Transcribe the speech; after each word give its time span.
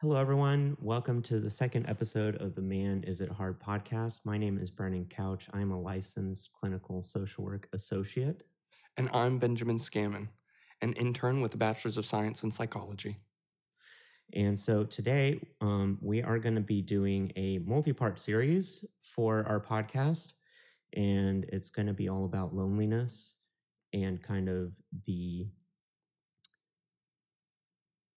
Hello, 0.00 0.16
everyone. 0.16 0.76
Welcome 0.80 1.22
to 1.22 1.40
the 1.40 1.50
second 1.50 1.88
episode 1.88 2.40
of 2.40 2.54
the 2.54 2.62
Man 2.62 3.02
Is 3.02 3.20
It 3.20 3.32
Hard 3.32 3.60
podcast. 3.60 4.24
My 4.24 4.38
name 4.38 4.56
is 4.56 4.70
Brandon 4.70 5.04
Couch. 5.04 5.48
I'm 5.52 5.72
a 5.72 5.80
licensed 5.80 6.50
clinical 6.52 7.02
social 7.02 7.42
work 7.42 7.68
associate. 7.72 8.44
And 8.96 9.10
I'm 9.12 9.40
Benjamin 9.40 9.76
Scammon, 9.76 10.28
an 10.82 10.92
intern 10.92 11.40
with 11.40 11.52
a 11.54 11.56
Bachelor's 11.56 11.96
of 11.96 12.06
Science 12.06 12.44
in 12.44 12.52
Psychology. 12.52 13.16
And 14.34 14.56
so 14.56 14.84
today 14.84 15.40
um, 15.60 15.98
we 16.00 16.22
are 16.22 16.38
going 16.38 16.54
to 16.54 16.60
be 16.60 16.80
doing 16.80 17.32
a 17.34 17.58
multi 17.66 17.92
part 17.92 18.20
series 18.20 18.84
for 19.02 19.44
our 19.48 19.58
podcast. 19.58 20.28
And 20.94 21.44
it's 21.46 21.70
going 21.70 21.88
to 21.88 21.92
be 21.92 22.08
all 22.08 22.24
about 22.24 22.54
loneliness 22.54 23.34
and 23.92 24.22
kind 24.22 24.48
of 24.48 24.70
the 25.08 25.48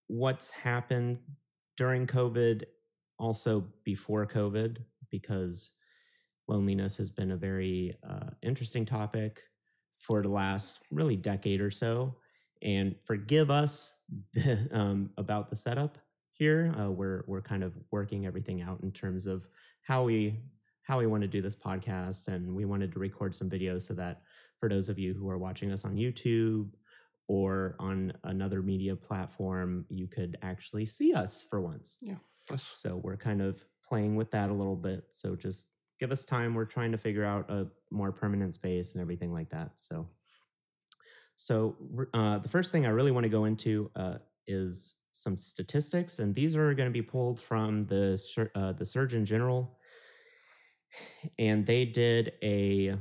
what's 0.06 0.52
happened 0.52 1.18
during 1.82 2.06
COVID, 2.06 2.66
also 3.18 3.66
before 3.84 4.28
COVID, 4.28 4.78
because 5.10 5.72
loneliness 6.48 6.96
has 6.96 7.10
been 7.10 7.32
a 7.32 7.36
very 7.36 7.98
uh, 8.08 8.30
interesting 8.44 8.86
topic 8.86 9.42
for 9.98 10.22
the 10.22 10.30
last 10.30 10.78
really 10.92 11.16
decade 11.16 11.60
or 11.60 11.72
so. 11.72 12.14
And 12.62 12.96
forgive 13.04 13.50
us 13.50 13.96
um, 14.72 15.10
about 15.18 15.50
the 15.50 15.56
setup 15.56 15.98
here. 16.34 16.72
Uh, 16.80 16.92
we're 16.92 17.24
we're 17.26 17.42
kind 17.42 17.64
of 17.64 17.74
working 17.90 18.28
everything 18.28 18.62
out 18.62 18.82
in 18.84 18.92
terms 18.92 19.26
of 19.26 19.48
how 19.82 20.04
we 20.04 20.40
how 20.84 21.00
we 21.00 21.08
want 21.08 21.24
to 21.24 21.28
do 21.28 21.42
this 21.42 21.56
podcast, 21.56 22.28
and 22.28 22.56
we 22.56 22.66
wanted 22.66 22.92
to 22.92 23.00
record 23.00 23.34
some 23.34 23.50
videos 23.50 23.88
so 23.88 23.96
that 23.96 24.22
for 24.60 24.70
those 24.70 24.88
of 24.88 25.00
you 25.00 25.16
who 25.16 25.28
are 25.28 25.40
watching 25.40 25.72
us 25.72 25.84
on 25.84 25.96
YouTube 25.96 26.70
or 27.32 27.78
on 27.80 28.12
another 28.26 28.62
media 28.62 28.94
platform, 28.94 29.86
you 29.88 30.06
could 30.06 30.38
actually 30.42 30.86
see 30.86 31.14
us 31.14 31.42
for 31.50 31.62
once. 31.62 31.96
Yeah. 32.02 32.16
So 32.58 33.00
we're 33.02 33.16
kind 33.16 33.42
of 33.42 33.64
playing 33.88 34.18
with 34.18 34.30
that 34.32 34.50
a 34.50 34.54
little 34.54 34.76
bit. 34.76 35.06
So 35.12 35.38
just 35.38 35.68
give 35.98 36.12
us 36.12 36.26
time. 36.26 36.54
We're 36.54 36.66
trying 36.66 36.92
to 36.92 36.98
figure 36.98 37.24
out 37.24 37.50
a 37.50 37.68
more 37.90 38.12
permanent 38.12 38.54
space 38.54 38.92
and 38.92 39.02
everything 39.02 39.32
like 39.32 39.50
that. 39.52 39.70
So, 39.78 40.10
so 41.38 41.78
uh, 42.14 42.40
the 42.40 42.50
first 42.50 42.70
thing 42.70 42.86
I 42.86 42.90
really 42.90 43.12
want 43.12 43.24
to 43.24 43.30
go 43.30 43.46
into 43.46 43.90
uh, 43.96 44.16
is 44.46 44.96
some 45.14 45.38
statistics, 45.38 46.20
and 46.20 46.36
these 46.36 46.54
are 46.58 46.74
going 46.74 46.90
to 46.90 46.94
be 46.94 47.02
pulled 47.02 47.40
from 47.40 47.84
the 47.84 48.20
uh, 48.56 48.74
the 48.74 48.86
Surgeon 48.86 49.26
General, 49.26 49.78
and 51.40 51.66
they 51.66 51.86
did 51.86 52.34
a 52.44 52.98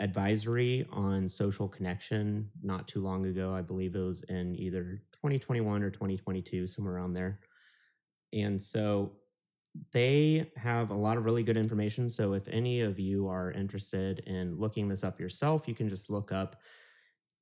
advisory 0.00 0.86
on 0.92 1.28
social 1.28 1.68
connection 1.68 2.48
not 2.62 2.86
too 2.86 3.00
long 3.00 3.26
ago. 3.26 3.54
I 3.54 3.62
believe 3.62 3.94
it 3.96 4.00
was 4.00 4.22
in 4.28 4.54
either 4.56 5.02
2021 5.12 5.82
or 5.82 5.90
2022, 5.90 6.66
somewhere 6.66 6.94
around 6.94 7.14
there. 7.14 7.40
And 8.32 8.60
so 8.60 9.12
they 9.92 10.50
have 10.56 10.90
a 10.90 10.94
lot 10.94 11.16
of 11.16 11.24
really 11.24 11.42
good 11.42 11.56
information. 11.56 12.08
So 12.08 12.32
if 12.32 12.46
any 12.48 12.80
of 12.80 12.98
you 12.98 13.28
are 13.28 13.52
interested 13.52 14.20
in 14.20 14.58
looking 14.58 14.88
this 14.88 15.04
up 15.04 15.20
yourself, 15.20 15.66
you 15.66 15.74
can 15.74 15.88
just 15.88 16.10
look 16.10 16.32
up 16.32 16.56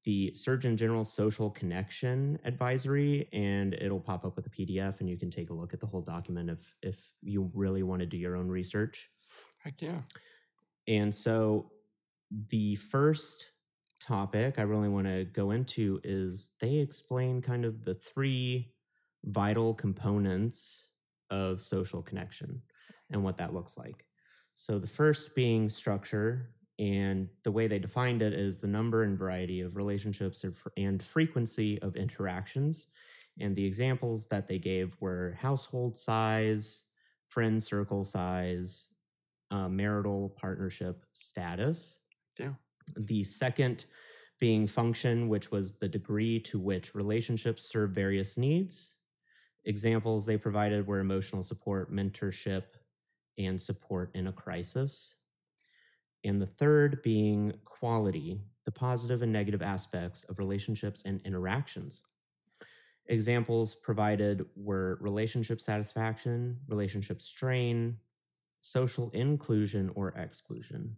the 0.05 0.33
Surgeon 0.35 0.77
General 0.77 1.05
Social 1.05 1.51
Connection 1.51 2.39
Advisory, 2.45 3.29
and 3.33 3.75
it'll 3.75 4.01
pop 4.01 4.25
up 4.25 4.37
with 4.37 4.47
a 4.47 4.51
PDF, 4.51 5.01
and 5.01 5.11
you 5.11 5.17
can 5.17 5.31
take 5.31 5.51
a 5.51 5.53
look 5.53 5.75
at 5.75 5.81
the 5.81 5.87
whole 5.87 6.01
document 6.01 6.49
if 6.49 6.75
if 6.83 7.11
you 7.23 7.51
really 7.53 7.83
want 7.83 8.01
to 8.01 8.07
do 8.07 8.17
your 8.17 8.37
own 8.37 8.49
research. 8.49 9.11
Heck 9.59 9.83
yeah! 9.83 10.03
And 10.87 11.13
so 11.13 11.73
the 12.49 12.77
first 12.77 13.51
topic 14.01 14.55
I 14.59 14.63
really 14.63 14.89
want 14.89 15.07
to 15.07 15.25
go 15.25 15.53
into 15.53 16.01
is 16.05 16.53
they 16.61 16.77
explain 16.77 17.41
kind 17.41 17.65
of 17.65 17.85
the 17.85 17.95
three 17.95 18.73
vital 19.25 19.75
components 19.75 20.89
of 21.31 21.63
social 21.63 22.03
connection 22.03 22.61
and 23.11 23.23
what 23.23 23.39
that 23.39 23.55
looks 23.55 23.77
like. 23.77 24.05
So 24.55 24.79
the 24.79 24.87
first 24.87 25.35
being 25.35 25.69
structure, 25.69 26.51
and 26.79 27.29
the 27.43 27.51
way 27.51 27.67
they 27.67 27.79
defined 27.79 28.21
it 28.23 28.35
is 28.35 28.59
the 28.59 28.67
number 28.67 29.03
and 29.03 29.19
variety 29.19 29.63
of 29.63 29.77
relationships 29.77 30.45
and 30.77 31.03
frequency 31.03 31.81
of 31.81 31.97
interactions. 31.97 32.87
And 33.41 33.57
the 33.57 33.65
examples 33.65 34.27
that 34.29 34.47
they 34.47 34.59
gave 34.59 34.95
were 35.01 35.37
household 35.41 35.97
size, 35.97 36.85
friend 37.29 37.63
circle 37.63 38.05
size, 38.05 38.89
uh, 39.51 39.69
marital 39.69 40.35
partnership 40.39 41.05
status, 41.13 41.99
yeah. 42.39 42.53
The 42.97 43.25
second 43.25 43.85
being 44.39 44.67
function, 44.67 45.29
which 45.29 45.51
was 45.51 45.75
the 45.75 45.89
degree 45.89 46.39
to 46.41 46.59
which 46.59 46.95
relationships 46.95 47.65
serve 47.65 47.91
various 47.91 48.37
needs. 48.37 48.95
Examples 49.65 50.27
they 50.27 50.37
provided 50.37 50.87
were 50.87 51.01
emotional 51.01 51.43
support, 51.43 51.93
mentorship, 51.93 52.65
and 53.39 53.61
support 53.61 54.11
in 54.15 54.29
a 54.29 54.33
crisis. 54.33 55.17
And 56.25 56.41
the 56.41 56.47
third 56.47 57.03
being 57.03 57.55
quality, 57.65 58.41
the 58.65 58.73
positive 58.73 59.23
and 59.23 59.33
negative 59.33 59.63
aspects 59.63 60.25
of 60.25 60.39
relationships 60.39 61.03
and 61.05 61.21
interactions. 61.25 62.03
Examples 63.09 63.75
provided 63.75 64.45
were 64.57 64.99
relationship 65.01 65.61
satisfaction, 65.61 66.59
relationship 66.69 67.23
strain, 67.23 67.97
social 68.61 69.11
inclusion 69.11 69.91
or 69.95 70.09
exclusion. 70.11 70.97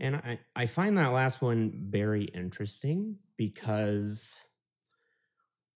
And 0.00 0.16
I, 0.16 0.38
I 0.56 0.66
find 0.66 0.96
that 0.98 1.12
last 1.12 1.42
one 1.42 1.86
very 1.88 2.24
interesting 2.24 3.16
because 3.36 4.40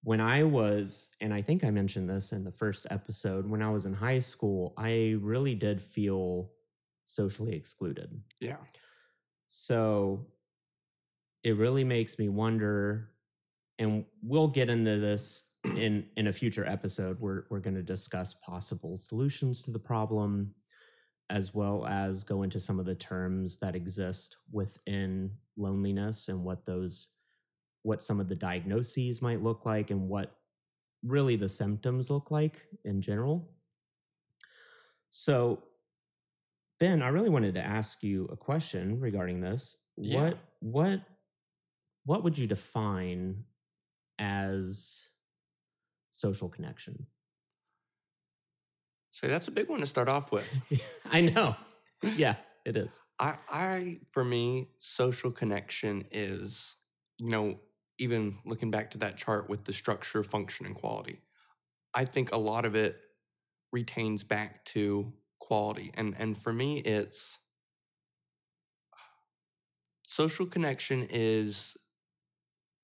when 0.02 0.20
I 0.20 0.44
was, 0.44 1.10
and 1.20 1.34
I 1.34 1.42
think 1.42 1.64
I 1.64 1.70
mentioned 1.70 2.08
this 2.08 2.32
in 2.32 2.44
the 2.44 2.52
first 2.52 2.86
episode, 2.90 3.48
when 3.48 3.62
I 3.62 3.70
was 3.70 3.86
in 3.86 3.92
high 3.92 4.20
school, 4.20 4.74
I 4.76 5.16
really 5.20 5.54
did 5.54 5.82
feel 5.82 6.50
socially 7.04 7.54
excluded. 7.54 8.20
Yeah. 8.40 8.56
So 9.48 10.26
it 11.42 11.56
really 11.56 11.84
makes 11.84 12.18
me 12.18 12.28
wonder, 12.28 13.10
and 13.78 14.04
we'll 14.22 14.48
get 14.48 14.68
into 14.68 14.98
this 14.98 15.44
in 15.64 16.06
in 16.16 16.28
a 16.28 16.32
future 16.32 16.66
episode. 16.66 17.18
We're 17.20 17.44
we're 17.50 17.60
going 17.60 17.76
to 17.76 17.82
discuss 17.82 18.34
possible 18.34 18.96
solutions 18.96 19.62
to 19.64 19.70
the 19.70 19.78
problem 19.78 20.54
as 21.30 21.54
well 21.54 21.86
as 21.86 22.24
go 22.24 22.42
into 22.42 22.58
some 22.58 22.78
of 22.78 22.86
the 22.86 22.94
terms 22.94 23.58
that 23.58 23.76
exist 23.76 24.36
within 24.50 25.30
loneliness 25.56 26.28
and 26.28 26.42
what 26.42 26.64
those 26.64 27.08
what 27.82 28.02
some 28.02 28.20
of 28.20 28.28
the 28.28 28.34
diagnoses 28.34 29.22
might 29.22 29.42
look 29.42 29.64
like 29.64 29.90
and 29.90 30.08
what 30.08 30.36
really 31.04 31.36
the 31.36 31.48
symptoms 31.48 32.10
look 32.10 32.30
like 32.30 32.62
in 32.84 33.00
general. 33.00 33.48
So 35.10 35.62
Ben, 36.80 37.02
I 37.02 37.08
really 37.08 37.30
wanted 37.30 37.54
to 37.54 37.64
ask 37.64 38.02
you 38.02 38.28
a 38.32 38.36
question 38.36 39.00
regarding 39.00 39.40
this. 39.40 39.76
Yeah. 39.96 40.22
What 40.22 40.38
what 40.60 41.00
what 42.04 42.24
would 42.24 42.38
you 42.38 42.46
define 42.46 43.44
as 44.18 45.08
social 46.10 46.48
connection? 46.48 47.06
So 49.10 49.26
that's 49.26 49.48
a 49.48 49.50
big 49.50 49.68
one 49.68 49.80
to 49.80 49.86
start 49.86 50.08
off 50.08 50.30
with. 50.32 50.46
I 51.04 51.20
know. 51.20 51.56
Yeah, 52.02 52.36
it 52.64 52.76
is. 52.76 53.00
I, 53.18 53.36
I, 53.48 53.98
for 54.10 54.24
me, 54.24 54.68
social 54.78 55.30
connection 55.30 56.04
is, 56.12 56.76
you 57.18 57.30
know, 57.30 57.58
even 57.98 58.38
looking 58.44 58.70
back 58.70 58.92
to 58.92 58.98
that 58.98 59.16
chart 59.16 59.48
with 59.48 59.64
the 59.64 59.72
structure, 59.72 60.22
function, 60.22 60.66
and 60.66 60.74
quality, 60.74 61.20
I 61.94 62.04
think 62.04 62.32
a 62.32 62.36
lot 62.36 62.64
of 62.64 62.76
it 62.76 63.00
retains 63.72 64.22
back 64.22 64.64
to 64.66 65.12
quality. 65.40 65.90
And 65.94 66.14
and 66.18 66.36
for 66.36 66.52
me, 66.52 66.78
it's 66.78 67.38
social 70.04 70.46
connection 70.46 71.06
is 71.10 71.76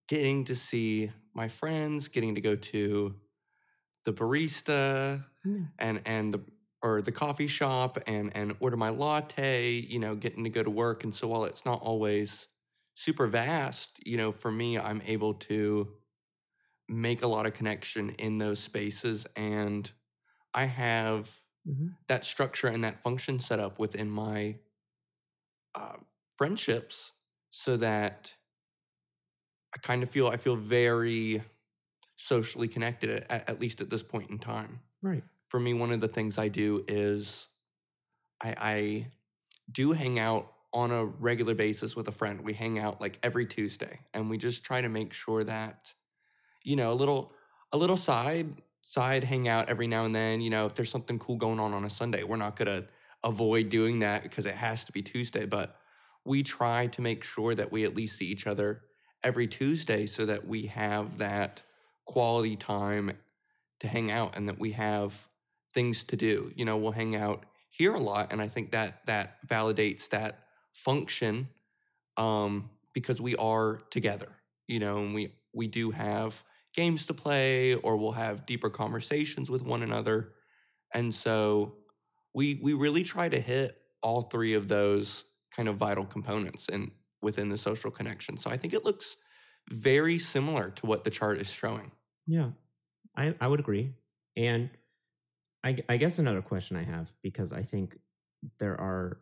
getting 0.08 0.44
to 0.44 0.56
see 0.56 1.10
my 1.34 1.48
friends, 1.48 2.08
getting 2.08 2.34
to 2.34 2.40
go 2.40 2.56
to 2.56 3.14
the 4.04 4.12
barista 4.12 5.25
mm. 5.46 5.69
and 5.79 6.00
and 6.05 6.35
the 6.35 6.41
or 6.82 7.00
the 7.00 7.12
coffee 7.12 7.46
shop 7.46 7.99
and 8.06 8.31
and 8.37 8.55
order 8.61 8.76
my 8.76 8.91
latte, 8.91 9.70
you 9.70 9.99
know, 9.99 10.14
getting 10.14 10.44
to 10.44 10.50
go 10.50 10.62
to 10.62 10.70
work. 10.70 11.05
And 11.05 11.14
so 11.14 11.29
while 11.29 11.44
it's 11.44 11.64
not 11.64 11.81
always 11.82 12.46
super 12.94 13.26
vast, 13.26 13.99
you 14.05 14.17
know, 14.17 14.32
for 14.32 14.50
me, 14.50 14.79
I'm 14.79 15.02
able 15.06 15.35
to 15.35 15.88
make 16.88 17.23
a 17.23 17.26
lot 17.26 17.46
of 17.46 17.55
connection 17.55 18.11
in 18.11 18.38
those 18.38 18.58
spaces. 18.58 19.26
And 19.35 19.91
I 20.52 20.67
have 20.67 21.31
mm-hmm. 21.67 21.88
that 22.08 22.25
structure 22.25 22.69
and 22.69 22.85
that 22.85 23.02
function 23.02 23.38
set 23.38 23.61
up 23.61 23.79
within 23.79 24.11
my 24.11 24.56
uh, 25.75 25.97
friendships 26.37 27.12
so 27.50 27.76
that 27.79 28.32
I 29.75 29.79
kind 29.79 30.02
of 30.02 30.11
feel 30.11 30.29
I 30.29 30.37
feel 30.37 30.56
very 30.56 31.43
socially 32.17 32.69
connected 32.69 33.26
at, 33.29 33.49
at 33.49 33.61
least 33.61 33.81
at 33.81 33.90
this 33.90 34.02
point 34.02 34.31
in 34.31 34.38
time. 34.38 34.81
Right. 35.02 35.25
For 35.54 35.60
me, 35.60 35.72
one 35.72 35.92
of 35.92 36.00
the 36.00 36.08
things 36.08 36.36
I 36.36 36.48
do 36.48 36.84
is 36.88 37.46
I, 38.42 38.54
I 38.58 39.06
do 39.70 39.92
hang 39.92 40.18
out 40.18 40.52
on 40.72 40.90
a 40.90 41.04
regular 41.04 41.54
basis 41.54 41.94
with 41.94 42.08
a 42.08 42.10
friend. 42.10 42.40
We 42.40 42.54
hang 42.54 42.80
out 42.80 43.00
like 43.00 43.20
every 43.22 43.46
Tuesday 43.46 44.00
and 44.12 44.28
we 44.28 44.36
just 44.36 44.64
try 44.64 44.80
to 44.80 44.88
make 44.88 45.12
sure 45.12 45.44
that, 45.44 45.94
you 46.64 46.74
know, 46.74 46.90
a 46.90 46.94
little 46.94 47.30
a 47.70 47.76
little 47.76 47.96
side 47.96 48.48
outside, 48.80 49.22
hang 49.22 49.46
out 49.46 49.68
every 49.68 49.86
now 49.86 50.04
and 50.04 50.12
then. 50.12 50.40
You 50.40 50.50
know, 50.50 50.66
if 50.66 50.74
there's 50.74 50.90
something 50.90 51.20
cool 51.20 51.36
going 51.36 51.60
on 51.60 51.72
on 51.72 51.84
a 51.84 51.90
Sunday, 51.90 52.24
we're 52.24 52.34
not 52.34 52.56
going 52.56 52.82
to 52.82 52.88
avoid 53.22 53.68
doing 53.68 54.00
that 54.00 54.24
because 54.24 54.46
it 54.46 54.56
has 54.56 54.84
to 54.86 54.90
be 54.90 55.02
Tuesday. 55.02 55.46
But 55.46 55.76
we 56.24 56.42
try 56.42 56.88
to 56.88 57.00
make 57.00 57.22
sure 57.22 57.54
that 57.54 57.70
we 57.70 57.84
at 57.84 57.94
least 57.94 58.18
see 58.18 58.26
each 58.26 58.48
other 58.48 58.82
every 59.22 59.46
Tuesday 59.46 60.06
so 60.06 60.26
that 60.26 60.48
we 60.48 60.66
have 60.66 61.18
that 61.18 61.62
quality 62.06 62.56
time 62.56 63.12
to 63.78 63.86
hang 63.86 64.10
out 64.10 64.36
and 64.36 64.48
that 64.48 64.58
we 64.58 64.72
have 64.72 65.28
things 65.75 66.05
to 66.05 66.17
do. 66.17 66.53
You 66.55 66.65
know, 66.65 66.76
we'll 66.76 66.93
hang 66.93 67.17
out 67.17 67.44
here 67.71 67.94
a 67.94 68.00
lot, 68.00 68.32
and 68.32 68.41
I 68.41 68.49
think 68.49 68.71
that 68.71 69.05
that 69.06 69.47
validates 69.47 70.09
that 70.11 70.38
function 70.73 71.49
um, 72.17 72.71
because 72.93 73.21
we 73.21 73.37
are 73.37 73.82
together. 73.91 74.29
You 74.67 74.79
know, 74.79 74.99
and 74.99 75.15
we 75.15 75.35
we 75.53 75.67
do 75.67 75.91
have 75.91 76.43
games 76.75 77.06
to 77.06 77.15
play, 77.15 77.75
or 77.75 77.97
we'll 77.97 78.12
have 78.12 78.47
deeper 78.47 78.71
conversations 78.71 79.50
with 79.50 79.62
one 79.62 79.82
another, 79.82 80.32
and 80.93 81.12
so 81.12 81.75
we 82.35 82.59
we 82.62 82.73
really 82.73 83.03
try 83.03 83.29
to 83.29 83.41
hit 83.41 83.76
all 84.03 84.23
three 84.23 84.55
of 84.55 84.69
those 84.69 85.25
kind 85.55 85.69
of 85.69 85.76
vital 85.76 86.05
components 86.05 86.67
and 86.71 86.91
within 87.23 87.49
the 87.49 87.59
social 87.59 87.91
connection. 87.91 88.37
So 88.37 88.50
I 88.50 88.56
think 88.56 88.75
it 88.75 88.85
looks 88.85 89.17
very 89.71 90.19
similar 90.19 90.71
to 90.71 90.87
what 90.87 91.05
the 91.05 91.11
chart 91.11 91.38
is 91.41 91.49
showing. 91.49 91.91
Yeah, 92.26 92.50
I, 93.17 93.35
I 93.41 93.49
would 93.49 93.61
agree. 93.61 93.94
And 94.37 94.69
I, 95.64 95.76
I 95.88 95.96
guess 95.96 96.19
another 96.19 96.43
question 96.43 96.76
I 96.76 96.84
have, 96.84 97.11
because 97.22 97.52
I 97.52 97.62
think 97.62 97.96
there 98.58 98.78
are 98.78 99.20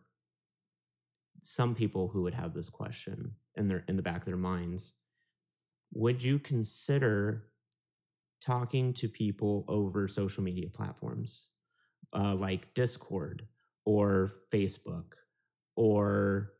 some 1.41 1.73
people 1.73 2.09
who 2.09 2.21
would 2.23 2.33
have 2.33 2.53
this 2.53 2.69
question 2.69 3.31
in 3.55 3.67
their 3.67 3.83
in 3.87 3.95
the 3.95 4.01
back 4.01 4.19
of 4.19 4.25
their 4.25 4.37
minds. 4.37 4.93
Would 5.93 6.21
you 6.21 6.39
consider 6.39 7.45
talking 8.41 8.93
to 8.93 9.07
people 9.07 9.63
over 9.67 10.07
social 10.07 10.43
media 10.43 10.67
platforms 10.69 11.47
uh, 12.13 12.35
like 12.35 12.73
Discord 12.73 13.47
or 13.85 14.31
Facebook 14.51 15.13
or 15.75 16.53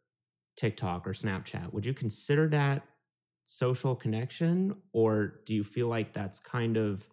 TikTok 0.56 1.08
or 1.08 1.14
Snapchat? 1.14 1.74
Would 1.74 1.86
you 1.86 1.94
consider 1.94 2.48
that 2.50 2.84
social 3.46 3.96
connection, 3.96 4.76
or 4.94 5.42
do 5.46 5.54
you 5.54 5.64
feel 5.64 5.88
like 5.88 6.14
that's 6.14 6.40
kind 6.40 6.78
of 6.78 7.06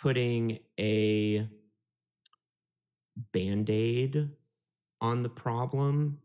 putting 0.00 0.58
a 0.78 1.48
band 3.32 3.68
aid 3.70 4.30
on 5.00 5.22
the 5.22 5.28
problem 5.28 6.18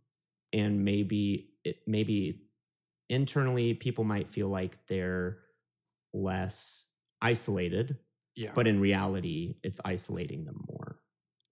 and 0.53 0.83
maybe 0.83 1.53
it 1.63 1.77
maybe 1.87 2.47
internally 3.09 3.73
people 3.73 4.03
might 4.03 4.31
feel 4.31 4.47
like 4.47 4.77
they're 4.87 5.39
less 6.13 6.87
isolated 7.21 7.97
Yeah. 8.35 8.51
but 8.55 8.67
in 8.67 8.79
reality 8.79 9.55
it's 9.63 9.79
isolating 9.83 10.45
them 10.45 10.63
more 10.69 10.99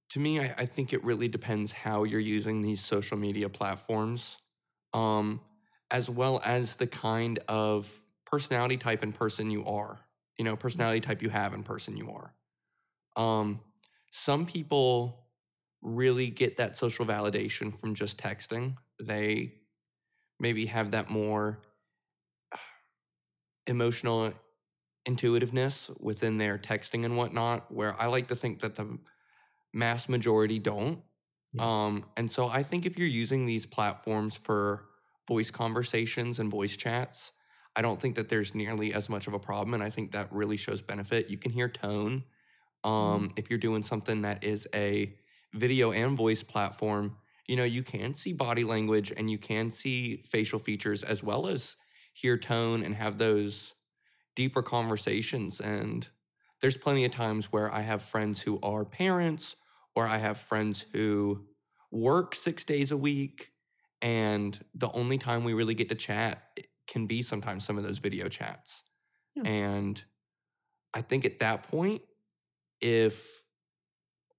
to 0.09 0.19
me, 0.19 0.39
I, 0.39 0.53
I 0.59 0.65
think 0.67 0.93
it 0.93 1.03
really 1.03 1.27
depends 1.27 1.71
how 1.71 2.03
you're 2.03 2.19
using 2.19 2.61
these 2.61 2.83
social 2.83 3.17
media 3.17 3.49
platforms, 3.49 4.37
um, 4.93 5.41
as 5.89 6.07
well 6.07 6.39
as 6.45 6.75
the 6.75 6.85
kind 6.85 7.39
of 7.47 7.99
personality 8.25 8.77
type 8.77 9.01
and 9.01 9.13
person 9.13 9.49
you 9.49 9.65
are. 9.65 10.05
You 10.37 10.45
know, 10.45 10.55
personality 10.55 10.99
type 11.01 11.21
you 11.21 11.29
have 11.29 11.53
and 11.53 11.63
person 11.63 11.97
you 11.97 12.11
are. 12.11 12.33
Um, 13.15 13.61
some 14.11 14.45
people 14.45 15.27
really 15.81 16.29
get 16.29 16.57
that 16.57 16.77
social 16.77 17.05
validation 17.05 17.77
from 17.77 17.95
just 17.95 18.17
texting. 18.17 18.77
They 19.01 19.55
maybe 20.39 20.67
have 20.67 20.91
that 20.91 21.09
more 21.09 21.59
emotional 23.67 24.33
intuitiveness 25.05 25.89
within 25.99 26.37
their 26.37 26.57
texting 26.57 27.05
and 27.05 27.17
whatnot, 27.17 27.71
where 27.71 27.99
I 28.01 28.07
like 28.07 28.27
to 28.29 28.35
think 28.35 28.61
that 28.61 28.75
the 28.75 28.99
mass 29.73 30.09
majority 30.09 30.59
don't. 30.59 31.01
Yeah. 31.53 31.85
Um, 31.85 32.05
and 32.17 32.31
so 32.31 32.47
I 32.47 32.63
think 32.63 32.85
if 32.85 32.97
you're 32.97 33.07
using 33.07 33.45
these 33.45 33.65
platforms 33.65 34.35
for 34.35 34.87
voice 35.27 35.51
conversations 35.51 36.39
and 36.39 36.51
voice 36.51 36.77
chats, 36.77 37.31
I 37.75 37.81
don't 37.81 37.99
think 37.99 38.15
that 38.15 38.29
there's 38.29 38.53
nearly 38.53 38.93
as 38.93 39.09
much 39.09 39.27
of 39.27 39.33
a 39.33 39.39
problem. 39.39 39.73
And 39.73 39.83
I 39.83 39.89
think 39.89 40.11
that 40.11 40.31
really 40.31 40.57
shows 40.57 40.81
benefit. 40.81 41.29
You 41.29 41.37
can 41.37 41.51
hear 41.51 41.67
tone. 41.67 42.23
Um, 42.83 43.31
If 43.35 43.49
you're 43.49 43.59
doing 43.59 43.83
something 43.83 44.21
that 44.23 44.43
is 44.43 44.67
a 44.75 45.15
video 45.53 45.91
and 45.91 46.17
voice 46.17 46.43
platform, 46.43 47.17
you 47.47 47.55
know, 47.55 47.63
you 47.63 47.83
can 47.83 48.13
see 48.13 48.33
body 48.33 48.63
language 48.63 49.11
and 49.15 49.29
you 49.29 49.37
can 49.37 49.71
see 49.71 50.23
facial 50.29 50.59
features 50.59 51.03
as 51.03 51.23
well 51.23 51.47
as 51.47 51.75
hear 52.13 52.37
tone 52.37 52.83
and 52.83 52.95
have 52.95 53.17
those 53.17 53.73
deeper 54.35 54.61
conversations. 54.61 55.59
And 55.59 56.07
there's 56.61 56.77
plenty 56.77 57.05
of 57.05 57.11
times 57.11 57.51
where 57.51 57.73
I 57.73 57.81
have 57.81 58.01
friends 58.01 58.41
who 58.41 58.59
are 58.61 58.85
parents 58.85 59.55
or 59.95 60.07
I 60.07 60.17
have 60.17 60.39
friends 60.39 60.85
who 60.93 61.45
work 61.91 62.33
six 62.33 62.63
days 62.63 62.91
a 62.91 62.97
week, 62.97 63.51
and 64.01 64.59
the 64.73 64.89
only 64.91 65.17
time 65.17 65.43
we 65.43 65.53
really 65.53 65.75
get 65.75 65.89
to 65.89 65.95
chat 65.95 66.41
can 66.87 67.07
be 67.07 67.21
sometimes 67.21 67.65
some 67.65 67.77
of 67.77 67.83
those 67.83 67.99
video 67.99 68.27
chats. 68.29 68.83
Yeah. 69.35 69.43
And 69.43 70.03
I 70.93 71.01
think 71.01 71.25
at 71.25 71.39
that 71.39 71.63
point, 71.63 72.01
if 72.81 73.41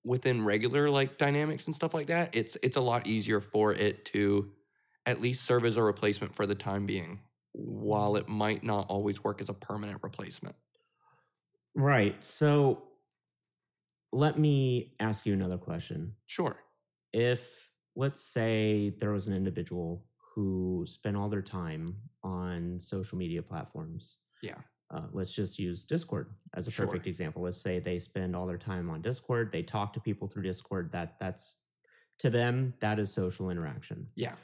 within 0.05 0.45
regular 0.45 0.91
like 0.91 1.17
dynamics 1.19 1.67
and 1.67 1.75
stuff 1.75 1.95
like 1.95 2.09
that, 2.09 2.35
it's 2.37 2.57
it's 2.63 2.77
a 2.77 2.81
lot 2.81 3.07
easier 3.07 3.41
for 3.41 3.73
it 3.73 4.05
to 4.07 4.51
at 5.07 5.21
least 5.21 5.45
serve 5.45 5.65
as 5.65 5.77
a 5.77 5.83
replacement 5.83 6.35
for 6.35 6.47
the 6.47 6.55
time 6.55 6.87
being, 6.87 7.21
while 7.53 8.13
mm-hmm. 8.13 8.23
it 8.25 8.29
might 8.29 8.65
not 8.65 8.87
always 8.89 9.23
work 9.25 9.41
as 9.41 9.49
a 9.49 9.55
permanent 9.55 10.01
replacement. 10.03 10.57
right 11.75 12.23
so 12.23 12.83
let 14.13 14.39
me 14.39 14.95
ask 15.01 15.27
you 15.27 15.33
another 15.33 15.59
question 15.59 16.15
Sure. 16.27 16.57
if 17.13 17.69
let's 17.97 18.21
say 18.21 18.95
there 19.01 19.11
was 19.11 19.27
an 19.27 19.33
individual 19.35 20.05
who 20.35 20.85
spend 20.87 21.17
all 21.17 21.29
their 21.29 21.43
time 21.43 21.97
on 22.23 22.79
social 22.81 23.17
media 23.19 23.43
platforms 23.43 24.17
Yeah. 24.43 24.57
uh, 24.91 25.07
let's 25.13 25.33
just 25.33 25.59
use 25.59 25.85
discord 25.85 26.35
as 26.55 26.67
a 26.67 26.71
Sure. 26.71 26.87
perfect 26.87 27.07
example 27.07 27.43
let's 27.43 27.61
say 27.61 27.79
they 27.79 27.99
spend 27.99 28.35
all 28.35 28.47
their 28.47 28.59
time 28.59 28.91
on 28.91 29.01
discord 29.03 29.51
they 29.53 29.63
talk 29.63 29.93
to 29.93 30.01
people 30.01 30.27
through 30.29 30.43
discord 30.43 30.91
that 30.93 31.19
that's 31.21 31.59
to 32.19 32.31
them 32.31 32.75
that 32.81 32.99
is 32.99 33.13
social 33.13 33.51
interaction 33.51 34.07
Yeah. 34.17 34.35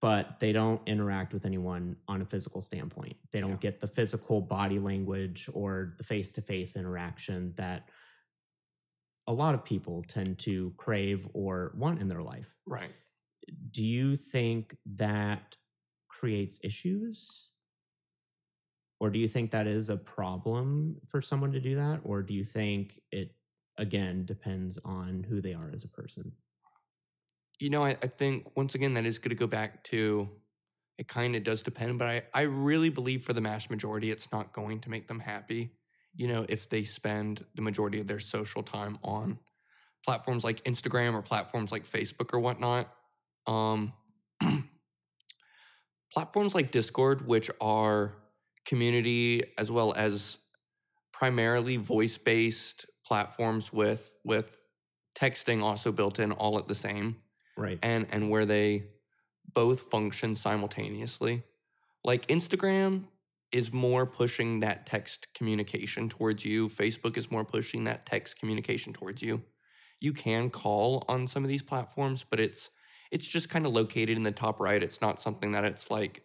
but 0.00 0.38
they 0.38 0.52
don't 0.52 0.80
interact 0.86 1.32
with 1.32 1.44
anyone 1.44 1.96
on 2.06 2.22
a 2.22 2.24
physical 2.24 2.60
standpoint 2.60 3.16
they 3.32 3.40
don't 3.40 3.50
Yeah. 3.52 3.56
get 3.70 3.80
the 3.80 3.86
physical 3.86 4.40
body 4.40 4.78
language 4.78 5.48
or 5.52 5.94
the 5.98 6.04
face-to-face 6.04 6.76
interaction 6.76 7.52
that 7.56 7.88
a 9.26 9.32
lot 9.32 9.54
of 9.54 9.62
people 9.64 10.02
tend 10.04 10.38
to 10.38 10.72
crave 10.78 11.28
or 11.34 11.74
want 11.76 12.00
in 12.00 12.08
their 12.08 12.22
life 12.22 12.54
Right. 12.66 12.94
Do 13.70 13.82
you 13.82 14.16
think 14.16 14.76
that 14.86 15.56
creates 16.08 16.58
issues 16.62 17.48
or 19.00 19.10
do 19.10 19.18
you 19.18 19.28
think 19.28 19.50
that 19.50 19.66
is 19.66 19.90
a 19.90 19.96
problem 19.96 20.96
for 21.08 21.22
someone 21.22 21.52
to 21.52 21.60
do 21.60 21.76
that 21.76 22.00
or 22.04 22.22
do 22.22 22.34
you 22.34 22.44
think 22.44 23.00
it 23.12 23.34
again 23.78 24.24
depends 24.24 24.78
on 24.84 25.24
who 25.28 25.40
they 25.40 25.54
are 25.54 25.70
as 25.72 25.84
a 25.84 25.88
person 25.88 26.32
You 27.60 27.70
know, 27.70 27.84
I, 27.84 27.96
I 28.02 28.06
think 28.06 28.56
once 28.56 28.74
again 28.74 28.94
that 28.94 29.04
is 29.06 29.18
going 29.18 29.30
to 29.30 29.34
go 29.34 29.46
back 29.46 29.82
to 29.84 30.28
it 30.96 31.08
kind 31.08 31.36
of 31.36 31.44
does 31.44 31.62
depend, 31.62 31.98
but 31.98 32.08
I, 32.08 32.22
I 32.34 32.42
really 32.42 32.88
believe 32.88 33.22
for 33.22 33.32
the 33.32 33.40
mass 33.40 33.70
majority, 33.70 34.10
it's 34.10 34.30
not 34.32 34.52
going 34.52 34.80
to 34.80 34.90
make 34.90 35.06
them 35.06 35.20
happy. 35.20 35.70
You 36.14 36.26
know, 36.26 36.44
if 36.48 36.68
they 36.68 36.82
spend 36.84 37.44
the 37.54 37.62
majority 37.62 38.00
of 38.00 38.08
their 38.08 38.18
social 38.18 38.64
time 38.64 38.98
on 39.04 39.38
platforms 40.04 40.42
like 40.44 40.64
Instagram 40.64 41.14
or 41.14 41.22
platforms 41.22 41.70
like 41.70 41.88
Facebook 41.88 42.32
or 42.32 42.40
whatnot. 42.40 42.92
Um, 43.48 43.92
platforms 46.12 46.54
like 46.54 46.70
Discord, 46.70 47.26
which 47.26 47.50
are 47.60 48.14
community 48.64 49.42
as 49.56 49.70
well 49.70 49.94
as 49.94 50.36
primarily 51.10 51.78
voice 51.78 52.18
based 52.18 52.86
platforms 53.04 53.72
with 53.72 54.12
with 54.24 54.58
texting 55.18 55.62
also 55.62 55.90
built 55.90 56.18
in 56.18 56.30
all 56.32 56.58
at 56.58 56.68
the 56.68 56.74
same 56.74 57.16
right 57.56 57.78
and 57.82 58.06
and 58.12 58.28
where 58.28 58.44
they 58.44 58.84
both 59.54 59.80
function 59.80 60.34
simultaneously. 60.34 61.42
Like 62.04 62.26
Instagram 62.26 63.04
is 63.50 63.72
more 63.72 64.04
pushing 64.04 64.60
that 64.60 64.86
text 64.86 65.26
communication 65.34 66.08
towards 66.08 66.44
you. 66.44 66.68
Facebook 66.68 67.16
is 67.16 67.30
more 67.30 67.44
pushing 67.44 67.84
that 67.84 68.04
text 68.04 68.38
communication 68.38 68.92
towards 68.92 69.22
you. 69.22 69.42
You 70.00 70.12
can 70.12 70.50
call 70.50 71.04
on 71.08 71.26
some 71.26 71.44
of 71.44 71.48
these 71.48 71.62
platforms, 71.62 72.24
but 72.28 72.38
it's 72.38 72.68
it's 73.10 73.26
just 73.26 73.48
kind 73.48 73.66
of 73.66 73.72
located 73.72 74.16
in 74.16 74.22
the 74.22 74.32
top 74.32 74.60
right. 74.60 74.82
It's 74.82 75.00
not 75.00 75.20
something 75.20 75.52
that 75.52 75.64
it's 75.64 75.90
like 75.90 76.24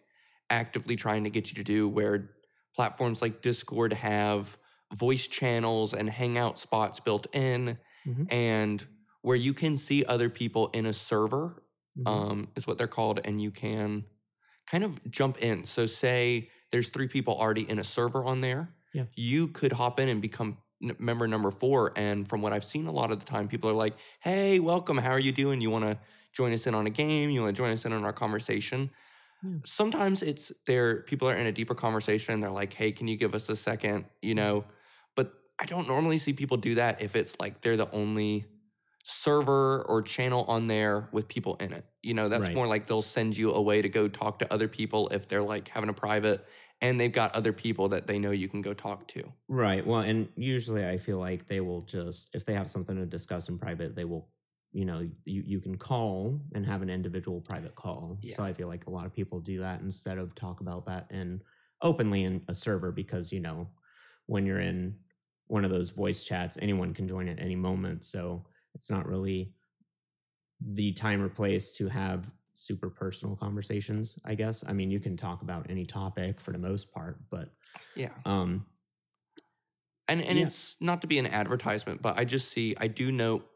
actively 0.50 0.96
trying 0.96 1.24
to 1.24 1.30
get 1.30 1.48
you 1.50 1.54
to 1.56 1.64
do 1.64 1.88
where 1.88 2.36
platforms 2.74 3.22
like 3.22 3.42
Discord 3.42 3.92
have 3.92 4.58
voice 4.92 5.26
channels 5.26 5.92
and 5.94 6.08
hangout 6.10 6.58
spots 6.58 7.00
built 7.00 7.26
in 7.34 7.78
Mhm. 8.04 8.30
and 8.30 8.86
where 9.22 9.36
you 9.36 9.54
can 9.54 9.76
see 9.76 10.04
other 10.04 10.28
people 10.28 10.68
in 10.68 10.86
a 10.86 10.92
server 10.92 11.62
Mhm. 11.96 12.06
um, 12.06 12.48
is 12.56 12.66
what 12.66 12.76
they're 12.76 12.86
called, 12.86 13.20
and 13.24 13.40
you 13.40 13.50
can 13.50 14.04
kind 14.66 14.84
of 14.84 15.00
jump 15.10 15.38
in. 15.38 15.64
So, 15.64 15.86
say 15.86 16.50
there's 16.70 16.88
three 16.90 17.08
people 17.08 17.34
already 17.34 17.68
in 17.68 17.78
a 17.78 17.84
server 17.84 18.24
on 18.24 18.40
there, 18.40 18.74
Yeah. 18.92 19.06
You 19.16 19.48
could 19.48 19.72
hop 19.72 20.00
in 20.00 20.08
and 20.08 20.20
become 20.20 20.58
n- 20.82 20.96
member 20.98 21.28
number 21.28 21.50
four. 21.50 21.92
And 21.96 22.28
from 22.28 22.42
what 22.42 22.52
I've 22.52 22.64
seen 22.64 22.86
a 22.86 22.92
lot 22.92 23.12
of 23.12 23.20
the 23.20 23.24
time, 23.26 23.46
people 23.48 23.70
are 23.70 23.74
like, 23.74 23.94
hey, 24.20 24.58
welcome. 24.58 24.98
How 24.98 25.10
are 25.10 25.20
you 25.20 25.30
doing? 25.32 25.60
You 25.60 25.70
want 25.70 25.84
to 25.84 25.98
join 26.34 26.52
us 26.52 26.66
in 26.66 26.74
on 26.74 26.86
a 26.86 26.90
game? 26.90 27.30
You 27.30 27.42
want 27.42 27.56
to 27.56 27.60
join 27.62 27.72
us 27.72 27.84
in 27.84 27.92
on 27.92 28.04
our 28.04 28.12
conversation? 28.12 28.90
Yeah. 29.42 29.58
Sometimes 29.64 30.22
it's 30.22 30.52
there, 30.66 31.02
people 31.02 31.28
are 31.28 31.36
in 31.36 31.46
a 31.46 31.52
deeper 31.52 31.74
conversation. 31.74 32.40
They're 32.40 32.50
like, 32.50 32.72
hey, 32.74 32.92
can 32.92 33.08
you 33.08 33.16
give 33.16 33.34
us 33.34 33.48
a 33.48 33.56
second? 33.56 34.06
You 34.22 34.34
know, 34.34 34.66
but 35.16 35.32
I 35.58 35.66
don't 35.66 35.88
normally 35.88 36.18
see 36.18 36.32
people 36.34 36.56
do 36.58 36.74
that 36.76 37.00
if 37.02 37.16
it's 37.16 37.34
like 37.40 37.62
they're 37.62 37.76
the 37.76 37.90
only 37.92 38.46
server 39.04 39.82
or 39.88 40.02
channel 40.02 40.44
on 40.48 40.66
there 40.66 41.08
with 41.12 41.28
people 41.28 41.56
in 41.56 41.72
it. 41.72 41.86
You 42.02 42.14
know, 42.14 42.28
that's 42.28 42.48
Right. 42.48 42.54
more 42.54 42.66
like 42.66 42.86
they'll 42.86 43.02
send 43.02 43.36
you 43.36 43.52
away 43.52 43.82
to 43.82 43.88
go 43.88 44.08
talk 44.08 44.38
to 44.40 44.52
other 44.52 44.68
people 44.68 45.08
if 45.08 45.28
they're 45.28 45.42
like 45.42 45.68
having 45.68 45.90
a 45.90 45.94
private 45.94 46.46
and 46.80 46.98
they've 47.00 47.12
got 47.12 47.34
other 47.34 47.52
people 47.52 47.88
that 47.90 48.06
they 48.06 48.18
know 48.18 48.30
you 48.30 48.48
can 48.48 48.62
go 48.62 48.74
talk 48.74 49.08
to. 49.08 49.32
Right. 49.48 49.86
Well, 49.86 50.00
and 50.00 50.32
usually 50.36 50.86
I 50.86 50.96
feel 50.96 51.18
like 51.18 51.46
they 51.46 51.60
will 51.60 51.82
just 51.82 52.34
if 52.34 52.44
they 52.46 52.54
have 52.54 52.70
something 52.70 52.96
to 52.96 53.04
discuss 53.06 53.48
in 53.48 53.58
private, 53.58 53.94
they 53.94 54.04
will, 54.04 54.30
you 54.74 54.84
know, 54.84 55.08
you, 55.24 55.42
you 55.46 55.60
can 55.60 55.78
call 55.78 56.40
and 56.54 56.66
have 56.66 56.82
an 56.82 56.90
individual 56.90 57.40
private 57.40 57.76
call. 57.76 58.18
Yeah. 58.20 58.34
So 58.34 58.42
I 58.42 58.52
feel 58.52 58.66
like 58.66 58.86
a 58.86 58.90
lot 58.90 59.06
of 59.06 59.14
people 59.14 59.38
do 59.38 59.60
that 59.60 59.80
instead 59.80 60.18
of 60.18 60.34
talk 60.34 60.60
about 60.60 60.84
that 60.86 61.06
and 61.10 61.40
openly 61.80 62.24
in 62.24 62.42
a 62.48 62.54
server 62.54 62.90
because, 62.90 63.32
you 63.32 63.38
know, 63.38 63.68
when 64.26 64.44
you're 64.44 64.60
in 64.60 64.98
one 65.46 65.64
of 65.64 65.70
those 65.70 65.90
voice 65.90 66.24
chats, 66.24 66.58
anyone 66.60 66.92
can 66.92 67.06
join 67.06 67.28
at 67.28 67.38
any 67.38 67.54
moment. 67.54 68.04
So 68.04 68.44
it's 68.74 68.90
not 68.90 69.06
really 69.06 69.54
the 70.60 70.92
time 70.92 71.22
or 71.22 71.28
place 71.28 71.70
to 71.72 71.86
have 71.88 72.26
super 72.54 72.90
personal 72.90 73.36
conversations, 73.36 74.18
I 74.24 74.34
guess. 74.34 74.64
I 74.66 74.72
mean, 74.72 74.90
you 74.90 74.98
can 74.98 75.16
talk 75.16 75.42
about 75.42 75.70
any 75.70 75.86
topic 75.86 76.40
for 76.40 76.50
the 76.50 76.58
most 76.58 76.90
part, 76.90 77.20
but 77.30 77.50
Yeah. 77.94 78.10
um 78.24 78.66
And 80.08 80.20
and 80.20 80.38
Yeah. 80.38 80.46
it's 80.46 80.76
not 80.80 81.00
to 81.02 81.06
be 81.06 81.18
an 81.18 81.26
advertisement, 81.26 82.02
but 82.02 82.18
I 82.18 82.24
just 82.24 82.50
see 82.50 82.74
I 82.78 82.88
do 82.88 83.12
note 83.12 83.48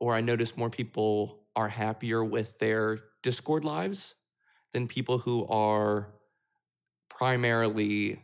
or 0.00 0.14
I 0.14 0.20
notice 0.20 0.56
more 0.56 0.70
people 0.70 1.46
are 1.56 1.68
happier 1.68 2.24
with 2.24 2.58
their 2.58 3.00
Discord 3.22 3.64
lives 3.64 4.14
than 4.72 4.88
people 4.88 5.18
who 5.18 5.46
are 5.46 6.14
primarily 7.08 8.22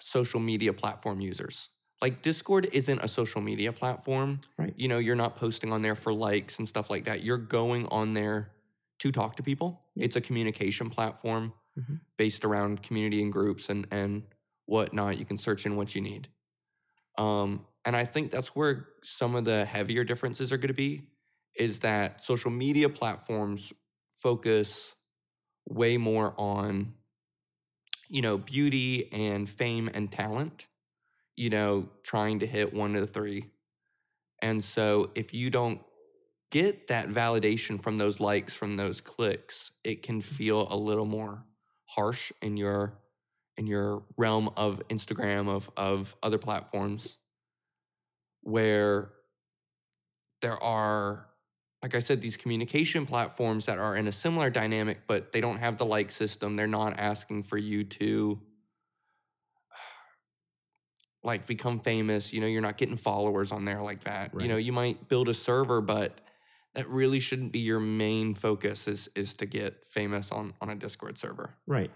social 0.00 0.40
media 0.40 0.72
platform 0.72 1.20
users. 1.20 1.68
Like 2.02 2.22
Discord 2.22 2.68
isn't 2.72 2.98
a 3.00 3.08
social 3.08 3.40
media 3.40 3.72
platform. 3.72 4.40
Right. 4.58 4.74
You 4.76 4.88
know, 4.88 4.98
you're 4.98 5.16
not 5.16 5.36
posting 5.36 5.72
on 5.72 5.82
there 5.82 5.94
for 5.96 6.12
likes 6.12 6.58
and 6.58 6.68
stuff 6.68 6.90
like 6.90 7.04
that. 7.04 7.22
You're 7.22 7.38
going 7.38 7.86
on 7.88 8.14
there 8.14 8.52
to 9.00 9.12
talk 9.12 9.36
to 9.36 9.42
people. 9.42 9.82
It's 9.96 10.16
a 10.16 10.20
communication 10.20 10.90
platform 10.90 11.52
Mhm. 11.76 12.00
based 12.18 12.44
around 12.44 12.82
community 12.82 13.22
and 13.22 13.32
groups 13.32 13.68
and 13.68 13.86
and 13.90 14.24
whatnot. 14.66 15.18
You 15.18 15.24
can 15.26 15.36
search 15.38 15.66
in 15.66 15.76
what 15.76 15.94
you 15.94 16.00
need. 16.00 16.28
Um, 17.18 17.66
and 17.84 17.96
I 17.96 18.04
think 18.04 18.30
that's 18.30 18.48
where 18.48 18.88
some 19.02 19.34
of 19.34 19.44
the 19.44 19.64
heavier 19.64 20.04
differences 20.04 20.52
are 20.52 20.58
going 20.58 20.68
to 20.68 20.74
be 20.74 21.08
is 21.56 21.80
that 21.80 22.22
social 22.22 22.50
media 22.50 22.88
platforms 22.88 23.72
focus 24.20 24.94
way 25.68 25.96
more 25.96 26.34
on 26.36 26.94
you 28.08 28.22
know 28.22 28.38
beauty 28.38 29.10
and 29.12 29.48
fame 29.48 29.88
and 29.92 30.10
talent 30.10 30.66
you 31.36 31.50
know 31.50 31.88
trying 32.02 32.40
to 32.40 32.46
hit 32.46 32.74
one 32.74 32.94
of 32.94 33.00
the 33.00 33.06
three. 33.06 33.46
And 34.42 34.64
so 34.64 35.10
if 35.14 35.34
you 35.34 35.50
don't 35.50 35.80
get 36.50 36.88
that 36.88 37.08
validation 37.08 37.80
from 37.80 37.98
those 37.98 38.20
likes 38.20 38.52
from 38.52 38.76
those 38.76 39.00
clicks 39.00 39.70
it 39.84 40.02
can 40.02 40.20
mm-hmm. 40.20 40.34
feel 40.34 40.66
a 40.70 40.76
little 40.76 41.06
more 41.06 41.44
harsh 41.86 42.32
in 42.42 42.56
your 42.56 42.94
in 43.56 43.66
your 43.66 44.02
realm 44.16 44.50
of 44.56 44.82
instagram 44.88 45.48
of 45.48 45.70
of 45.76 46.16
other 46.22 46.38
platforms 46.38 47.18
where 48.42 49.12
there 50.40 50.62
are 50.62 51.28
like 51.82 51.94
i 51.94 51.98
said 51.98 52.20
these 52.20 52.36
communication 52.36 53.06
platforms 53.06 53.66
that 53.66 53.78
are 53.78 53.96
in 53.96 54.06
a 54.08 54.12
similar 54.12 54.50
dynamic 54.50 55.00
but 55.06 55.32
they 55.32 55.40
don't 55.40 55.58
have 55.58 55.78
the 55.78 55.84
like 55.84 56.10
system 56.10 56.56
they're 56.56 56.66
not 56.66 56.98
asking 56.98 57.42
for 57.42 57.58
you 57.58 57.84
to 57.84 58.40
like 61.22 61.46
become 61.46 61.80
famous 61.80 62.32
you 62.32 62.40
know 62.40 62.46
you're 62.46 62.62
not 62.62 62.76
getting 62.76 62.96
followers 62.96 63.52
on 63.52 63.64
there 63.64 63.82
like 63.82 64.04
that 64.04 64.32
you 64.40 64.48
know 64.48 64.56
you 64.56 64.72
might 64.72 65.08
build 65.08 65.28
a 65.28 65.34
server 65.34 65.80
but 65.80 66.20
that 66.74 66.88
really 66.88 67.18
shouldn't 67.18 67.52
be 67.52 67.58
your 67.58 67.80
main 67.80 68.34
focus 68.34 68.86
is 68.88 69.08
is 69.14 69.34
to 69.34 69.46
get 69.46 69.84
famous 69.86 70.30
on 70.30 70.54
on 70.60 70.70
a 70.70 70.74
discord 70.74 71.18
server 71.18 71.54
Right. 71.66 71.90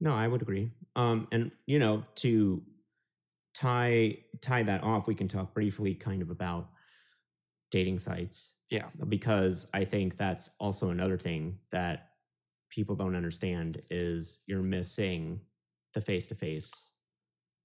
No, 0.00 0.14
I 0.14 0.28
would 0.28 0.42
agree. 0.42 0.70
Um, 0.96 1.28
and 1.32 1.50
you 1.66 1.78
know, 1.78 2.04
to 2.16 2.62
tie 3.54 4.24
tie 4.40 4.62
that 4.64 4.82
off, 4.82 5.06
we 5.06 5.14
can 5.14 5.28
talk 5.28 5.54
briefly 5.54 5.94
kind 5.94 6.22
of 6.22 6.30
about 6.30 6.70
dating 7.70 7.98
sites 7.98 8.52
yeah 8.70 8.90
because 9.08 9.66
I 9.74 9.84
think 9.84 10.16
that's 10.16 10.50
also 10.60 10.90
another 10.90 11.18
thing 11.18 11.60
that 11.70 12.12
people 12.70 12.96
don't 12.96 13.16
understand 13.16 13.82
is 13.90 14.42
you're 14.46 14.62
missing 14.62 15.40
the 15.94 16.00
face 16.00 16.28
to 16.28 16.34
face 16.34 16.92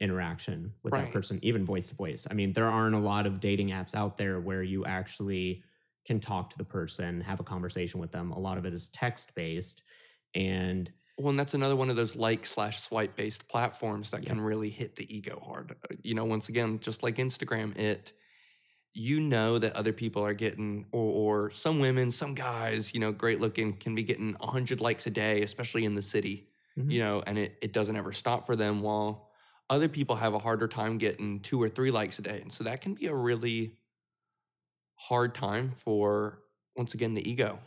interaction 0.02 0.74
with 0.84 0.94
Right. 0.94 1.06
that 1.06 1.12
person, 1.12 1.40
even 1.44 1.66
voice 1.66 1.90
to 1.90 1.96
voice. 1.96 2.28
I 2.32 2.36
mean, 2.36 2.54
there 2.54 2.68
aren't 2.68 2.96
a 2.96 3.00
lot 3.00 3.28
of 3.28 3.40
dating 3.40 3.70
apps 3.70 3.96
out 3.96 4.18
there 4.18 4.42
where 4.42 4.64
you 4.64 4.86
actually 4.86 5.64
can 6.06 6.20
talk 6.20 6.50
to 6.52 6.58
the 6.58 6.66
person, 6.66 7.22
have 7.22 7.40
a 7.40 7.44
conversation 7.46 8.00
with 8.00 8.12
them. 8.12 8.32
A 8.32 8.40
lot 8.40 8.58
of 8.58 8.66
it 8.66 8.74
is 8.74 8.90
text 8.90 9.36
based. 9.36 9.84
And 10.36 10.92
Well, 11.20 11.32
and 11.32 11.40
that's 11.40 11.54
another 11.54 11.76
one 11.76 11.90
of 11.90 11.98
those 11.98 12.16
like 12.16 12.46
slash 12.46 12.82
swipe 12.82 13.16
based 13.18 13.48
platforms 13.50 14.12
that 14.12 14.24
Yeah. 14.24 14.30
can 14.30 14.40
really 14.40 14.70
hit 14.70 14.96
the 14.96 15.14
ego 15.16 15.40
hard. 15.46 15.74
Uh, 15.92 15.96
You 16.04 16.16
know, 16.16 16.26
once 16.26 16.50
again, 16.50 16.80
just 16.80 17.04
like 17.04 17.18
Instagram, 17.18 17.78
it 17.78 18.14
you 18.94 19.22
know 19.22 19.60
that 19.60 19.74
other 19.76 19.94
people 19.94 20.24
are 20.26 20.34
getting, 20.34 20.88
or, 20.92 21.46
or 21.46 21.52
some 21.52 21.80
women, 21.80 22.12
some 22.12 22.36
guys, 22.36 22.94
you 22.94 23.00
know, 23.00 23.12
great 23.14 23.40
looking, 23.40 23.78
can 23.78 23.96
be 23.96 24.04
getting 24.04 24.36
hundred 24.42 24.82
likes 24.82 25.08
a 25.08 25.12
day, 25.12 25.44
especially 25.44 25.86
in 25.86 25.96
the 25.96 26.02
city. 26.02 26.50
Mhm. 26.78 26.92
You 26.92 27.00
know, 27.02 27.24
and 27.28 27.38
it 27.38 27.58
it 27.62 27.74
doesn't 27.74 27.98
ever 27.98 28.14
stop 28.14 28.46
for 28.48 28.56
them. 28.56 28.82
While 28.82 29.32
other 29.70 29.90
people 29.90 30.18
have 30.18 30.34
a 30.36 30.40
harder 30.40 30.68
time 30.70 30.98
getting 31.00 31.42
two 31.42 31.62
or 31.62 31.70
three 31.70 31.92
likes 31.92 32.20
a 32.20 32.24
day, 32.24 32.42
and 32.42 32.52
so 32.54 32.64
that 32.66 32.82
can 32.82 32.96
be 32.96 33.08
a 33.08 33.16
really 33.16 33.78
hard 34.96 35.34
time 35.34 35.72
for 35.72 36.44
once 36.76 36.94
again 36.94 37.14
the 37.16 37.28
ego. 37.30 37.60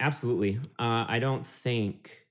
Absolutely. 0.00 0.58
Uh, 0.78 1.04
I 1.08 1.18
don't 1.18 1.46
think 1.46 2.27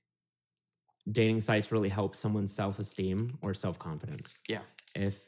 dating 1.12 1.40
sites 1.40 1.72
really 1.72 1.88
help 1.88 2.14
someone's 2.14 2.52
self-esteem 2.52 3.38
or 3.42 3.54
self-confidence. 3.54 4.38
Yeah. 4.48 4.60
If 4.94 5.18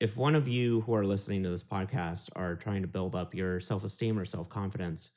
if 0.00 0.16
one 0.16 0.34
of 0.34 0.46
you 0.46 0.82
who 0.82 0.94
are 0.94 1.04
listening 1.06 1.42
to 1.42 1.48
this 1.48 1.62
podcast 1.62 2.28
are 2.36 2.54
trying 2.54 2.82
to 2.82 2.88
build 2.88 3.14
up 3.14 3.34
your 3.34 3.60
self-esteem 3.60 4.18
or 4.18 4.26
self-confidence, 4.26 5.10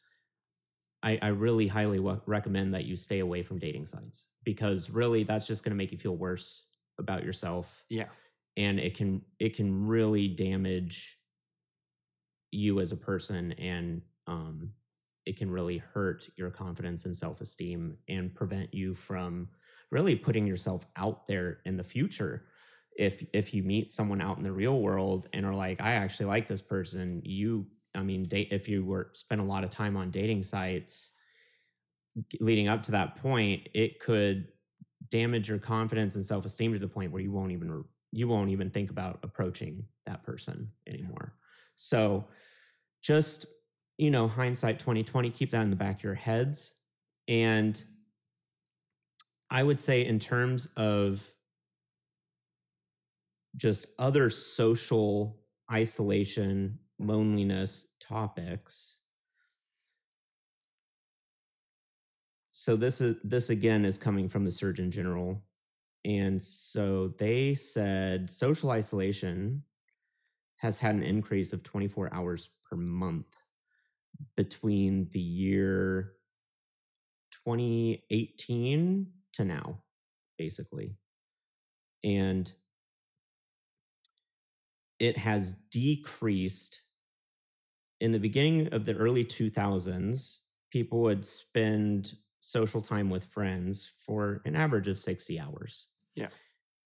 I, 1.03 1.19
I 1.21 1.27
really 1.29 1.67
highly 1.67 1.97
w- 1.97 2.21
recommend 2.25 2.73
that 2.73 2.85
you 2.85 2.95
stay 2.95 3.19
away 3.19 3.41
from 3.41 3.59
dating 3.59 3.87
sites 3.87 4.27
because 4.43 4.89
really 4.89 5.23
that's 5.23 5.47
just 5.47 5.63
going 5.63 5.71
to 5.71 5.75
make 5.77 5.91
you 5.91 5.97
feel 5.97 6.15
worse 6.15 6.65
about 6.97 7.23
yourself 7.23 7.83
Yeah. 7.89 8.07
and 8.57 8.79
it 8.79 8.95
can 8.95 9.21
it 9.39 9.55
can 9.55 9.87
really 9.87 10.27
damage 10.27 11.17
you 12.51 12.79
as 12.79 12.91
a 12.91 12.97
person 12.97 13.53
and 13.53 14.01
um 14.27 14.73
it 15.25 15.37
can 15.37 15.51
really 15.51 15.77
hurt 15.77 16.27
your 16.37 16.49
confidence 16.49 17.05
and 17.05 17.15
self-esteem 17.15 17.97
and 18.07 18.33
prevent 18.33 18.73
you 18.73 18.95
from 18.95 19.47
really 19.91 20.15
putting 20.15 20.47
yourself 20.47 20.85
out 20.95 21.25
there 21.27 21.59
in 21.65 21.77
the 21.77 21.83
future. 21.83 22.45
If 22.97 23.23
if 23.33 23.53
you 23.53 23.63
meet 23.63 23.91
someone 23.91 24.21
out 24.21 24.37
in 24.37 24.43
the 24.43 24.51
real 24.51 24.81
world 24.81 25.27
and 25.33 25.45
are 25.45 25.55
like 25.55 25.79
i 25.79 25.93
actually 25.93 26.25
like 26.25 26.49
this 26.49 26.59
person 26.59 27.21
you 27.23 27.65
i 27.95 28.03
mean 28.03 28.23
date 28.23 28.49
if 28.51 28.67
you 28.67 28.83
were 28.83 29.11
spend 29.13 29.39
a 29.39 29.43
lot 29.43 29.63
of 29.63 29.69
time 29.69 29.95
on 29.95 30.11
dating 30.11 30.43
sites 30.43 31.11
leading 32.41 32.67
up 32.67 32.83
to 32.83 32.91
that 32.91 33.15
point 33.15 33.69
it 33.73 34.01
could 34.01 34.49
damage 35.09 35.47
your 35.47 35.59
confidence 35.59 36.15
and 36.15 36.25
self-esteem 36.25 36.73
to 36.73 36.79
the 36.79 36.87
point 36.87 37.11
where 37.11 37.21
you 37.21 37.31
won't 37.31 37.51
even 37.51 37.83
you 38.11 38.27
won't 38.27 38.49
even 38.49 38.69
think 38.69 38.89
about 38.89 39.19
approaching 39.23 39.83
that 40.05 40.23
person 40.23 40.69
anymore. 40.87 41.35
So 41.75 42.25
just 43.01 43.45
you 43.99 44.09
know 44.09 44.27
hindsight 44.27 44.79
2020 44.79 45.29
keep 45.29 45.51
that 45.51 45.61
in 45.61 45.69
the 45.69 45.75
back 45.75 45.97
of 45.97 46.03
your 46.03 46.15
heads. 46.15 46.73
And 47.27 47.81
i 49.51 49.61
would 49.63 49.79
say 49.79 50.05
in 50.05 50.19
terms 50.19 50.67
of 50.77 51.21
just 53.57 53.87
other 53.97 54.29
social 54.29 55.39
isolation 55.71 56.79
loneliness 56.99 57.87
topics 57.99 58.97
so 62.59 62.75
this 62.75 62.99
is 62.99 63.15
this 63.23 63.49
again 63.49 63.85
is 63.85 63.97
coming 63.97 64.27
from 64.27 64.43
the 64.43 64.51
surgeon 64.51 64.91
general. 64.91 65.41
And 66.03 66.43
so 66.43 67.13
they 67.17 67.55
said 67.55 68.29
social 68.29 68.71
isolation 68.71 69.63
has 70.57 70.77
had 70.77 70.93
an 70.95 71.03
increase 71.03 71.53
of 71.53 71.63
24 71.63 72.13
hours 72.13 72.49
per 72.69 72.75
month 72.75 73.38
between 74.35 75.09
the 75.11 75.19
year 75.19 76.13
2018 77.45 79.07
to 79.33 79.45
now 79.45 79.83
basically. 80.37 80.95
And 82.03 82.51
it 84.99 85.17
has 85.17 85.53
decreased. 85.71 86.79
In 88.01 88.11
the 88.11 88.19
beginning 88.19 88.73
of 88.73 88.85
the 88.85 88.95
early 88.95 89.25
2000s 89.25 90.39
people 90.71 91.01
would 91.01 91.25
spend 91.25 92.13
social 92.39 92.81
time 92.81 93.09
with 93.09 93.25
friends 93.25 93.91
for 94.05 94.41
an 94.45 94.55
average 94.55 94.87
of 94.87 94.97
60 94.99 95.39
hours. 95.39 95.87
Yeah. 96.15 96.29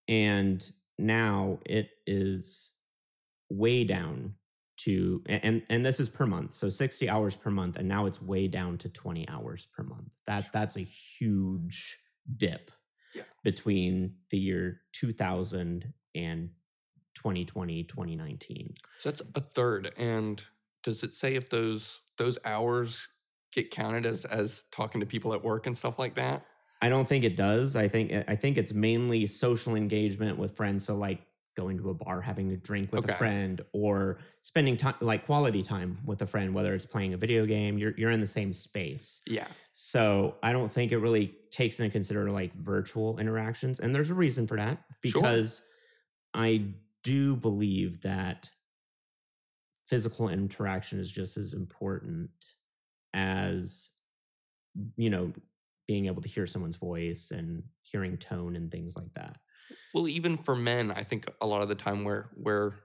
and 0.08 0.72
now 1.00 1.60
it 1.66 1.90
is 2.06 2.72
way 3.50 3.84
down 3.84 4.36
to 4.78 5.22
and 5.28 5.64
and 5.70 5.86
this 5.86 6.00
is 6.00 6.10
per 6.10 6.26
month 6.26 6.54
so 6.56 6.68
60 6.70 7.08
hours 7.10 7.36
per 7.36 7.52
month 7.52 7.76
and 7.78 7.88
now 7.88 8.06
it's 8.06 8.22
way 8.22 8.48
down 8.48 8.78
to 8.80 8.90
20 8.90 9.28
hours 9.30 9.68
per 9.76 9.84
month 9.84 10.10
that 10.26 10.50
that's 10.52 10.78
a 10.78 10.82
huge 10.84 12.00
dip 12.38 12.72
Yeah. 13.14 13.24
between 13.44 14.16
the 14.32 14.38
year 14.38 14.82
2000 14.94 15.94
and 16.16 16.50
2020 17.16 17.84
2019 17.84 18.74
So 19.00 19.10
that's 19.10 19.22
a 19.36 19.42
third. 19.42 19.92
And 19.98 20.44
does 20.82 21.04
it 21.04 21.14
say 21.14 21.36
if 21.36 21.50
those 21.50 22.02
those 22.18 22.38
hours 22.44 23.08
get 23.54 23.70
counted 23.72 24.06
as 24.06 24.26
as 24.26 24.64
talking 24.72 25.00
to 25.02 25.06
people 25.08 25.34
at 25.34 25.44
work 25.44 25.68
and 25.68 25.78
stuff 25.78 26.00
like 26.00 26.16
that? 26.16 26.46
i 26.82 26.90
don't 26.90 27.08
think 27.08 27.24
it 27.24 27.36
does 27.38 27.76
i 27.76 27.88
think 27.88 28.12
i 28.28 28.36
think 28.36 28.58
it's 28.58 28.74
mainly 28.74 29.26
social 29.28 29.76
engagement 29.76 30.38
with 30.38 30.56
friends 30.56 30.84
so 30.84 30.96
like 30.96 31.22
going 31.56 31.78
to 31.78 31.90
a 31.90 31.94
bar 31.94 32.20
having 32.22 32.52
a 32.52 32.58
drink 32.58 32.92
with 32.92 33.04
Okay. 33.04 33.14
a 33.14 33.18
friend 33.18 33.62
or 33.74 34.18
spending 34.42 34.76
time 34.78 34.96
like 35.02 35.26
quality 35.26 35.62
time 35.64 36.00
with 36.06 36.22
a 36.22 36.28
friend 36.28 36.54
whether 36.54 36.74
it's 36.74 36.86
playing 36.86 37.14
a 37.14 37.18
video 37.18 37.46
game 37.46 37.78
you're 37.78 37.94
you're 37.98 38.12
in 38.12 38.20
the 38.20 38.28
same 38.28 38.52
space 38.54 39.22
Yeah. 39.28 39.48
So 39.74 40.36
I 40.44 40.52
don't 40.52 40.72
think 40.72 40.92
it 40.92 40.98
really 40.98 41.36
takes 41.52 41.80
into 41.80 41.92
consider 41.92 42.30
like 42.32 42.54
virtual 42.56 43.18
interactions. 43.20 43.80
And 43.80 43.94
there's 43.94 44.10
a 44.12 44.16
reason 44.16 44.46
for 44.48 44.58
that 44.58 44.80
Sure. 45.04 45.22
because 45.22 45.62
I 46.34 46.66
do 47.04 47.36
believe 47.36 48.02
that 48.02 48.50
physical 49.86 50.30
interaction 50.30 51.00
is 51.00 51.10
just 51.12 51.38
as 51.38 51.54
important 51.54 52.30
as, 53.14 53.90
you 54.96 55.10
know, 55.10 55.32
being 55.88 56.06
able 56.08 56.22
to 56.22 56.30
hear 56.30 56.48
someone's 56.48 56.78
voice 56.78 57.32
and 57.32 57.64
hearing 57.82 58.18
tone 58.18 58.56
and 58.56 58.72
things 58.72 58.96
like 58.96 59.12
that. 59.14 59.38
Well, 59.94 60.08
even 60.08 60.38
for 60.38 60.56
men, 60.56 60.92
I 60.92 61.04
think 61.04 61.26
a 61.42 61.48
lot 61.48 61.62
of 61.62 61.68
the 61.68 61.76
time 61.76 62.04
where 62.04 62.30
where 62.36 62.80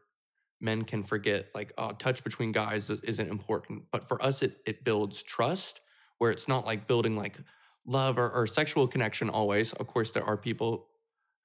men 0.60 0.84
can 0.84 1.02
forget 1.04 1.46
like 1.54 1.72
oh, 1.78 1.92
touch 1.92 2.24
between 2.24 2.52
guys 2.52 2.90
is- 2.90 3.00
isn't 3.00 3.28
important, 3.30 3.84
but 3.90 4.08
for 4.08 4.22
us 4.22 4.42
it 4.42 4.60
it 4.66 4.84
builds 4.84 5.22
trust 5.22 5.80
where 6.18 6.30
it's 6.30 6.48
not 6.48 6.66
like 6.66 6.86
building 6.88 7.16
like 7.16 7.38
love 7.86 8.18
or, 8.18 8.30
or 8.30 8.46
sexual 8.46 8.86
connection 8.88 9.30
always. 9.30 9.72
Of 9.74 9.86
course, 9.86 10.10
there 10.12 10.24
are 10.24 10.36
people 10.36 10.88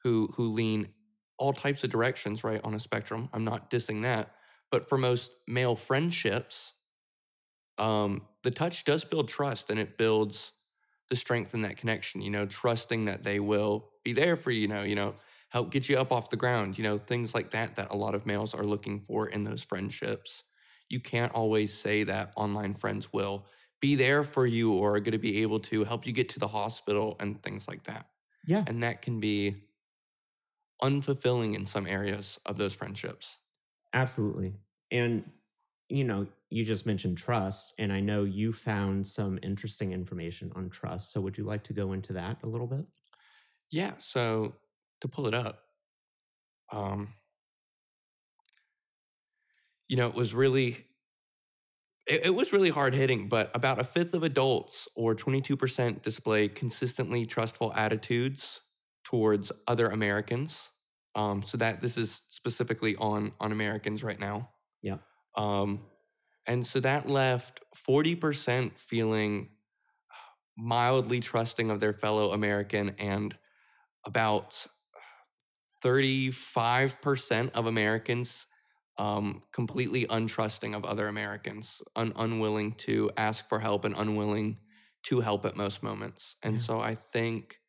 who 0.03 0.27
who 0.35 0.51
lean 0.51 0.89
all 1.37 1.53
types 1.53 1.83
of 1.83 1.89
directions 1.89 2.43
right 2.43 2.61
on 2.63 2.73
a 2.73 2.79
spectrum. 2.79 3.29
I'm 3.33 3.43
not 3.43 3.69
dissing 3.69 4.01
that, 4.03 4.33
but 4.71 4.87
for 4.89 4.97
most 4.97 5.31
male 5.47 5.75
friendships, 5.75 6.73
um, 7.77 8.21
the 8.43 8.51
touch 8.51 8.83
does 8.85 9.03
build 9.03 9.27
trust 9.27 9.69
and 9.69 9.79
it 9.79 9.97
builds 9.97 10.51
the 11.09 11.15
strength 11.15 11.53
in 11.53 11.61
that 11.63 11.77
connection. 11.77 12.21
You 12.21 12.31
know, 12.31 12.45
trusting 12.45 13.05
that 13.05 13.23
they 13.23 13.39
will 13.39 13.89
be 14.03 14.13
there 14.13 14.35
for 14.35 14.51
you. 14.51 14.61
You 14.61 14.67
know, 14.67 14.83
you 14.83 14.95
know, 14.95 15.15
help 15.53 15.71
get 15.71 15.87
you 15.89 15.97
up 15.97 16.11
off 16.11 16.29
the 16.31 16.37
ground. 16.37 16.77
You 16.77 16.83
know, 16.83 16.97
things 16.99 17.33
like 17.33 17.51
that 17.51 17.77
that 17.77 17.91
a 17.91 17.95
lot 17.97 18.15
of 18.15 18.25
males 18.25 18.53
are 18.53 18.63
looking 18.65 19.01
for 19.01 19.27
in 19.29 19.45
those 19.45 19.63
friendships. 19.63 20.43
You 20.89 20.99
can't 20.99 21.33
always 21.33 21.73
say 21.73 22.03
that 22.05 22.33
online 22.35 22.75
friends 22.75 23.13
will 23.13 23.47
be 23.81 23.95
there 23.95 24.23
for 24.23 24.45
you 24.47 24.73
or 24.73 24.95
are 24.95 24.99
going 24.99 25.13
to 25.13 25.17
be 25.19 25.41
able 25.43 25.59
to 25.61 25.85
help 25.85 26.07
you 26.07 26.13
get 26.13 26.29
to 26.29 26.39
the 26.39 26.49
hospital 26.49 27.15
and 27.19 27.41
things 27.43 27.67
like 27.67 27.85
that. 27.85 28.09
Yeah. 28.45 28.67
And 28.67 28.83
that 28.83 29.01
can 29.01 29.19
be 29.19 29.69
unfulfilling 30.83 31.55
in 31.55 31.65
some 31.65 31.87
areas 31.87 32.39
of 32.45 32.57
those 32.57 32.75
friendships. 32.75 33.39
Absolutely. 33.93 34.55
And, 34.91 35.31
you 35.89 36.03
know, 36.03 36.27
you 36.49 36.63
just 36.65 36.85
mentioned 36.85 37.17
trust, 37.17 37.73
and 37.77 37.91
I 37.91 37.99
know 37.99 38.23
you 38.23 38.53
found 38.53 39.07
some 39.07 39.39
interesting 39.41 39.91
information 39.91 40.51
on 40.55 40.69
trust. 40.69 41.11
So 41.11 41.21
would 41.21 41.37
you 41.37 41.43
like 41.43 41.63
to 41.65 41.73
go 41.73 41.93
into 41.93 42.13
that 42.13 42.43
a 42.43 42.47
little 42.47 42.67
bit? 42.67 42.85
Yeah. 43.71 43.97
So 43.99 44.55
to 45.03 45.07
pull 45.09 45.27
it 45.27 45.33
up, 45.33 45.59
um, 46.71 47.09
you 49.89 49.97
know, 49.97 50.07
it 50.07 50.15
was 50.15 50.33
really, 50.33 50.85
it, 52.07 52.27
it 52.27 52.35
was 52.35 52.53
really 52.53 52.69
hard 52.69 52.95
hitting, 52.95 53.27
but 53.27 53.51
about 53.53 53.79
a 53.79 53.83
fifth 53.83 54.13
of 54.13 54.23
adults 54.23 54.87
or 54.95 55.13
22% 55.13 56.01
display 56.01 56.47
consistently 56.47 57.25
trustful 57.25 57.73
attitudes 57.75 58.61
towards 59.03 59.51
other 59.67 59.87
Americans. 59.89 60.71
Um, 61.15 61.43
so 61.43 61.57
that 61.57 61.79
this 61.79 61.95
is 61.95 62.21
specifically 62.29 62.95
on 62.95 63.33
on 63.39 63.51
Americans 63.51 64.03
right 64.03 64.19
now. 64.19 64.49
Yeah. 64.81 64.97
Um, 65.35 65.81
and 66.47 66.65
so 66.65 66.79
that 66.79 67.07
left 67.07 67.59
40% 67.87 68.71
feeling 68.77 69.49
mildly 70.57 71.19
trusting 71.19 71.69
of 71.69 71.79
their 71.79 71.93
fellow 71.93 72.31
American 72.31 72.95
and 72.97 73.37
about 74.05 74.65
35% 75.83 77.51
of 77.53 77.67
Americans 77.67 78.47
um, 78.97 79.43
completely 79.51 80.05
untrusting 80.07 80.75
of 80.75 80.85
other 80.85 81.07
Americans, 81.07 81.81
un- 81.95 82.13
unwilling 82.15 82.73
to 82.73 83.11
ask 83.17 83.49
for 83.49 83.59
help 83.59 83.85
and 83.85 83.95
unwilling 83.97 84.59
to 85.03 85.21
help 85.21 85.45
at 85.45 85.57
most 85.57 85.83
moments. 85.83 86.35
And 86.43 86.59
Yeah. 86.59 86.61
so 86.61 86.79
I 86.79 86.95
think 86.95 87.59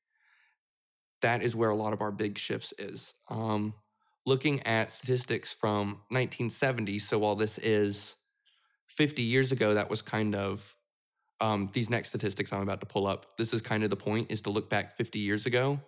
that 1.23 1.43
is 1.43 1.55
where 1.57 1.71
a 1.71 1.77
lot 1.77 1.93
of 1.93 2.01
our 2.01 2.13
big 2.13 2.39
shifts 2.39 2.73
is. 2.79 3.15
Um, 3.29 3.75
looking 4.27 4.61
at 4.67 4.91
statistics 4.91 5.53
from 5.53 6.03
1970, 6.11 6.99
so 6.99 7.19
while 7.19 7.37
this 7.37 7.59
is 7.59 8.17
50 8.87 9.23
years 9.23 9.53
ago, 9.53 9.75
that 9.75 9.89
was 9.91 10.03
kind 10.03 10.35
of 10.35 10.77
um, 11.41 11.71
these 11.75 11.91
next 11.91 12.11
statistics 12.11 12.53
I'm 12.53 12.63
about 12.63 12.81
to 12.81 12.87
pull 12.87 13.07
up. 13.07 13.37
This 13.39 13.55
is 13.55 13.63
kind 13.63 13.85
of 13.85 13.91
the 13.91 13.97
point 13.97 14.33
is 14.33 14.43
to 14.43 14.51
look 14.51 14.71
back 14.71 14.97
50 14.97 15.21
years 15.21 15.47
ago. 15.47 15.81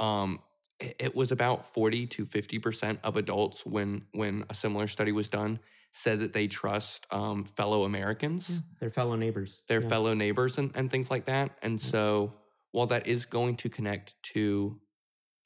Um, 0.00 0.40
it, 0.80 1.14
was 1.14 1.30
about 1.32 1.64
40 1.72 2.06
to 2.08 2.24
50 2.24 2.58
percent 2.58 2.98
of 3.04 3.16
adults 3.16 3.64
when 3.64 4.06
when 4.12 4.44
a 4.50 4.54
similar 4.54 4.86
study 4.88 5.12
was 5.12 5.28
done 5.28 5.60
said 5.92 6.20
that 6.20 6.32
they 6.32 6.48
trust 6.48 7.06
um, 7.10 7.44
fellow 7.44 7.84
Americans 7.84 8.50
Their 8.80 8.90
fellow 8.90 9.14
neighbors. 9.16 9.62
their 9.68 9.80
Yeah. 9.80 9.88
fellow 9.88 10.12
neighbors 10.14 10.58
and, 10.58 10.72
and 10.74 10.90
things 10.90 11.10
like 11.10 11.26
that. 11.26 11.56
And 11.62 11.80
Yeah. 11.80 11.90
so 11.90 12.34
while 12.72 12.86
that 12.88 13.06
is 13.06 13.24
going 13.24 13.56
to 13.58 13.68
connect 13.68 14.20
to 14.34 14.80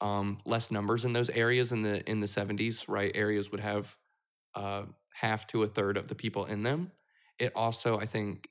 um, 0.01 0.39
less 0.45 0.71
numbers 0.71 1.05
in 1.05 1.13
those 1.13 1.29
areas 1.29 1.71
in 1.71 1.83
the 1.83 2.09
in 2.09 2.19
the 2.21 2.27
70s, 2.27 2.85
right? 2.87 3.11
Areas 3.15 3.51
would 3.51 3.59
have 3.59 3.95
uh, 4.55 4.85
half 5.13 5.45
to 5.47 5.61
a 5.63 5.67
third 5.67 5.97
of 5.97 6.07
the 6.07 6.15
people 6.15 6.45
in 6.45 6.63
them. 6.63 6.91
It 7.37 7.51
also, 7.55 7.99
I 7.99 8.05
think, 8.05 8.49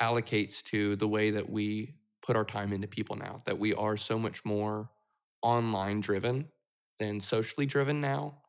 allocates 0.00 0.62
to 0.64 0.96
the 0.96 1.06
way 1.06 1.30
that 1.30 1.48
we 1.50 1.94
put 2.22 2.34
our 2.36 2.44
time 2.44 2.72
into 2.72 2.88
people 2.88 3.16
now. 3.16 3.42
That 3.46 3.58
we 3.58 3.74
are 3.74 3.96
so 3.96 4.18
much 4.18 4.44
more 4.44 4.90
online 5.42 6.00
driven 6.00 6.48
than 6.98 7.20
socially 7.20 7.66
driven 7.66 8.00
now. 8.00 8.42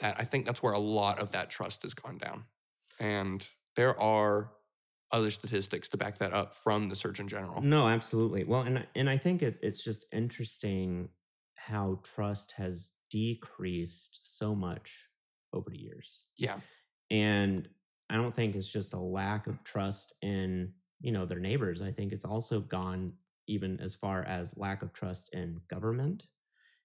That 0.00 0.18
I 0.20 0.24
think 0.24 0.46
that's 0.46 0.62
where 0.62 0.72
a 0.74 0.78
lot 0.78 1.18
of 1.18 1.32
that 1.32 1.50
trust 1.50 1.82
has 1.82 1.94
gone 1.94 2.18
down. 2.18 2.44
And 3.00 3.46
there 3.76 3.98
are 4.00 4.52
other 5.10 5.30
statistics 5.30 5.88
to 5.88 5.96
back 5.96 6.18
that 6.18 6.32
up 6.32 6.54
from 6.54 6.88
the 6.88 6.94
Surgeon 6.96 7.26
General. 7.28 7.60
No, 7.62 7.88
absolutely. 7.88 8.44
Well, 8.44 8.62
and 8.62 8.78
I- 8.80 8.86
and 8.94 9.08
I 9.10 9.16
think 9.18 9.42
it, 9.42 9.58
it's 9.62 9.82
just 9.82 10.04
interesting 10.12 11.08
how 11.56 12.00
trust 12.04 12.52
has 12.52 12.92
decreased 13.10 14.20
so 14.22 14.54
much 14.54 15.08
over 15.52 15.70
the 15.70 15.78
years, 15.80 16.22
Yeah. 16.36 16.60
and 17.10 17.68
I 18.10 18.16
don't 18.16 18.34
think 18.34 18.54
it's 18.54 18.68
just 18.70 18.92
a 18.92 18.98
lack 19.00 19.46
of 19.46 19.62
trust 19.64 20.12
in 20.22 20.74
you 21.00 21.10
know 21.12 21.24
their 21.26 21.40
neighbors. 21.40 21.80
I 21.80 21.90
think 21.92 22.12
it's 22.12 22.24
also 22.24 22.60
gone 22.60 23.12
even 23.48 23.80
as 23.80 23.94
far 23.94 24.22
as 24.24 24.56
lack 24.56 24.82
of 24.82 24.92
trust 24.92 25.30
in 25.32 25.60
government 25.68 26.26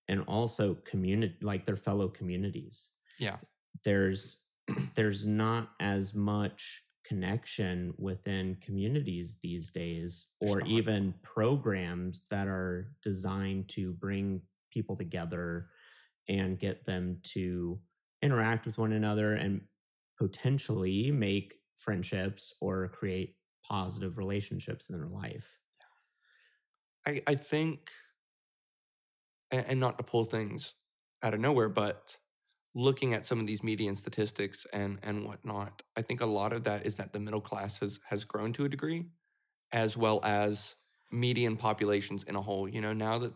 and 0.07 0.21
also 0.27 0.75
community, 0.85 1.35
like 1.41 1.65
their 1.65 1.77
fellow 1.77 2.07
communities. 2.07 2.89
Yeah. 3.19 3.37
there's 3.83 4.37
there's 4.95 5.25
not 5.25 5.69
as 5.79 6.13
much 6.13 6.83
connection 7.05 7.93
within 7.97 8.57
communities 8.61 9.37
these 9.43 9.71
days 9.71 10.27
or 10.39 10.61
even 10.61 11.13
programs 11.21 12.25
that 12.31 12.47
are 12.47 12.93
designed 13.03 13.67
to 13.67 13.91
bring 13.93 14.41
people 14.71 14.95
together 14.95 15.67
and 16.29 16.59
get 16.59 16.85
them 16.85 17.19
to 17.23 17.77
interact 18.21 18.65
with 18.65 18.77
one 18.77 18.93
another 18.93 19.33
and 19.33 19.59
potentially 20.17 21.11
make 21.11 21.55
friendships 21.75 22.53
or 22.61 22.87
create 22.87 23.35
positive 23.67 24.17
relationships 24.17 24.89
in 24.89 24.97
their 24.97 25.09
life 25.09 25.45
I, 27.05 27.21
I 27.27 27.35
think, 27.35 27.91
and, 29.51 29.65
and 29.67 29.79
not 29.79 29.97
to 29.97 30.03
pull 30.03 30.25
things 30.25 30.75
out 31.21 31.33
of 31.33 31.39
nowhere, 31.39 31.69
but 31.69 32.17
looking 32.75 33.13
at 33.13 33.25
some 33.25 33.39
of 33.39 33.47
these 33.47 33.63
median 33.63 33.95
statistics 33.95 34.65
and 34.73 34.99
and 35.03 35.25
whatnot, 35.25 35.83
I 35.95 36.01
think 36.01 36.21
a 36.21 36.25
lot 36.25 36.53
of 36.53 36.63
that 36.65 36.85
is 36.85 36.95
that 36.95 37.13
the 37.13 37.19
middle 37.19 37.41
class 37.41 37.79
has 37.79 37.99
has 38.07 38.23
grown 38.23 38.53
to 38.53 38.65
a 38.65 38.69
degree, 38.69 39.05
as 39.71 39.97
well 39.97 40.21
as 40.23 40.75
median 41.11 41.57
populations 41.57 42.23
in 42.23 42.35
a 42.35 42.41
whole. 42.41 42.67
You 42.69 42.81
know, 42.81 42.93
now 42.93 43.19
that 43.19 43.33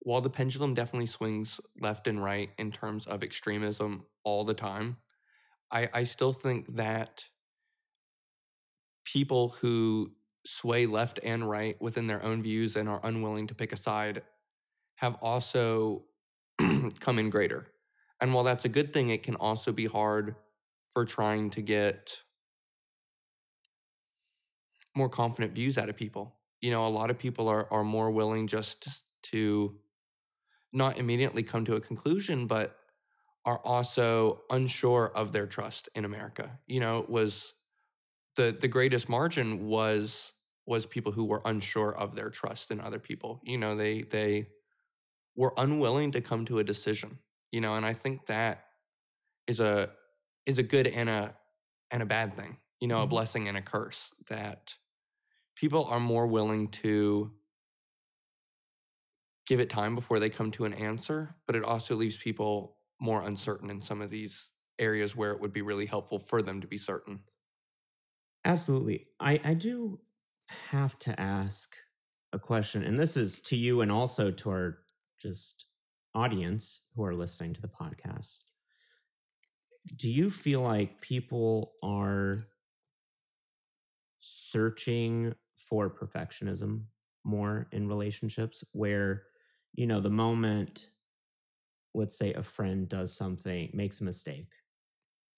while 0.00 0.20
the 0.20 0.30
pendulum 0.30 0.74
definitely 0.74 1.06
swings 1.06 1.60
left 1.80 2.06
and 2.06 2.22
right 2.22 2.50
in 2.58 2.70
terms 2.70 3.06
of 3.06 3.22
extremism 3.22 4.04
all 4.22 4.44
the 4.44 4.54
time, 4.54 4.98
I, 5.70 5.88
I 5.92 6.04
still 6.04 6.32
think 6.32 6.76
that 6.76 7.24
people 9.04 9.50
who 9.60 10.12
sway 10.46 10.86
left 10.86 11.20
and 11.22 11.48
right 11.48 11.80
within 11.80 12.06
their 12.06 12.22
own 12.22 12.42
views 12.42 12.76
and 12.76 12.88
are 12.88 13.00
unwilling 13.02 13.46
to 13.46 13.54
pick 13.54 13.72
a 13.72 13.76
side 13.76 14.22
have 14.96 15.16
also 15.20 16.04
come 17.00 17.18
in 17.18 17.30
greater. 17.30 17.66
And 18.20 18.32
while 18.32 18.44
that's 18.44 18.64
a 18.64 18.68
good 18.68 18.92
thing, 18.92 19.10
it 19.10 19.22
can 19.22 19.34
also 19.36 19.72
be 19.72 19.86
hard 19.86 20.36
for 20.90 21.04
trying 21.04 21.50
to 21.50 21.62
get 21.62 22.18
more 24.94 25.08
confident 25.08 25.54
views 25.54 25.76
out 25.76 25.88
of 25.88 25.96
people. 25.96 26.36
You 26.60 26.70
know, 26.70 26.86
a 26.86 26.88
lot 26.88 27.10
of 27.10 27.18
people 27.18 27.48
are 27.48 27.66
are 27.72 27.84
more 27.84 28.10
willing 28.10 28.46
just 28.46 29.02
to 29.24 29.76
not 30.72 30.98
immediately 30.98 31.42
come 31.42 31.64
to 31.66 31.76
a 31.76 31.80
conclusion, 31.80 32.46
but 32.46 32.76
are 33.44 33.58
also 33.64 34.42
unsure 34.50 35.12
of 35.14 35.32
their 35.32 35.46
trust 35.46 35.88
in 35.94 36.04
America. 36.04 36.58
You 36.66 36.80
know, 36.80 37.00
it 37.00 37.10
was 37.10 37.54
the 38.36 38.56
the 38.58 38.68
greatest 38.68 39.08
margin 39.08 39.66
was 39.66 40.33
was 40.66 40.86
people 40.86 41.12
who 41.12 41.24
were 41.24 41.42
unsure 41.44 41.94
of 41.94 42.14
their 42.14 42.30
trust 42.30 42.70
in 42.70 42.80
other 42.80 42.98
people. 42.98 43.40
You 43.44 43.58
know, 43.58 43.76
they 43.76 44.02
they 44.02 44.48
were 45.36 45.52
unwilling 45.56 46.12
to 46.12 46.20
come 46.20 46.44
to 46.46 46.58
a 46.58 46.64
decision. 46.64 47.18
You 47.52 47.60
know, 47.60 47.74
and 47.74 47.86
I 47.86 47.94
think 47.94 48.26
that 48.26 48.64
is 49.46 49.60
a 49.60 49.90
is 50.46 50.58
a 50.58 50.62
good 50.62 50.86
and 50.86 51.08
a 51.08 51.34
and 51.90 52.02
a 52.02 52.06
bad 52.06 52.36
thing. 52.36 52.56
You 52.80 52.88
know, 52.88 52.96
mm-hmm. 52.96 53.04
a 53.04 53.08
blessing 53.08 53.48
and 53.48 53.56
a 53.56 53.62
curse 53.62 54.10
that 54.28 54.74
people 55.56 55.84
are 55.84 56.00
more 56.00 56.26
willing 56.26 56.68
to 56.68 57.30
give 59.46 59.60
it 59.60 59.70
time 59.70 59.94
before 59.94 60.18
they 60.18 60.30
come 60.30 60.50
to 60.52 60.64
an 60.64 60.72
answer, 60.72 61.36
but 61.46 61.54
it 61.54 61.64
also 61.64 61.94
leaves 61.94 62.16
people 62.16 62.76
more 63.00 63.22
uncertain 63.22 63.70
in 63.70 63.80
some 63.80 64.00
of 64.00 64.10
these 64.10 64.50
areas 64.78 65.14
where 65.14 65.32
it 65.32 65.40
would 65.40 65.52
be 65.52 65.62
really 65.62 65.86
helpful 65.86 66.18
for 66.18 66.42
them 66.42 66.60
to 66.60 66.66
be 66.66 66.78
certain. 66.78 67.20
Absolutely. 68.44 69.06
I, 69.20 69.40
I 69.44 69.54
do 69.54 70.00
have 70.46 70.98
to 71.00 71.18
ask 71.20 71.74
a 72.32 72.38
question, 72.38 72.82
and 72.84 72.98
this 72.98 73.16
is 73.16 73.40
to 73.42 73.56
you 73.56 73.80
and 73.80 73.90
also 73.90 74.30
to 74.30 74.50
our 74.50 74.78
just 75.20 75.66
audience 76.14 76.82
who 76.94 77.04
are 77.04 77.14
listening 77.14 77.52
to 77.54 77.60
the 77.60 77.68
podcast. 77.68 78.38
Do 79.96 80.10
you 80.10 80.30
feel 80.30 80.62
like 80.62 81.00
people 81.00 81.72
are 81.82 82.46
searching 84.20 85.34
for 85.68 85.90
perfectionism 85.90 86.82
more 87.24 87.66
in 87.72 87.88
relationships 87.88 88.64
where 88.72 89.24
you 89.74 89.86
know 89.86 90.00
the 90.00 90.10
moment 90.10 90.88
let's 91.94 92.16
say 92.16 92.32
a 92.34 92.42
friend 92.42 92.88
does 92.88 93.14
something 93.14 93.70
makes 93.74 94.00
a 94.00 94.04
mistake 94.04 94.50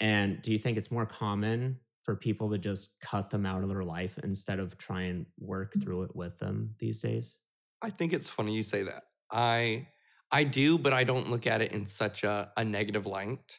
and 0.00 0.40
do 0.42 0.52
you 0.52 0.58
think 0.58 0.78
it's 0.78 0.90
more 0.90 1.06
common 1.06 1.76
for 2.06 2.16
people 2.16 2.50
to 2.50 2.56
just 2.56 2.98
cut 3.00 3.28
them 3.28 3.44
out 3.44 3.62
of 3.62 3.68
their 3.68 3.84
life 3.84 4.18
instead 4.24 4.58
of 4.58 4.78
try 4.78 5.02
and 5.02 5.26
work 5.38 5.74
mm. 5.74 5.82
through 5.82 6.04
it 6.04 6.16
with 6.16 6.38
them 6.38 6.74
these 6.78 7.00
days 7.00 7.36
i 7.82 7.90
think 7.90 8.14
it's 8.14 8.28
funny 8.28 8.56
you 8.56 8.62
say 8.62 8.82
that 8.82 9.02
i 9.30 9.86
i 10.32 10.42
do 10.42 10.78
but 10.78 10.94
i 10.94 11.04
don't 11.04 11.28
look 11.28 11.46
at 11.46 11.60
it 11.60 11.72
in 11.72 11.84
such 11.84 12.24
a, 12.24 12.50
a 12.56 12.64
negative 12.64 13.04
light 13.04 13.58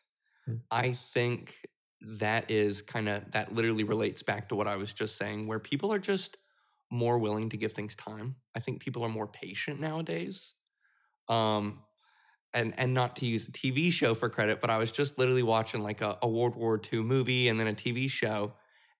mm-hmm. 0.50 0.58
i 0.72 0.94
think 1.14 1.56
that 2.02 2.50
is 2.50 2.82
kind 2.82 3.08
of 3.08 3.30
that 3.32 3.54
literally 3.54 3.84
relates 3.84 4.24
back 4.24 4.50
to 4.50 4.56
what 4.56 4.68
i 4.68 4.76
was 4.76 4.92
just 4.92 5.18
saying 5.18 5.46
where 5.46 5.60
people 5.60 5.94
are 5.94 6.00
just 6.00 6.38
more 6.92 7.18
willing 7.18 7.50
to 7.50 7.58
give 7.58 7.74
things 7.74 7.96
time. 7.96 8.36
I 8.56 8.60
think 8.60 8.80
people 8.80 9.04
are 9.04 9.10
more 9.10 9.28
patient 9.28 9.80
nowadays. 9.80 10.54
Um, 11.28 11.84
and 12.58 12.74
and 12.78 12.94
not 12.94 13.16
to 13.18 13.26
use 13.26 13.48
a 13.48 13.52
TV 13.52 13.92
show 13.92 14.16
for 14.16 14.30
credit, 14.30 14.60
but 14.60 14.72
I 14.72 14.78
was 14.80 14.92
just 14.92 15.20
literally 15.20 15.44
watching 15.44 15.84
like 15.84 16.02
a, 16.02 16.18
a 16.24 16.28
World 16.28 16.56
War 16.56 16.82
II 16.92 17.04
movie 17.04 17.50
and 17.50 17.60
then 17.60 17.68
a 17.68 17.74
TV 17.74 18.10
show, 18.10 18.54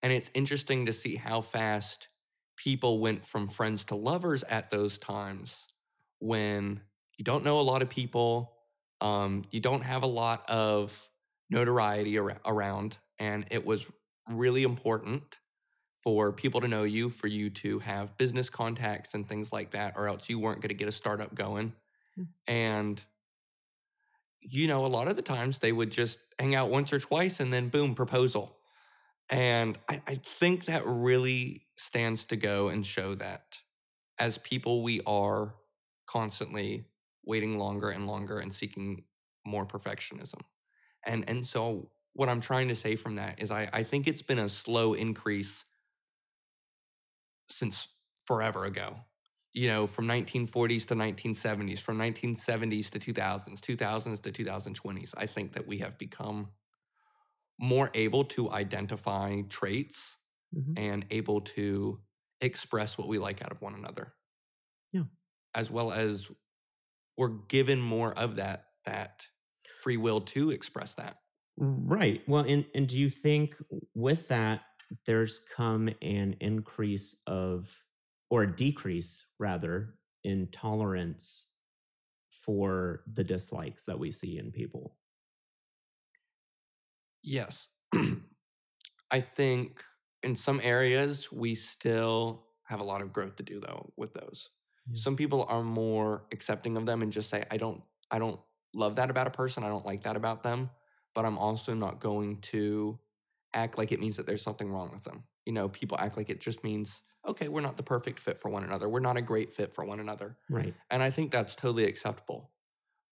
and 0.04 0.14
it's 0.14 0.30
interesting 0.36 0.86
to 0.86 0.94
see 0.94 1.16
how 1.16 1.42
fast 1.42 2.08
people 2.56 3.00
went 3.00 3.26
from 3.26 3.48
friends 3.48 3.84
to 3.86 3.96
lovers 3.96 4.44
at 4.44 4.70
those 4.70 5.00
times 5.00 5.66
when 6.20 6.82
you 7.18 7.26
don't 7.26 7.44
know 7.44 7.60
a 7.60 7.62
lot 7.62 7.82
of 7.82 7.90
people, 7.90 8.54
um, 9.02 9.44
you 9.52 9.60
don't 9.60 9.84
have 9.84 10.04
a 10.04 10.08
lot 10.08 10.48
of 10.48 11.10
notoriety 11.50 12.20
ar- 12.20 12.40
around, 12.46 12.98
and 13.18 13.46
it 13.50 13.66
was 13.66 13.86
really 14.30 14.62
important 14.62 15.38
for 16.04 16.32
people 16.32 16.62
to 16.62 16.68
know 16.68 16.84
you, 16.84 17.10
for 17.10 17.28
you 17.28 17.50
to 17.50 17.80
have 17.80 18.16
business 18.18 18.52
contacts 18.52 19.16
and 19.16 19.28
things 19.28 19.52
like 19.52 19.72
that, 19.72 19.94
or 19.98 20.08
else 20.08 20.30
you 20.30 20.38
weren't 20.38 20.62
going 20.62 20.70
to 20.70 20.76
get 20.76 20.88
a 20.88 20.92
startup 20.92 21.34
going. 21.34 21.74
Mm. 22.20 22.28
And, 22.48 23.04
you 24.42 24.68
know, 24.68 24.86
a 24.86 24.88
lot 24.88 25.08
of 25.08 25.16
the 25.16 25.22
times 25.22 25.60
they 25.60 25.72
would 25.72 25.92
just 25.92 26.20
hang 26.40 26.56
out 26.56 26.70
once 26.70 26.94
or 26.94 27.00
twice 27.00 27.40
and 27.40 27.52
then 27.52 27.70
boom, 27.70 27.96
proposal. 27.96 28.58
And 29.30 29.78
I, 29.90 30.02
I 30.08 30.22
think 30.40 30.66
that 30.66 30.84
really 30.86 31.64
stands 31.76 32.26
to 32.26 32.36
go 32.36 32.70
and 32.70 32.86
show 32.86 33.16
that 33.16 33.60
as 34.20 34.38
people, 34.38 34.84
we 34.84 35.02
are 35.06 35.54
constantly 36.08 36.86
waiting 37.26 37.58
longer 37.58 37.90
and 37.90 38.08
longer 38.08 38.40
and 38.40 38.54
seeking 38.54 39.04
more 39.46 39.66
perfectionism. 39.66 40.42
And 41.06 41.30
and 41.30 41.46
so 41.46 41.90
what 42.14 42.30
I'm 42.30 42.42
trying 42.42 42.70
to 42.70 42.76
say 42.76 42.96
from 42.96 43.16
that 43.16 43.42
is 43.42 43.52
I, 43.52 43.70
I 43.72 43.84
think 43.84 44.08
it's 44.08 44.22
been 44.22 44.40
a 44.40 44.50
slow 44.50 44.94
increase 44.94 45.66
since 47.50 47.88
forever 48.26 48.66
ago. 48.66 48.96
You 49.58 49.68
know, 49.70 49.88
from 49.88 50.06
1940s 50.06 50.86
to 50.88 50.96
1970s, 50.96 51.80
from 51.80 51.98
1970s 51.98 52.92
to 52.92 53.00
2000s, 53.00 53.60
2000s 53.60 54.22
to 54.22 54.32
2020s. 54.32 55.14
I 55.18 55.26
think 55.26 55.54
that 55.54 55.66
we 55.66 55.80
have 55.80 55.98
become 55.98 56.50
more 57.60 57.90
able 57.96 58.24
to 58.26 58.52
identify 58.52 59.42
traits 59.50 60.18
mm-hmm. 60.56 60.74
and 60.78 61.06
able 61.10 61.42
to 61.42 62.00
express 62.40 63.00
what 63.00 63.08
we 63.08 63.18
like 63.18 63.44
out 63.44 63.52
of 63.52 63.60
one 63.62 63.74
another. 63.74 64.14
Yeah. 64.94 65.06
As 65.56 65.72
well 65.72 65.92
as 65.92 66.30
we're 67.18 67.30
given 67.48 67.82
more 67.82 68.12
of 68.14 68.36
that 68.36 68.66
that 68.86 69.26
free 69.82 69.98
will 69.98 70.22
to 70.22 70.52
express 70.52 70.94
that. 70.96 71.18
Right. 71.58 72.22
Well, 72.28 72.44
and 72.44 72.66
and 72.76 72.88
do 72.88 72.98
you 72.98 73.10
think 73.10 73.56
with 73.96 74.28
that 74.28 74.62
there's 75.06 75.42
come 75.56 75.90
an 76.02 76.36
increase 76.40 77.16
of, 77.26 77.70
or 78.30 78.46
decrease 78.46 79.26
rather, 79.40 79.96
in 80.24 80.48
tolerance 80.52 81.48
for 82.30 83.04
the 83.14 83.24
dislikes 83.24 83.86
that 83.86 83.98
we 83.98 84.12
see 84.12 84.38
in 84.38 84.52
people. 84.52 84.96
Yes. 87.24 87.70
I 89.12 89.22
think 89.22 89.84
in 90.24 90.36
some 90.36 90.60
areas 90.64 91.32
we 91.32 91.56
still 91.56 92.44
have 92.64 92.80
a 92.80 92.84
lot 92.84 93.02
of 93.02 93.14
growth 93.14 93.36
to 93.38 93.44
do 93.44 93.60
though 93.60 93.92
with 93.96 94.14
those. 94.14 94.50
Yeah. 94.90 95.00
Some 95.02 95.16
people 95.16 95.46
are 95.50 95.64
more 95.64 96.26
accepting 96.32 96.78
of 96.78 96.86
them 96.86 97.02
and 97.02 97.12
just 97.12 97.30
say 97.30 97.46
I 97.52 97.58
don't 97.58 97.82
I 98.12 98.20
don't 98.20 98.40
love 98.74 98.96
that 98.96 99.10
about 99.10 99.28
a 99.28 99.32
person, 99.32 99.64
I 99.64 99.68
don't 99.68 99.86
like 99.86 100.04
that 100.04 100.16
about 100.16 100.44
them, 100.44 100.70
but 101.16 101.26
I'm 101.26 101.38
also 101.38 101.74
not 101.74 102.00
going 102.00 102.38
to 102.42 103.00
act 103.54 103.78
like 103.78 103.92
it 103.92 104.00
means 104.00 104.18
that 104.18 104.26
there's 104.26 104.42
something 104.42 104.72
wrong 104.72 104.92
with 104.94 105.04
them. 105.04 105.24
You 105.46 105.54
know, 105.54 105.70
people 105.70 105.98
act 106.00 106.18
like 106.18 106.30
it 106.30 106.40
just 106.40 106.64
means, 106.64 107.02
okay, 107.28 107.48
we're 107.48 107.62
not 107.62 107.78
the 107.78 107.84
perfect 107.84 108.20
fit 108.20 108.40
for 108.40 108.50
one 108.50 108.64
another. 108.64 108.88
We're 108.88 109.00
not 109.00 109.18
a 109.18 109.22
great 109.22 109.54
fit 109.54 109.74
for 109.74 109.86
one 109.86 110.00
another. 110.00 110.38
Right. 110.50 110.74
And 110.90 111.04
I 111.04 111.12
think 111.12 111.32
that's 111.32 111.56
totally 111.56 111.86
acceptable. 111.86 112.50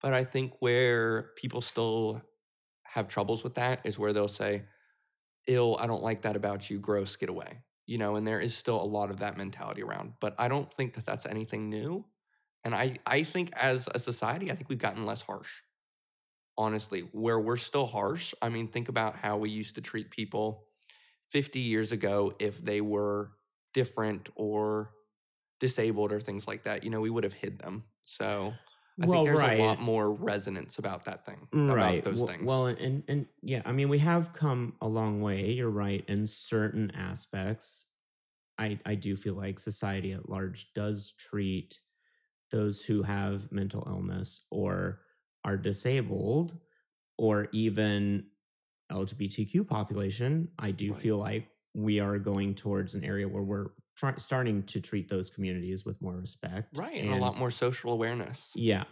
But 0.00 0.12
I 0.12 0.24
think 0.24 0.54
where 0.60 1.30
people 1.36 1.60
still 1.60 2.22
have 2.84 3.08
troubles 3.08 3.44
with 3.44 3.54
that 3.54 3.80
is 3.84 3.98
where 3.98 4.12
they'll 4.12 4.28
say, 4.28 4.62
ill, 5.46 5.76
I 5.78 5.86
don't 5.86 6.02
like 6.02 6.22
that 6.22 6.36
about 6.36 6.68
you, 6.70 6.78
gross, 6.78 7.16
get 7.16 7.28
away. 7.28 7.60
You 7.86 7.98
know, 7.98 8.16
and 8.16 8.26
there 8.26 8.40
is 8.40 8.56
still 8.56 8.80
a 8.80 8.84
lot 8.84 9.10
of 9.10 9.20
that 9.20 9.36
mentality 9.36 9.82
around. 9.82 10.14
But 10.20 10.34
I 10.38 10.48
don't 10.48 10.70
think 10.72 10.94
that 10.94 11.06
that's 11.06 11.26
anything 11.26 11.70
new. 11.70 12.04
And 12.64 12.74
I, 12.74 12.98
I 13.06 13.22
think 13.22 13.52
as 13.54 13.88
a 13.94 14.00
society, 14.00 14.50
I 14.50 14.56
think 14.56 14.68
we've 14.68 14.78
gotten 14.78 15.06
less 15.06 15.22
harsh 15.22 15.48
honestly, 16.58 17.00
where 17.12 17.38
we're 17.38 17.56
still 17.56 17.86
harsh. 17.86 18.34
I 18.40 18.48
mean, 18.48 18.68
think 18.68 18.88
about 18.88 19.16
how 19.16 19.36
we 19.36 19.50
used 19.50 19.74
to 19.74 19.80
treat 19.80 20.10
people 20.10 20.64
50 21.30 21.58
years 21.58 21.92
ago 21.92 22.34
if 22.38 22.64
they 22.64 22.80
were 22.80 23.32
different 23.76 24.30
or 24.36 24.90
disabled 25.60 26.10
or 26.10 26.18
things 26.18 26.48
like 26.48 26.64
that. 26.64 26.82
You 26.82 26.90
know, 26.90 27.00
we 27.02 27.10
would 27.10 27.24
have 27.24 27.34
hid 27.34 27.58
them. 27.58 27.84
So 28.04 28.54
I 29.00 29.06
well, 29.06 29.24
think 29.24 29.36
there's 29.36 29.46
right. 29.46 29.60
a 29.60 29.62
lot 29.62 29.80
more 29.80 30.10
resonance 30.10 30.78
about 30.78 31.04
that 31.04 31.26
thing, 31.26 31.46
right. 31.52 31.98
about 31.98 32.04
those 32.04 32.20
well, 32.20 32.26
things. 32.26 32.44
Well, 32.44 32.66
and 32.66 33.02
and 33.06 33.26
yeah, 33.42 33.60
I 33.66 33.72
mean, 33.72 33.90
we 33.90 33.98
have 33.98 34.32
come 34.32 34.72
a 34.80 34.88
long 34.88 35.20
way. 35.20 35.50
You're 35.50 35.70
right 35.70 36.02
in 36.08 36.26
certain 36.26 36.90
aspects. 36.96 37.86
I 38.58 38.80
I 38.86 38.94
do 38.94 39.14
feel 39.14 39.34
like 39.34 39.58
society 39.60 40.12
at 40.12 40.30
large 40.30 40.72
does 40.74 41.12
treat 41.18 41.78
those 42.50 42.80
who 42.80 43.02
have 43.02 43.52
mental 43.52 43.84
illness 43.86 44.40
or 44.50 45.00
are 45.44 45.58
disabled 45.58 46.56
or 47.18 47.48
even 47.52 48.24
LGBTQ 48.92 49.66
population, 49.66 50.48
I 50.58 50.70
do 50.70 50.92
right. 50.92 51.00
feel 51.00 51.18
like 51.18 51.48
we 51.76 52.00
are 52.00 52.18
going 52.18 52.54
towards 52.54 52.94
an 52.94 53.04
area 53.04 53.28
where 53.28 53.42
we're 53.42 53.66
try, 53.96 54.14
starting 54.16 54.62
to 54.62 54.80
treat 54.80 55.08
those 55.08 55.28
communities 55.28 55.84
with 55.84 56.00
more 56.00 56.16
respect. 56.16 56.76
Right. 56.78 56.96
And, 56.96 57.10
and 57.10 57.18
a 57.18 57.22
lot 57.22 57.36
more 57.36 57.50
social 57.50 57.92
awareness. 57.92 58.52
Yeah. 58.54 58.84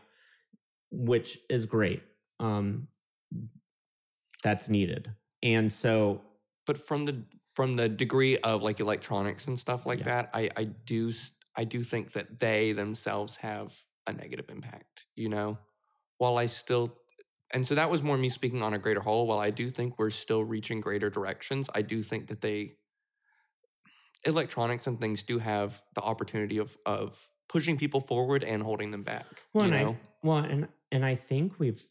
Which 0.91 1.39
is 1.49 1.65
great. 1.65 2.03
Um, 2.41 2.89
that's 4.43 4.69
needed. 4.69 5.11
And 5.43 5.73
so 5.73 6.21
but 6.67 6.79
from 6.79 7.05
the 7.05 7.23
from 7.53 7.77
the 7.77 7.89
degree 7.89 8.37
of 8.39 8.63
like 8.63 8.81
electronics 8.81 9.47
and 9.47 9.59
stuff 9.59 9.87
like 9.87 10.01
yeah. 10.01 10.05
that, 10.05 10.31
I 10.35 10.51
I 10.57 10.65
do 10.65 11.13
I 11.57 11.65
do 11.65 11.83
think 11.83 12.13
that 12.13 12.41
they 12.41 12.73
themselves 12.73 13.37
have 13.37 13.75
a 14.07 14.13
negative 14.13 14.47
impact, 14.51 15.07
you 15.17 15.29
know. 15.29 15.59
While 16.19 16.39
I 16.39 16.47
still 16.47 16.95
and 17.55 17.65
so 17.67 17.77
that 17.77 17.89
was 17.89 18.03
more 18.03 18.19
me 18.19 18.29
speaking 18.29 18.63
on 18.63 18.75
a 18.75 18.79
greater 18.79 19.01
whole. 19.01 19.29
While 19.29 19.39
I 19.39 19.51
do 19.51 19.71
think 19.71 19.99
we're 19.99 20.11
still 20.11 20.45
reaching 20.45 20.81
greater 20.81 21.09
directions, 21.09 21.71
I 21.75 21.83
do 21.83 22.03
think 22.03 22.27
that 22.27 22.41
they 22.41 22.75
electronics 24.25 24.87
and 24.87 25.01
things 25.01 25.23
do 25.23 25.39
have 25.39 25.81
the 25.95 26.03
opportunity 26.03 26.59
of 26.59 26.77
of 26.85 27.29
pushing 27.49 27.79
people 27.79 28.01
forward 28.01 28.43
and 28.43 28.63
holding 28.63 28.91
them 28.91 29.05
back. 29.05 29.27
Well, 29.53 29.67
and 29.67 29.75
I, 29.75 29.97
well, 30.23 30.39
and 30.39 30.69
and 30.91 31.07
I 31.07 31.15
think 31.15 31.61
we've 31.61 31.83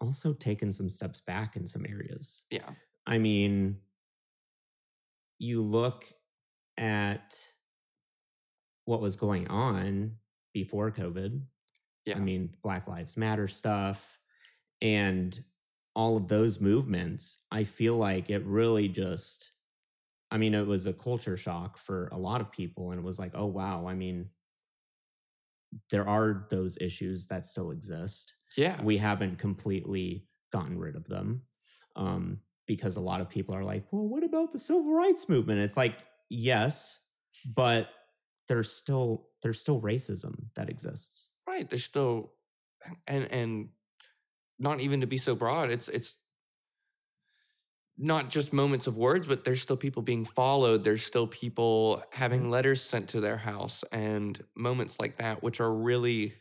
also 0.00 0.34
taken 0.34 0.70
some 0.70 0.90
steps 0.90 1.22
back 1.22 1.56
in 1.56 1.66
some 1.66 1.86
areas. 1.88 2.42
Yeah. 2.50 2.68
I 3.06 3.16
mean, 3.16 3.78
you 5.38 5.62
look 5.62 6.04
at 6.76 7.38
what 8.84 9.00
was 9.00 9.16
going 9.16 9.48
on 9.48 10.16
before 10.52 10.90
COVID. 10.90 11.40
Yeah. 12.04 12.16
I 12.16 12.20
mean, 12.20 12.50
Black 12.62 12.86
Lives 12.86 13.16
Matter 13.16 13.48
stuff 13.48 14.19
and 14.82 15.42
all 15.94 16.16
of 16.16 16.28
those 16.28 16.60
movements, 16.60 17.38
I 17.50 17.64
feel 17.64 17.96
like 17.96 18.30
it 18.30 18.44
really 18.44 18.88
just, 18.88 19.50
I 20.30 20.38
mean, 20.38 20.54
it 20.54 20.66
was 20.66 20.86
a 20.86 20.92
culture 20.92 21.36
shock 21.36 21.78
for 21.78 22.08
a 22.12 22.18
lot 22.18 22.40
of 22.40 22.52
people. 22.52 22.90
And 22.90 23.00
it 23.00 23.04
was 23.04 23.18
like, 23.18 23.32
oh, 23.34 23.46
wow. 23.46 23.86
I 23.86 23.94
mean, 23.94 24.28
there 25.90 26.08
are 26.08 26.46
those 26.50 26.78
issues 26.80 27.26
that 27.26 27.46
still 27.46 27.70
exist. 27.70 28.34
Yeah. 28.56 28.80
We 28.82 28.98
haven't 28.98 29.38
completely 29.38 30.26
gotten 30.52 30.78
rid 30.78 30.96
of 30.96 31.06
them. 31.08 31.42
Um, 31.96 32.40
because 32.66 32.94
a 32.94 33.00
lot 33.00 33.20
of 33.20 33.28
people 33.28 33.52
are 33.52 33.64
like, 33.64 33.84
well, 33.90 34.06
what 34.06 34.22
about 34.22 34.52
the 34.52 34.58
civil 34.58 34.94
rights 34.94 35.28
movement? 35.28 35.60
It's 35.60 35.76
like, 35.76 35.96
yes, 36.28 37.00
but 37.44 37.88
there's 38.46 38.70
still 38.70 39.26
there's 39.42 39.60
still 39.60 39.80
racism 39.80 40.34
that 40.54 40.70
exists. 40.70 41.30
Right. 41.48 41.68
There's 41.68 41.84
still 41.84 42.32
and 43.08 43.24
and 43.32 43.68
not 44.60 44.80
even 44.80 45.00
to 45.00 45.06
be 45.06 45.18
so 45.18 45.34
broad, 45.34 45.70
it's 45.70 45.88
it's 45.88 46.18
not 47.98 48.30
just 48.30 48.52
moments 48.52 48.86
of 48.86 48.96
words, 48.96 49.26
but 49.26 49.44
there's 49.44 49.60
still 49.60 49.76
people 49.76 50.02
being 50.02 50.24
followed. 50.24 50.84
There's 50.84 51.04
still 51.04 51.26
people 51.26 52.02
having 52.12 52.42
mm-hmm. 52.42 52.50
letters 52.50 52.82
sent 52.82 53.08
to 53.10 53.20
their 53.20 53.36
house 53.36 53.84
and 53.92 54.42
moments 54.56 54.96
like 54.98 55.18
that, 55.18 55.42
which 55.42 55.60
are 55.60 55.72
really, 55.72 56.34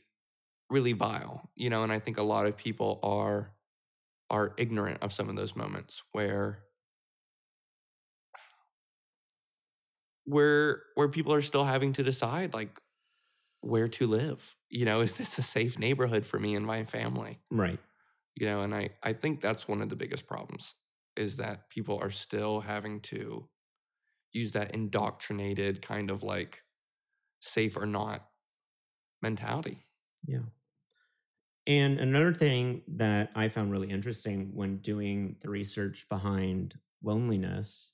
really 0.69 0.93
vile, 0.93 1.49
you 1.55 1.69
know. 1.69 1.83
And 1.83 1.91
I 1.91 1.99
think 1.99 2.17
a 2.17 2.23
lot 2.23 2.45
of 2.45 2.55
people 2.55 2.99
are 3.03 3.51
are 4.29 4.53
ignorant 4.57 4.99
of 5.01 5.11
some 5.11 5.27
of 5.27 5.35
those 5.35 5.55
moments 5.55 6.03
where 6.11 6.59
where 10.29 10.83
where 10.95 11.07
people 11.07 11.33
are 11.33 11.41
still 11.41 11.63
having 11.63 11.93
to 11.93 12.03
decide 12.03 12.53
like 12.53 12.79
where 13.61 13.87
to 13.87 14.05
live 14.05 14.55
you 14.69 14.85
know 14.85 15.01
is 15.01 15.13
this 15.13 15.37
a 15.37 15.41
safe 15.41 15.79
neighborhood 15.79 16.25
for 16.25 16.39
me 16.39 16.55
and 16.55 16.65
my 16.65 16.85
family 16.85 17.39
right 17.49 17.79
you 18.35 18.45
know 18.45 18.61
and 18.61 18.73
i 18.75 18.89
i 19.03 19.13
think 19.13 19.41
that's 19.41 19.67
one 19.67 19.81
of 19.81 19.89
the 19.89 19.95
biggest 19.95 20.27
problems 20.27 20.75
is 21.15 21.37
that 21.37 21.69
people 21.69 21.99
are 22.01 22.11
still 22.11 22.61
having 22.61 23.01
to 23.01 23.47
use 24.33 24.51
that 24.53 24.73
indoctrinated 24.73 25.81
kind 25.81 26.11
of 26.11 26.23
like 26.23 26.63
safe 27.41 27.77
or 27.77 27.85
not 27.85 28.29
mentality 29.21 29.85
yeah 30.27 30.39
and 31.67 31.99
another 31.99 32.33
thing 32.33 32.81
that 32.87 33.31
I 33.35 33.49
found 33.49 33.71
really 33.71 33.89
interesting 33.89 34.51
when 34.53 34.77
doing 34.77 35.35
the 35.41 35.49
research 35.49 36.07
behind 36.09 36.75
loneliness 37.03 37.93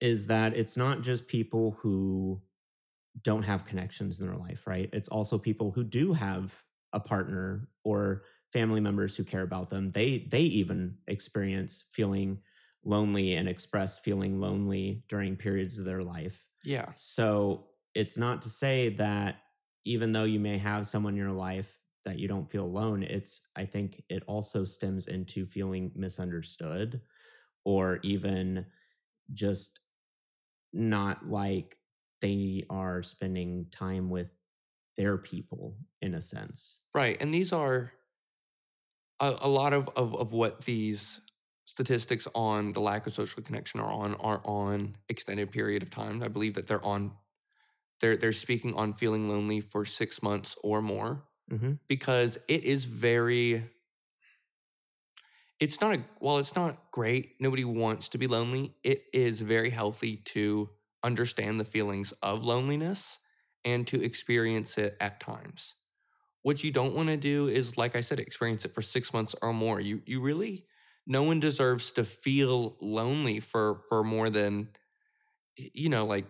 is 0.00 0.26
that 0.26 0.56
it's 0.56 0.76
not 0.76 1.02
just 1.02 1.28
people 1.28 1.72
who 1.80 2.42
don't 3.22 3.42
have 3.44 3.66
connections 3.66 4.20
in 4.20 4.26
their 4.26 4.36
life, 4.36 4.66
right? 4.66 4.90
It's 4.92 5.08
also 5.08 5.38
people 5.38 5.70
who 5.70 5.84
do 5.84 6.12
have 6.12 6.54
a 6.92 7.00
partner 7.00 7.68
or 7.84 8.24
family 8.54 8.80
members 8.80 9.16
who 9.16 9.24
care 9.24 9.42
about 9.42 9.70
them. 9.70 9.92
They 9.92 10.20
they 10.30 10.42
even 10.42 10.98
experience 11.08 11.84
feeling 11.92 12.42
lonely 12.84 13.34
and 13.34 13.48
express 13.50 13.98
feeling 13.98 14.40
lonely 14.40 15.04
during 15.10 15.36
periods 15.36 15.78
of 15.78 15.86
their 15.86 16.04
life. 16.04 16.48
Yeah. 16.64 16.94
So 16.96 17.70
it's 17.94 18.18
not 18.18 18.42
to 18.42 18.50
say 18.50 18.90
that 18.96 19.42
even 19.84 20.12
though 20.12 20.24
you 20.24 20.40
may 20.40 20.58
have 20.58 20.86
someone 20.88 21.14
in 21.14 21.18
your 21.20 21.32
life 21.32 21.80
that 22.04 22.18
you 22.18 22.28
don't 22.28 22.50
feel 22.50 22.64
alone 22.66 23.02
it's 23.02 23.40
i 23.56 23.64
think 23.64 24.02
it 24.10 24.22
also 24.26 24.64
stems 24.64 25.06
into 25.08 25.46
feeling 25.46 25.90
misunderstood 25.94 27.00
or 27.64 27.98
even 28.02 28.66
just 29.34 29.80
not 30.72 31.28
like 31.28 31.78
they 32.20 32.64
are 32.70 33.02
spending 33.02 33.70
time 33.70 34.10
with 34.10 34.30
their 34.96 35.18
people 35.18 35.78
in 36.02 36.14
a 36.14 36.20
sense 36.22 36.80
right 36.94 37.16
and 37.20 37.32
these 37.32 37.52
are 37.52 37.92
a, 39.20 39.36
a 39.42 39.48
lot 39.48 39.72
of, 39.72 39.88
of 39.96 40.14
of 40.14 40.32
what 40.32 40.64
these 40.64 41.20
statistics 41.64 42.28
on 42.34 42.72
the 42.72 42.80
lack 42.80 43.06
of 43.06 43.12
social 43.12 43.42
connection 43.42 43.80
are 43.80 43.90
on 43.90 44.14
are 44.16 44.40
on 44.44 44.96
extended 45.08 45.50
period 45.50 45.82
of 45.82 45.90
time 45.90 46.22
i 46.22 46.28
believe 46.28 46.54
that 46.54 46.66
they're 46.66 46.84
on 46.84 47.12
they're 48.00 48.16
they're 48.16 48.32
speaking 48.32 48.74
on 48.74 48.92
feeling 48.92 49.28
lonely 49.28 49.60
for 49.60 49.84
six 49.84 50.22
months 50.22 50.56
or 50.62 50.82
more 50.82 51.24
mm-hmm. 51.50 51.72
because 51.88 52.38
it 52.48 52.64
is 52.64 52.84
very 52.84 53.64
it's 55.60 55.80
not 55.80 55.94
a 55.94 56.04
while 56.18 56.38
it's 56.38 56.54
not 56.54 56.90
great 56.90 57.32
nobody 57.40 57.64
wants 57.64 58.08
to 58.08 58.18
be 58.18 58.26
lonely 58.26 58.74
it 58.82 59.04
is 59.12 59.40
very 59.40 59.70
healthy 59.70 60.16
to 60.16 60.68
understand 61.02 61.58
the 61.58 61.64
feelings 61.64 62.12
of 62.22 62.44
loneliness 62.44 63.18
and 63.64 63.86
to 63.86 64.02
experience 64.02 64.76
it 64.76 64.96
at 65.00 65.20
times 65.20 65.74
what 66.44 66.64
you 66.64 66.72
don't 66.72 66.94
want 66.96 67.08
to 67.10 67.18
do 67.18 67.48
is 67.48 67.78
like 67.78 67.96
i 67.96 68.02
said 68.02 68.20
experience 68.20 68.64
it 68.66 68.74
for 68.74 68.82
6 68.82 69.12
months 69.14 69.36
or 69.42 69.54
more 69.54 69.80
you 69.80 70.02
you 70.06 70.20
really 70.22 70.66
no 71.08 71.24
one 71.24 71.40
deserves 71.40 71.92
to 71.92 72.04
feel 72.04 72.76
lonely 72.80 73.40
for 73.40 73.82
for 73.90 74.04
more 74.04 74.30
than 74.30 74.68
you 75.56 75.88
know 75.88 76.04
like 76.06 76.26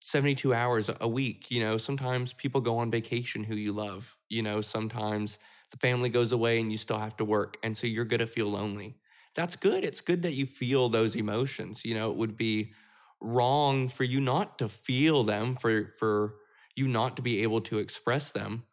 72 0.00 0.54
hours 0.54 0.90
a 1.00 1.08
week. 1.08 1.50
You 1.50 1.60
know, 1.60 1.78
sometimes 1.78 2.32
people 2.34 2.60
go 2.60 2.78
on 2.78 2.90
vacation 2.90 3.42
who 3.44 3.56
you 3.56 3.72
love. 3.72 4.16
You 4.28 4.42
know, 4.42 4.60
sometimes 4.60 5.38
the 5.70 5.78
family 5.78 6.10
goes 6.10 6.32
away 6.32 6.60
and 6.60 6.70
you 6.70 6.78
still 6.78 6.98
have 6.98 7.16
to 7.16 7.24
work. 7.24 7.56
And 7.62 7.76
so 7.76 7.86
you're 7.86 8.04
going 8.04 8.20
to 8.20 8.26
feel 8.26 8.48
lonely. 8.48 8.96
That's 9.34 9.56
good. 9.56 9.84
It's 9.84 10.00
good 10.00 10.22
that 10.22 10.34
you 10.34 10.46
feel 10.46 10.88
those 10.88 11.16
emotions. 11.16 11.84
You 11.84 11.94
know, 11.94 12.10
it 12.10 12.16
would 12.16 12.36
be 12.36 12.72
wrong 13.20 13.88
for 13.88 14.04
you 14.04 14.20
not 14.20 14.58
to 14.58 14.68
feel 14.68 15.24
them, 15.24 15.56
for, 15.56 15.94
for 15.98 16.36
you 16.76 16.86
not 16.86 17.16
to 17.16 17.22
be 17.22 17.42
able 17.42 17.60
to 17.62 17.78
express 17.78 18.30
them. 18.30 18.64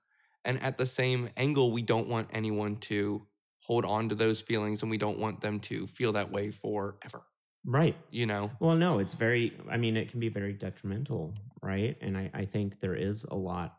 And 0.46 0.62
at 0.62 0.78
the 0.78 0.86
same 0.86 1.30
angle, 1.38 1.72
we 1.72 1.82
don't 1.82 2.08
want 2.08 2.30
anyone 2.34 2.78
to 2.78 3.26
hold 3.62 3.86
on 3.86 4.10
to 4.10 4.16
those 4.16 4.42
feelings 4.42 4.82
and 4.82 4.92
we 4.92 4.98
don't 4.98 5.18
want 5.18 5.42
them 5.42 5.60
to 5.62 5.88
feel 5.88 6.12
that 6.14 6.32
way 6.32 6.52
forever. 6.52 7.24
Right. 7.66 7.96
You 8.12 8.26
know? 8.26 8.52
Well, 8.60 8.76
no, 8.76 9.00
it's 9.00 9.14
very, 9.14 9.58
I 9.72 9.78
mean, 9.78 9.96
it 9.96 10.12
can 10.12 10.20
be 10.20 10.28
very 10.28 10.52
detrimental, 10.52 11.34
right? 11.62 11.98
And 12.02 12.18
I, 12.18 12.30
I 12.34 12.46
think 12.46 12.82
there 12.82 12.96
is 12.96 13.24
a 13.24 13.36
lot, 13.36 13.78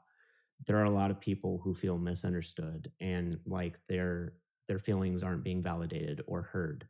there 0.66 0.78
are 0.78 0.84
a 0.84 0.90
lot 0.90 1.10
of 1.10 1.20
people 1.20 1.60
who 1.62 1.74
feel 1.74 1.98
misunderstood 1.98 2.90
and 3.00 3.38
like 3.44 3.78
their, 3.88 4.32
their 4.68 4.78
feelings 4.78 5.22
aren't 5.22 5.44
being 5.44 5.62
validated 5.62 6.22
or 6.26 6.42
heard. 6.42 6.86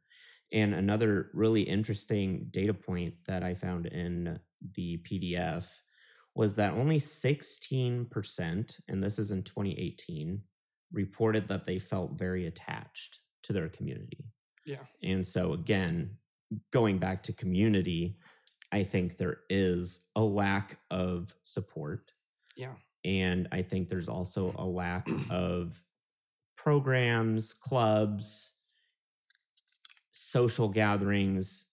And 0.52 0.72
another 0.72 1.30
really 1.34 1.62
interesting 1.62 2.46
data 2.50 2.72
point 2.72 3.14
that 3.26 3.42
I 3.42 3.54
found 3.54 3.86
in 3.86 4.38
the 4.76 4.98
PDF 4.98 5.64
was 6.34 6.54
that 6.56 6.74
only 6.74 7.00
16%, 7.00 8.76
and 8.88 9.02
this 9.02 9.18
is 9.18 9.30
in 9.30 9.42
2018, 9.42 10.40
reported 10.92 11.48
that 11.48 11.66
they 11.66 11.78
felt 11.78 12.18
very 12.18 12.46
attached 12.46 13.20
to 13.44 13.52
their 13.52 13.68
community. 13.68 14.24
Yeah. 14.66 14.84
And 15.02 15.26
so, 15.26 15.52
again, 15.52 16.10
going 16.72 16.98
back 16.98 17.22
to 17.24 17.32
community, 17.32 18.16
I 18.72 18.82
think 18.82 19.16
there 19.16 19.38
is 19.48 20.00
a 20.16 20.22
lack 20.22 20.78
of 20.90 21.32
support. 21.42 22.10
Yeah. 22.56 22.72
And 23.04 23.48
I 23.52 23.62
think 23.62 23.88
there's 23.88 24.08
also 24.08 24.54
a 24.56 24.64
lack 24.64 25.08
of 25.30 25.80
programs, 26.56 27.52
clubs, 27.52 28.52
social 30.12 30.68
gatherings 30.68 31.66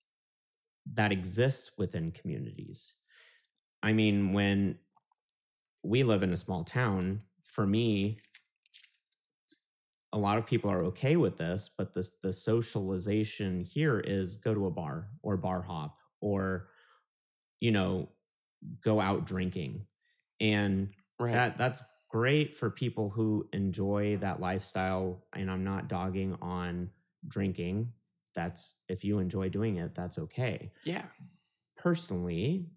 that 0.93 1.11
exist 1.11 1.71
within 1.77 2.11
communities. 2.11 2.95
I 3.83 3.93
mean, 3.93 4.33
when 4.33 4.79
we 5.83 6.03
live 6.03 6.23
in 6.23 6.33
a 6.33 6.37
small 6.37 6.63
town, 6.63 7.21
for 7.43 7.65
me, 7.65 8.19
a 10.13 10.17
lot 10.17 10.37
of 10.37 10.45
people 10.45 10.69
are 10.69 10.83
okay 10.85 11.15
with 11.15 11.37
this, 11.37 11.69
but 11.77 11.93
the 11.93 12.07
the 12.21 12.33
socialization 12.33 13.63
here 13.63 13.99
is 13.99 14.35
go 14.37 14.53
to 14.53 14.65
a 14.65 14.71
bar 14.71 15.09
or 15.21 15.37
bar 15.37 15.61
hop 15.61 15.97
or 16.19 16.69
you 17.61 17.71
know 17.71 18.09
go 18.83 19.01
out 19.01 19.25
drinking. 19.25 19.87
And 20.39 20.93
Right. 21.19 21.33
that 21.35 21.57
that's 21.57 21.83
great 22.09 22.55
for 22.55 22.69
people 22.71 23.09
who 23.09 23.47
enjoy 23.53 24.17
that 24.17 24.41
lifestyle 24.41 25.27
and 25.33 25.51
I'm 25.51 25.63
not 25.63 25.89
dogging 25.89 26.35
on 26.41 26.91
drinking. 27.27 27.93
That's 28.35 28.75
if 28.89 29.03
you 29.03 29.19
enjoy 29.19 29.49
doing 29.49 29.77
it, 29.77 29.95
that's 29.95 30.17
okay. 30.19 30.71
yeah. 30.83 31.05
Personally, 31.75 32.71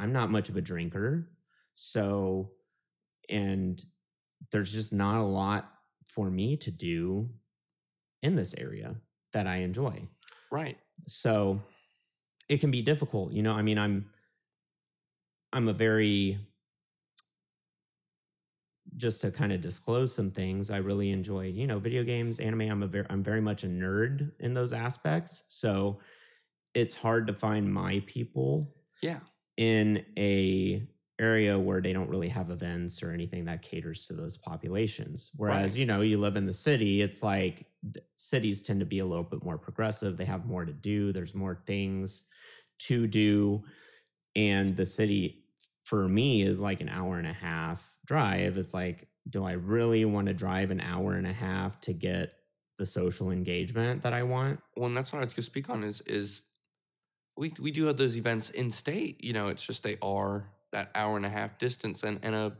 I'm 0.00 0.12
not 0.12 0.30
much 0.30 0.48
of 0.48 0.56
a 0.56 0.60
drinker. 0.60 1.28
So 1.74 2.50
and 3.28 3.82
there's 4.50 4.72
just 4.72 4.92
not 4.92 5.20
a 5.20 5.24
lot 5.24 5.72
for 6.14 6.30
me 6.30 6.56
to 6.56 6.70
do 6.70 7.28
in 8.22 8.34
this 8.34 8.54
area 8.58 8.96
that 9.32 9.46
I 9.46 9.56
enjoy. 9.58 10.08
Right. 10.50 10.78
So 11.06 11.60
it 12.48 12.60
can 12.60 12.70
be 12.70 12.82
difficult, 12.82 13.32
you 13.32 13.42
know. 13.42 13.52
I 13.52 13.62
mean, 13.62 13.78
I'm 13.78 14.10
I'm 15.52 15.68
a 15.68 15.72
very 15.72 16.38
just 18.96 19.20
to 19.20 19.30
kind 19.30 19.52
of 19.52 19.60
disclose 19.60 20.14
some 20.14 20.30
things. 20.30 20.70
I 20.70 20.78
really 20.78 21.10
enjoy, 21.10 21.46
you 21.46 21.66
know, 21.66 21.78
video 21.78 22.02
games, 22.02 22.40
anime. 22.40 22.62
I'm 22.62 22.82
a 22.82 22.86
very 22.86 23.06
I'm 23.10 23.22
very 23.22 23.40
much 23.40 23.64
a 23.64 23.68
nerd 23.68 24.32
in 24.40 24.54
those 24.54 24.72
aspects. 24.72 25.44
So 25.48 26.00
it's 26.74 26.94
hard 26.94 27.26
to 27.26 27.34
find 27.34 27.72
my 27.72 28.02
people 28.06 28.74
Yeah. 29.02 29.20
In 29.56 30.04
a 30.16 30.88
area 31.18 31.58
where 31.58 31.82
they 31.82 31.92
don't 31.92 32.08
really 32.08 32.30
have 32.30 32.50
events 32.50 33.02
or 33.02 33.10
anything 33.12 33.44
that 33.44 33.60
caters 33.60 34.06
to 34.06 34.14
those 34.14 34.38
populations 34.38 35.30
whereas 35.36 35.72
Right. 35.72 35.80
you 35.80 35.84
know 35.84 36.00
you 36.00 36.16
live 36.16 36.36
in 36.36 36.46
the 36.46 36.52
city 36.52 37.02
it's 37.02 37.22
like 37.22 37.66
cities 38.16 38.62
tend 38.62 38.80
to 38.80 38.86
be 38.86 39.00
a 39.00 39.04
little 39.04 39.24
bit 39.24 39.44
more 39.44 39.58
progressive 39.58 40.16
they 40.16 40.24
have 40.24 40.46
more 40.46 40.64
to 40.64 40.72
do 40.72 41.12
there's 41.12 41.34
more 41.34 41.62
things 41.66 42.24
to 42.78 43.06
do 43.06 43.62
and 44.36 44.76
the 44.76 44.86
city 44.86 45.44
for 45.84 46.08
me 46.08 46.42
is 46.42 46.60
like 46.60 46.80
an 46.80 46.88
hour 46.88 47.18
and 47.18 47.26
a 47.26 47.32
half 47.32 47.96
drive 48.06 48.56
it's 48.56 48.72
like 48.74 49.08
do 49.28 49.44
i 49.44 49.52
really 49.52 50.04
want 50.04 50.26
to 50.26 50.34
drive 50.34 50.70
an 50.70 50.80
hour 50.80 51.14
and 51.14 51.26
a 51.26 51.32
half 51.32 51.80
to 51.80 51.92
get 51.92 52.32
the 52.78 52.86
social 52.86 53.30
engagement 53.30 54.02
that 54.02 54.12
i 54.14 54.22
want 54.22 54.60
Well, 54.76 54.86
and 54.86 54.96
that's 54.96 55.12
what 55.12 55.18
I 55.20 55.24
was 55.24 55.34
going 55.34 55.42
to 55.42 55.50
speak 55.50 55.68
on 55.68 55.84
is 55.84 56.00
is 56.02 56.44
we 57.40 57.52
we 57.60 57.72
do 57.72 57.86
have 57.86 57.98
those 57.98 58.16
events 58.16 58.50
in 58.50 58.70
state. 58.70 59.24
You 59.24 59.34
know, 59.34 59.48
it's 59.48 59.64
just 59.64 59.82
they 59.84 59.98
are 60.02 60.50
that 60.72 60.92
hour 60.94 61.16
and 61.16 61.26
a 61.26 61.30
half 61.30 61.58
distance, 61.58 62.04
and 62.04 62.20
and 62.24 62.34
a 62.36 62.58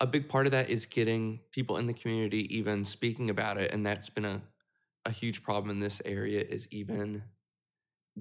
a 0.00 0.06
big 0.06 0.28
part 0.28 0.46
of 0.46 0.52
that 0.52 0.70
is 0.70 0.86
getting 0.86 1.40
people 1.52 1.78
in 1.78 1.86
the 1.88 1.94
community 1.94 2.54
even 2.56 2.84
speaking 2.84 3.30
about 3.30 3.58
it, 3.58 3.72
and 3.72 3.86
that's 3.86 4.10
been 4.10 4.26
a 4.26 4.42
a 5.06 5.12
huge 5.12 5.42
problem 5.42 5.70
in 5.70 5.80
this 5.80 6.02
area 6.04 6.42
is 6.42 6.68
even 6.72 7.24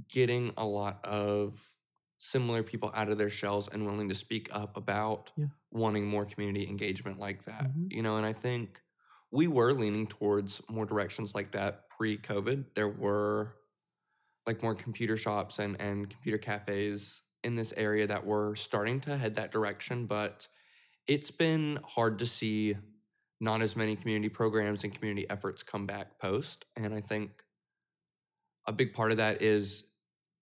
getting 0.07 0.53
a 0.57 0.65
lot 0.65 1.03
of 1.05 1.75
similar 2.17 2.63
people 2.63 2.91
out 2.95 3.09
of 3.09 3.17
their 3.17 3.29
shells 3.29 3.67
and 3.67 3.85
willing 3.85 4.09
to 4.09 4.15
speak 4.15 4.49
up 4.51 4.77
about 4.77 5.31
Yeah. 5.35 5.47
wanting 5.71 6.05
more 6.07 6.25
community 6.25 6.67
engagement 6.67 7.19
like 7.19 7.45
that. 7.45 7.75
Mhm. 7.75 7.89
You 7.89 8.01
know, 8.01 8.17
and 8.17 8.25
I 8.25 8.33
think 8.33 8.81
we 9.31 9.47
were 9.47 9.73
leaning 9.73 10.07
towards 10.07 10.61
more 10.69 10.85
directions 10.85 11.33
like 11.35 11.51
that 11.51 11.89
pre-COVID. 11.89 12.75
There 12.75 12.87
were 12.89 13.55
like 14.45 14.61
more 14.61 14.75
computer 14.75 15.17
shops 15.17 15.59
and 15.59 15.79
and 15.81 16.09
computer 16.09 16.37
cafes 16.37 17.21
in 17.43 17.55
this 17.55 17.73
area 17.75 18.07
that 18.07 18.25
were 18.25 18.55
starting 18.55 18.99
to 19.01 19.17
head 19.17 19.35
that 19.35 19.51
direction, 19.51 20.05
but 20.05 20.47
it's 21.07 21.31
been 21.31 21.79
hard 21.83 22.19
to 22.19 22.25
see 22.25 22.75
not 23.41 23.61
as 23.61 23.75
many 23.75 23.95
community 23.95 24.29
programs 24.29 24.83
and 24.83 24.93
community 24.93 25.29
efforts 25.29 25.63
come 25.63 25.85
back 25.85 26.17
post. 26.19 26.65
And 26.77 26.93
I 26.93 27.01
think 27.01 27.43
a 28.65 28.71
big 28.71 28.93
part 28.93 29.11
of 29.11 29.17
that 29.17 29.41
is 29.41 29.83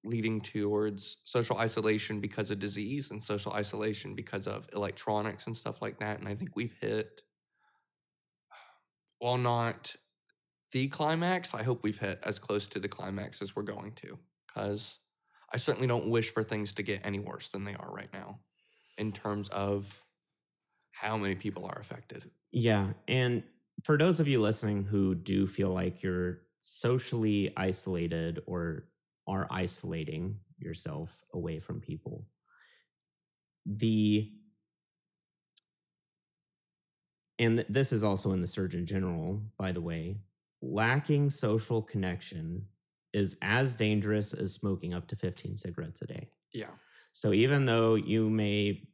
leading 0.03 0.41
towards 0.41 1.17
social 1.23 1.57
isolation 1.57 2.19
because 2.19 2.51
of 2.51 2.59
disease 2.59 3.11
and 3.11 3.21
social 3.21 3.53
isolation 3.53 4.15
because 4.15 4.47
of 4.47 4.67
electronics 4.73 5.47
and 5.47 5.57
stuff 5.57 5.81
like 5.81 5.99
that. 5.99 6.19
And 6.19 6.27
I 6.27 6.35
think 6.35 6.55
we've 6.55 6.75
hit, 6.79 7.21
while 9.19 9.37
not 9.37 9.95
the 10.71 10.87
climax, 10.87 11.53
I 11.53 11.63
hope 11.63 11.83
we've 11.83 11.99
hit 11.99 12.19
as 12.23 12.39
close 12.39 12.67
to 12.67 12.79
the 12.79 12.87
climax 12.87 13.41
as 13.41 13.55
we're 13.55 13.63
going 13.63 13.93
to. 13.93 14.17
Because 14.47 14.99
I 15.53 15.57
certainly 15.57 15.87
don't 15.87 16.09
wish 16.09 16.33
for 16.33 16.43
things 16.43 16.73
to 16.73 16.83
get 16.83 17.05
any 17.05 17.19
worse 17.19 17.49
than 17.49 17.63
they 17.63 17.75
are 17.75 17.91
right 17.91 18.11
now 18.13 18.39
in 18.97 19.11
terms 19.11 19.49
of 19.49 20.03
how 20.91 21.17
many 21.17 21.35
people 21.35 21.65
are 21.65 21.79
affected. 21.79 22.29
Yeah. 22.51 22.87
And 23.07 23.43
for 23.83 23.97
those 23.97 24.19
of 24.19 24.27
you 24.27 24.39
listening 24.41 24.83
who 24.83 25.15
do 25.15 25.47
feel 25.47 25.69
like 25.69 26.03
you're 26.03 26.39
socially 26.61 27.53
isolated 27.57 28.41
or 28.45 28.85
are 29.27 29.47
isolating 29.49 30.37
yourself 30.57 31.09
away 31.33 31.59
from 31.59 31.79
people, 31.79 32.25
the 33.65 34.31
and 37.39 37.65
this 37.69 37.91
is 37.91 38.03
also 38.03 38.33
in 38.33 38.41
the 38.41 38.47
Surgeon 38.47 38.85
General, 38.85 39.41
by 39.57 39.71
the 39.71 39.81
way, 39.81 40.17
lacking 40.61 41.29
social 41.29 41.81
connection 41.81 42.65
is 43.13 43.35
as 43.41 43.75
dangerous 43.75 44.33
as 44.33 44.53
smoking 44.53 44.93
up 44.93 45.07
to 45.07 45.15
15 45.15 45.57
cigarettes 45.57 46.01
a 46.01 46.07
day. 46.07 46.29
Yeah. 46.53 46.69
So 47.13 47.33
even 47.33 47.65
though 47.65 47.95
you 47.95 48.29
may 48.29 48.87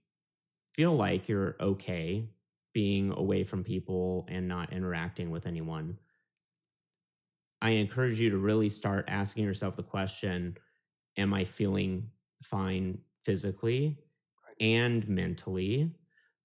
feel 0.74 0.96
like 0.96 1.28
you're 1.28 1.56
okay 1.60 2.28
being 2.74 3.12
away 3.12 3.44
from 3.44 3.64
people 3.64 4.26
and 4.30 4.48
not 4.48 4.74
interacting 4.74 5.30
with 5.30 5.46
anyone, 5.46 5.98
I 7.62 7.72
encourage 7.72 8.20
you 8.20 8.30
to 8.30 8.38
really 8.38 8.70
start 8.70 9.06
asking 9.08 9.44
yourself 9.44 9.76
the 9.76 9.84
question 9.84 10.58
Am 11.18 11.34
I 11.34 11.46
feeling 11.46 12.10
fine 12.44 13.00
physically 13.24 13.98
and 14.60 15.08
mentally? 15.10 15.92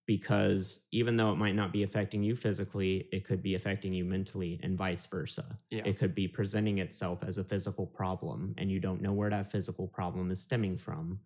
Because 0.06 0.80
even 0.90 1.16
though 1.16 1.30
it 1.32 1.36
might 1.36 1.54
not 1.54 1.72
be 1.72 1.84
affecting 1.84 2.22
you 2.22 2.34
physically, 2.34 3.08
it 3.12 3.24
could 3.24 3.42
be 3.42 3.54
affecting 3.54 3.92
you 3.94 4.04
mentally 4.04 4.58
and 4.62 4.76
vice 4.76 5.06
versa. 5.06 5.56
Yeah. 5.70 5.82
It 5.84 5.98
could 5.98 6.14
be 6.14 6.26
presenting 6.26 6.78
itself 6.78 7.22
as 7.24 7.38
a 7.38 7.44
physical 7.44 7.86
problem, 7.86 8.54
and 8.58 8.70
you 8.70 8.80
don't 8.80 9.00
know 9.00 9.12
where 9.12 9.30
that 9.30 9.52
physical 9.52 9.86
problem 9.86 10.30
is 10.32 10.40
stemming 10.40 10.76
from. 10.76 11.20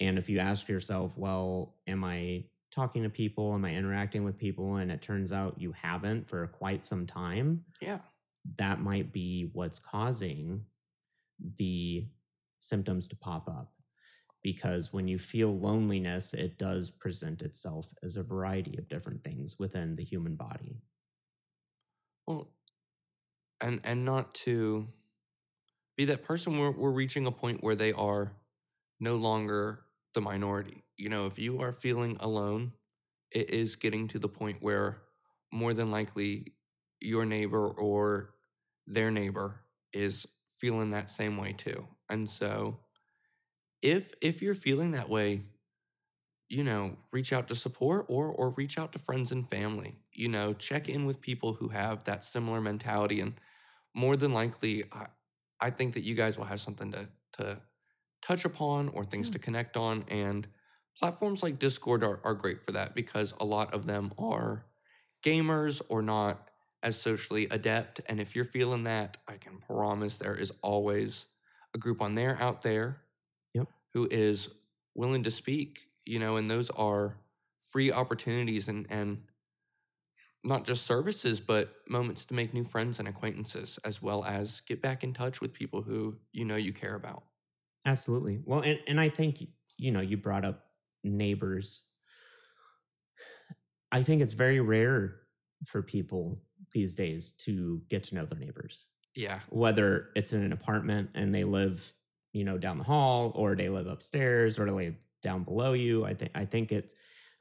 And 0.00 0.18
if 0.18 0.28
you 0.28 0.38
ask 0.40 0.68
yourself, 0.68 1.16
well, 1.16 1.76
am 1.86 2.02
I 2.04 2.44
talking 2.72 3.02
to 3.04 3.08
people? 3.08 3.54
Am 3.54 3.64
I 3.64 3.74
interacting 3.74 4.24
with 4.24 4.36
people? 4.36 4.76
And 4.76 4.90
it 4.90 5.00
turns 5.00 5.32
out 5.32 5.60
you 5.60 5.72
haven't 5.72 6.28
for 6.28 6.46
quite 6.48 6.84
some 6.84 7.06
time, 7.06 7.64
Yeah. 7.80 7.98
that 8.56 8.80
might 8.80 9.12
be 9.12 9.50
what's 9.52 9.78
causing 9.78 10.64
the 11.56 12.08
symptoms 12.58 13.06
to 13.08 13.16
pop 13.16 13.48
up. 13.48 13.72
Because 14.42 14.92
when 14.92 15.06
you 15.08 15.18
feel 15.18 15.56
loneliness, 15.58 16.34
it 16.34 16.58
does 16.58 16.90
present 16.90 17.42
itself 17.42 17.86
as 18.02 18.16
a 18.16 18.22
variety 18.24 18.76
of 18.78 18.88
different 18.88 19.22
things 19.24 19.58
within 19.58 19.96
the 19.96 20.04
human 20.04 20.34
body. 20.36 20.82
Well, 22.26 22.48
and 23.60 23.80
and 23.84 24.04
not 24.04 24.34
to 24.34 24.88
be 25.96 26.04
that 26.06 26.22
person 26.22 26.58
where 26.58 26.70
we're 26.70 26.90
reaching 26.92 27.26
a 27.26 27.32
point 27.32 27.62
where 27.62 27.74
they 27.74 27.92
are 27.92 28.32
no 29.00 29.16
longer 29.16 29.84
the 30.14 30.20
minority. 30.20 30.84
You 30.96 31.08
know, 31.08 31.26
if 31.26 31.38
you 31.38 31.60
are 31.60 31.72
feeling 31.72 32.16
alone, 32.20 32.72
it 33.30 33.50
is 33.50 33.76
getting 33.76 34.08
to 34.08 34.18
the 34.18 34.28
point 34.28 34.58
where 34.60 35.02
more 35.52 35.74
than 35.74 35.90
likely 35.90 36.54
your 37.00 37.24
neighbor 37.24 37.68
or 37.68 38.34
their 38.86 39.10
neighbor 39.10 39.62
is 39.92 40.26
feeling 40.56 40.90
that 40.90 41.10
same 41.10 41.36
way 41.36 41.52
too. 41.52 41.86
And 42.08 42.28
so 42.28 42.80
if 43.82 44.12
if 44.20 44.42
you're 44.42 44.54
feeling 44.54 44.92
that 44.92 45.08
way, 45.08 45.42
you 46.48 46.64
know, 46.64 46.96
reach 47.12 47.32
out 47.32 47.48
to 47.48 47.54
support 47.54 48.06
or 48.08 48.26
or 48.28 48.50
reach 48.50 48.78
out 48.78 48.92
to 48.92 48.98
friends 48.98 49.32
and 49.32 49.48
family. 49.50 49.96
You 50.12 50.28
know, 50.28 50.54
check 50.54 50.88
in 50.88 51.04
with 51.04 51.20
people 51.20 51.54
who 51.54 51.68
have 51.68 52.04
that 52.04 52.24
similar 52.24 52.60
mentality 52.60 53.20
and 53.20 53.34
more 53.94 54.16
than 54.16 54.32
likely 54.32 54.84
I, 54.92 55.06
I 55.60 55.70
think 55.70 55.94
that 55.94 56.02
you 56.04 56.14
guys 56.14 56.38
will 56.38 56.44
have 56.46 56.60
something 56.60 56.92
to 56.92 57.08
to 57.34 57.60
touch 58.22 58.44
upon 58.44 58.88
or 58.90 59.04
things 59.04 59.28
Yeah. 59.28 59.32
to 59.32 59.38
connect 59.38 59.76
on 59.76 60.04
and 60.08 60.48
platforms 60.98 61.42
like 61.42 61.58
Discord 61.58 62.02
are, 62.04 62.20
are 62.24 62.34
great 62.34 62.64
for 62.64 62.72
that 62.72 62.94
because 62.94 63.32
a 63.40 63.44
lot 63.44 63.74
of 63.74 63.86
them 63.86 64.12
are 64.18 64.66
gamers 65.24 65.80
or 65.88 66.02
not 66.02 66.50
as 66.82 66.96
socially 67.00 67.46
adept 67.50 68.00
and 68.06 68.20
if 68.20 68.36
you're 68.36 68.44
feeling 68.44 68.84
that, 68.84 69.18
I 69.28 69.36
can 69.36 69.58
promise 69.58 70.18
there 70.18 70.34
is 70.36 70.52
always 70.62 71.26
a 71.74 71.78
group 71.78 72.00
on 72.02 72.14
there 72.14 72.40
out 72.40 72.62
there. 72.62 73.02
Who 73.94 74.08
is 74.10 74.48
willing 74.94 75.22
to 75.24 75.30
speak, 75.30 75.90
you 76.04 76.18
know, 76.18 76.36
and 76.36 76.50
those 76.50 76.70
are 76.70 77.18
free 77.60 77.92
opportunities 77.92 78.68
and 78.68 78.86
and 78.90 79.24
not 80.44 80.64
just 80.64 80.86
services, 80.86 81.40
but 81.40 81.88
moments 81.88 82.24
to 82.26 82.34
make 82.34 82.54
new 82.54 82.64
friends 82.64 82.98
and 82.98 83.08
acquaintances, 83.08 83.78
as 83.84 84.00
well 84.00 84.24
as 84.24 84.60
get 84.60 84.80
back 84.80 85.02
in 85.02 85.12
touch 85.12 85.40
with 85.40 85.52
people 85.52 85.82
who 85.82 86.18
you 86.32 86.44
know 86.44 86.56
you 86.56 86.72
care 86.72 86.94
about. 86.94 87.24
Absolutely. 87.84 88.42
Well, 88.44 88.60
and, 88.60 88.78
and 88.86 89.00
I 89.00 89.08
think, 89.08 89.42
you 89.76 89.90
know, 89.90 90.00
you 90.00 90.16
brought 90.16 90.44
up 90.44 90.72
neighbors. 91.04 91.84
I 93.92 94.02
think 94.02 94.22
it's 94.22 94.32
very 94.32 94.60
rare 94.60 95.20
for 95.66 95.82
people 95.82 96.42
these 96.72 96.94
days 96.94 97.30
to 97.32 97.82
get 97.88 98.04
to 98.04 98.14
know 98.14 98.26
their 98.26 98.38
neighbors, 98.38 98.86
Yeah. 99.14 99.42
whether 99.48 100.10
it's 100.16 100.32
in 100.32 100.42
an 100.42 100.52
apartment 100.52 101.10
and 101.14 101.34
they 101.34 101.44
live, 101.44 101.94
you 102.32 102.44
know, 102.44 102.58
down 102.58 102.78
the 102.78 102.84
hall 102.84 103.32
or 103.34 103.54
they 103.54 103.68
live 103.68 103.86
upstairs 103.86 104.58
or 104.58 104.66
they 104.66 104.70
live 104.70 104.94
down 105.22 105.44
below 105.44 105.72
you. 105.72 106.04
I 106.04 106.14
think 106.14 106.32
I 106.34 106.44
think 106.44 106.72
it's 106.72 106.94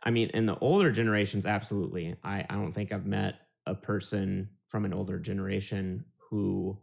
I 0.04 0.12
mean, 0.12 0.30
in 0.30 0.46
the 0.46 0.58
older 0.60 0.92
generations, 0.92 1.46
absolutely. 1.46 2.16
I, 2.24 2.46
I 2.50 2.54
don't 2.56 2.72
think 2.72 2.92
I've 2.92 3.06
met 3.06 3.36
a 3.66 3.76
person 3.76 4.50
from 4.68 4.86
an 4.86 4.94
older 4.94 5.20
generation 5.20 6.06
who 6.18 6.78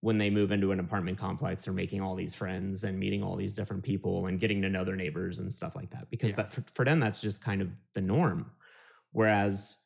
when 0.00 0.18
they 0.18 0.30
move 0.30 0.50
into 0.50 0.72
an 0.72 0.80
apartment 0.80 1.16
complex 1.16 1.66
are 1.68 1.72
making 1.72 2.00
all 2.00 2.16
these 2.16 2.34
friends 2.34 2.82
and 2.82 2.98
meeting 2.98 3.22
all 3.22 3.36
these 3.36 3.54
different 3.54 3.84
people 3.84 4.26
and 4.26 4.40
getting 4.40 4.60
to 4.60 4.68
know 4.68 4.84
their 4.84 4.96
neighbors 4.96 5.38
and 5.38 5.52
stuff 5.52 5.76
like 5.76 5.90
that 5.90 6.10
because 6.10 6.30
Yeah. 6.30 6.36
that 6.36 6.52
for, 6.52 6.64
for 6.74 6.84
them 6.84 6.98
that's 7.00 7.20
just 7.20 7.40
kind 7.42 7.62
of 7.62 7.68
the 7.94 8.00
norm 8.00 8.50
whereas 9.12 9.76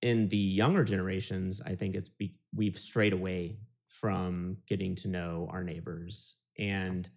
in 0.00 0.28
the 0.28 0.36
younger 0.36 0.82
generations 0.82 1.60
i 1.66 1.74
think 1.74 1.94
it's 1.94 2.08
be, 2.08 2.38
we've 2.54 2.78
strayed 2.78 3.12
away 3.12 3.60
from 3.84 4.56
getting 4.66 4.94
to 4.96 5.08
know 5.08 5.46
our 5.52 5.62
neighbors 5.62 6.36
and 6.60 7.08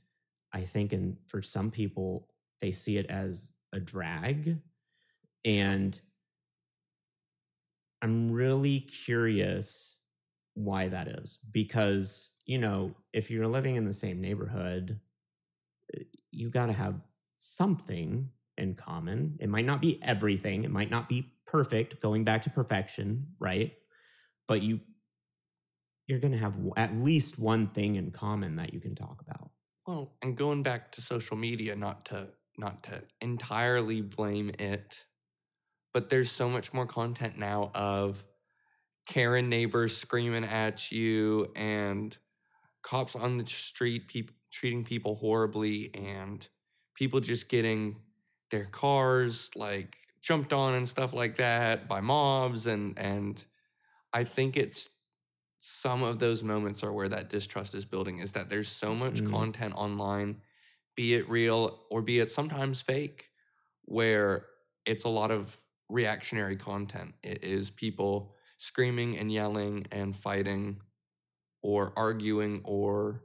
i 0.54 0.62
think 0.62 0.94
in 0.94 1.18
for 1.28 1.42
some 1.42 1.70
people 1.70 2.28
they 2.62 2.72
see 2.72 2.98
it 2.98 3.06
as 3.10 3.54
a 3.74 3.80
drag. 3.80 4.58
And 5.46 6.00
i'm 8.02 8.32
really 8.32 8.80
curious 8.80 9.98
why 10.56 10.88
that 10.88 11.08
is 11.08 11.40
because 11.52 12.32
you 12.46 12.58
know 12.58 12.94
if 13.12 13.30
you're 13.30 13.48
living 13.48 13.76
in 13.76 13.86
the 13.86 13.94
same 13.94 14.22
neighborhood 14.22 15.00
uh, 15.96 16.04
you 16.32 16.50
got 16.50 16.68
to 16.68 16.74
have 16.74 16.96
something 17.38 18.30
in 18.58 18.76
common. 18.76 19.38
It 19.40 19.50
might 19.50 19.66
not 19.66 19.82
be 19.82 20.00
everything. 20.04 20.64
It 20.64 20.72
might 20.72 20.92
not 20.92 21.10
be 21.10 21.34
perfect 21.46 22.02
going 22.02 22.24
back 22.24 22.44
to 22.44 22.50
perfection 22.50 23.28
right? 23.40 23.74
But 24.48 24.62
you 24.62 24.80
you're 26.08 26.20
going 26.20 26.34
to 26.34 26.40
have 26.40 26.56
at 26.78 26.96
least 26.96 27.40
one 27.40 27.68
thing 27.68 27.96
in 27.96 28.12
common 28.12 28.56
that 28.58 28.74
you 28.74 28.80
can 28.80 28.96
talk 28.96 29.22
about. 29.22 29.50
Well, 29.88 30.14
and 30.22 30.36
going 30.36 30.64
back 30.64 30.92
to 30.94 31.02
social 31.02 31.38
media, 31.38 31.76
not 31.76 32.06
to 32.06 32.30
not 32.58 32.84
to 32.84 33.02
entirely 33.22 34.02
blame 34.02 34.52
it, 34.60 35.06
but 35.94 36.10
there's 36.10 36.32
so 36.32 36.50
much 36.50 36.74
more 36.74 36.86
content 36.86 37.38
now 37.38 37.72
of 37.74 38.24
Karen 39.08 39.50
neighbors 39.50 39.98
screaming 39.98 40.44
at 40.46 40.92
you 40.92 41.52
and 41.56 42.16
cops 42.84 43.16
on 43.16 43.38
the 43.38 43.46
street 43.46 44.08
peop 44.08 44.32
treating 44.52 44.84
people 44.84 45.16
horribly 45.16 45.90
and 45.96 46.48
people 46.96 47.20
just 47.20 47.50
getting 47.50 47.96
their 48.52 48.66
cars 48.66 49.50
like 49.56 49.98
jumped 50.22 50.54
on 50.54 50.76
and 50.76 50.88
stuff 50.88 51.12
like 51.12 51.38
that 51.38 51.88
by 51.88 52.00
mobs 52.00 52.68
and 52.68 52.98
and 53.00 53.44
I 54.14 54.24
think 54.26 54.58
it's 54.58 54.90
some 55.66 56.04
of 56.04 56.20
those 56.20 56.44
moments 56.44 56.84
are 56.84 56.92
where 56.94 57.10
that 57.10 57.30
distrust 57.30 57.76
is 57.76 57.86
building 57.86 58.20
is 58.20 58.34
that 58.34 58.50
there's 58.50 58.70
so 58.70 58.94
much 58.96 59.24
Mhm. 59.24 59.24
content 59.24 59.74
online 59.76 60.42
be 60.96 61.16
it 61.16 61.28
real 61.30 61.86
or 61.90 62.02
be 62.02 62.20
it 62.20 62.30
sometimes 62.30 62.82
fake 62.82 63.30
where 63.86 64.48
it's 64.86 65.04
a 65.06 65.10
lot 65.10 65.32
of 65.32 65.62
reactionary 65.90 66.56
content. 66.56 67.16
It 67.24 67.44
is 67.44 67.70
people 67.70 68.36
screaming 68.58 69.18
and 69.18 69.32
yelling 69.32 69.88
and 69.92 70.16
fighting 70.16 70.82
or 71.62 71.98
arguing 71.98 72.62
or 72.64 73.24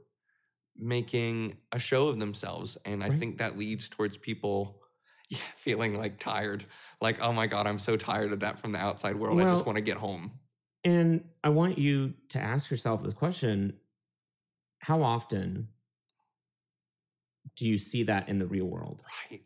making 0.75 1.57
a 1.71 1.79
show 1.79 2.07
of 2.07 2.19
themselves 2.19 2.77
and 2.85 3.03
i 3.03 3.09
think 3.11 3.37
that 3.37 3.57
leads 3.57 3.89
towards 3.89 4.17
people 4.17 4.81
yeah, 5.29 5.39
feeling 5.55 5.95
like 5.95 6.19
tired 6.19 6.65
like 7.01 7.19
oh 7.21 7.33
my 7.33 7.47
god 7.47 7.67
i'm 7.67 7.79
so 7.79 7.97
tired 7.97 8.31
of 8.33 8.39
that 8.41 8.59
from 8.59 8.71
the 8.71 8.79
outside 8.79 9.15
world 9.15 9.39
i 9.39 9.45
just 9.45 9.65
want 9.65 9.75
to 9.75 9.81
get 9.81 9.97
home 9.97 10.39
And 10.83 11.23
I 11.43 11.49
want 11.49 11.77
you 11.77 12.13
to 12.29 12.39
ask 12.39 12.71
yourself 12.71 13.03
this 13.03 13.13
question 13.13 13.73
How 14.79 15.01
often 15.01 15.67
do 17.55 17.67
you 17.67 17.77
see 17.77 18.03
that 18.03 18.29
in 18.29 18.39
the 18.39 18.45
real 18.45 18.65
world? 18.65 19.01
right 19.31 19.41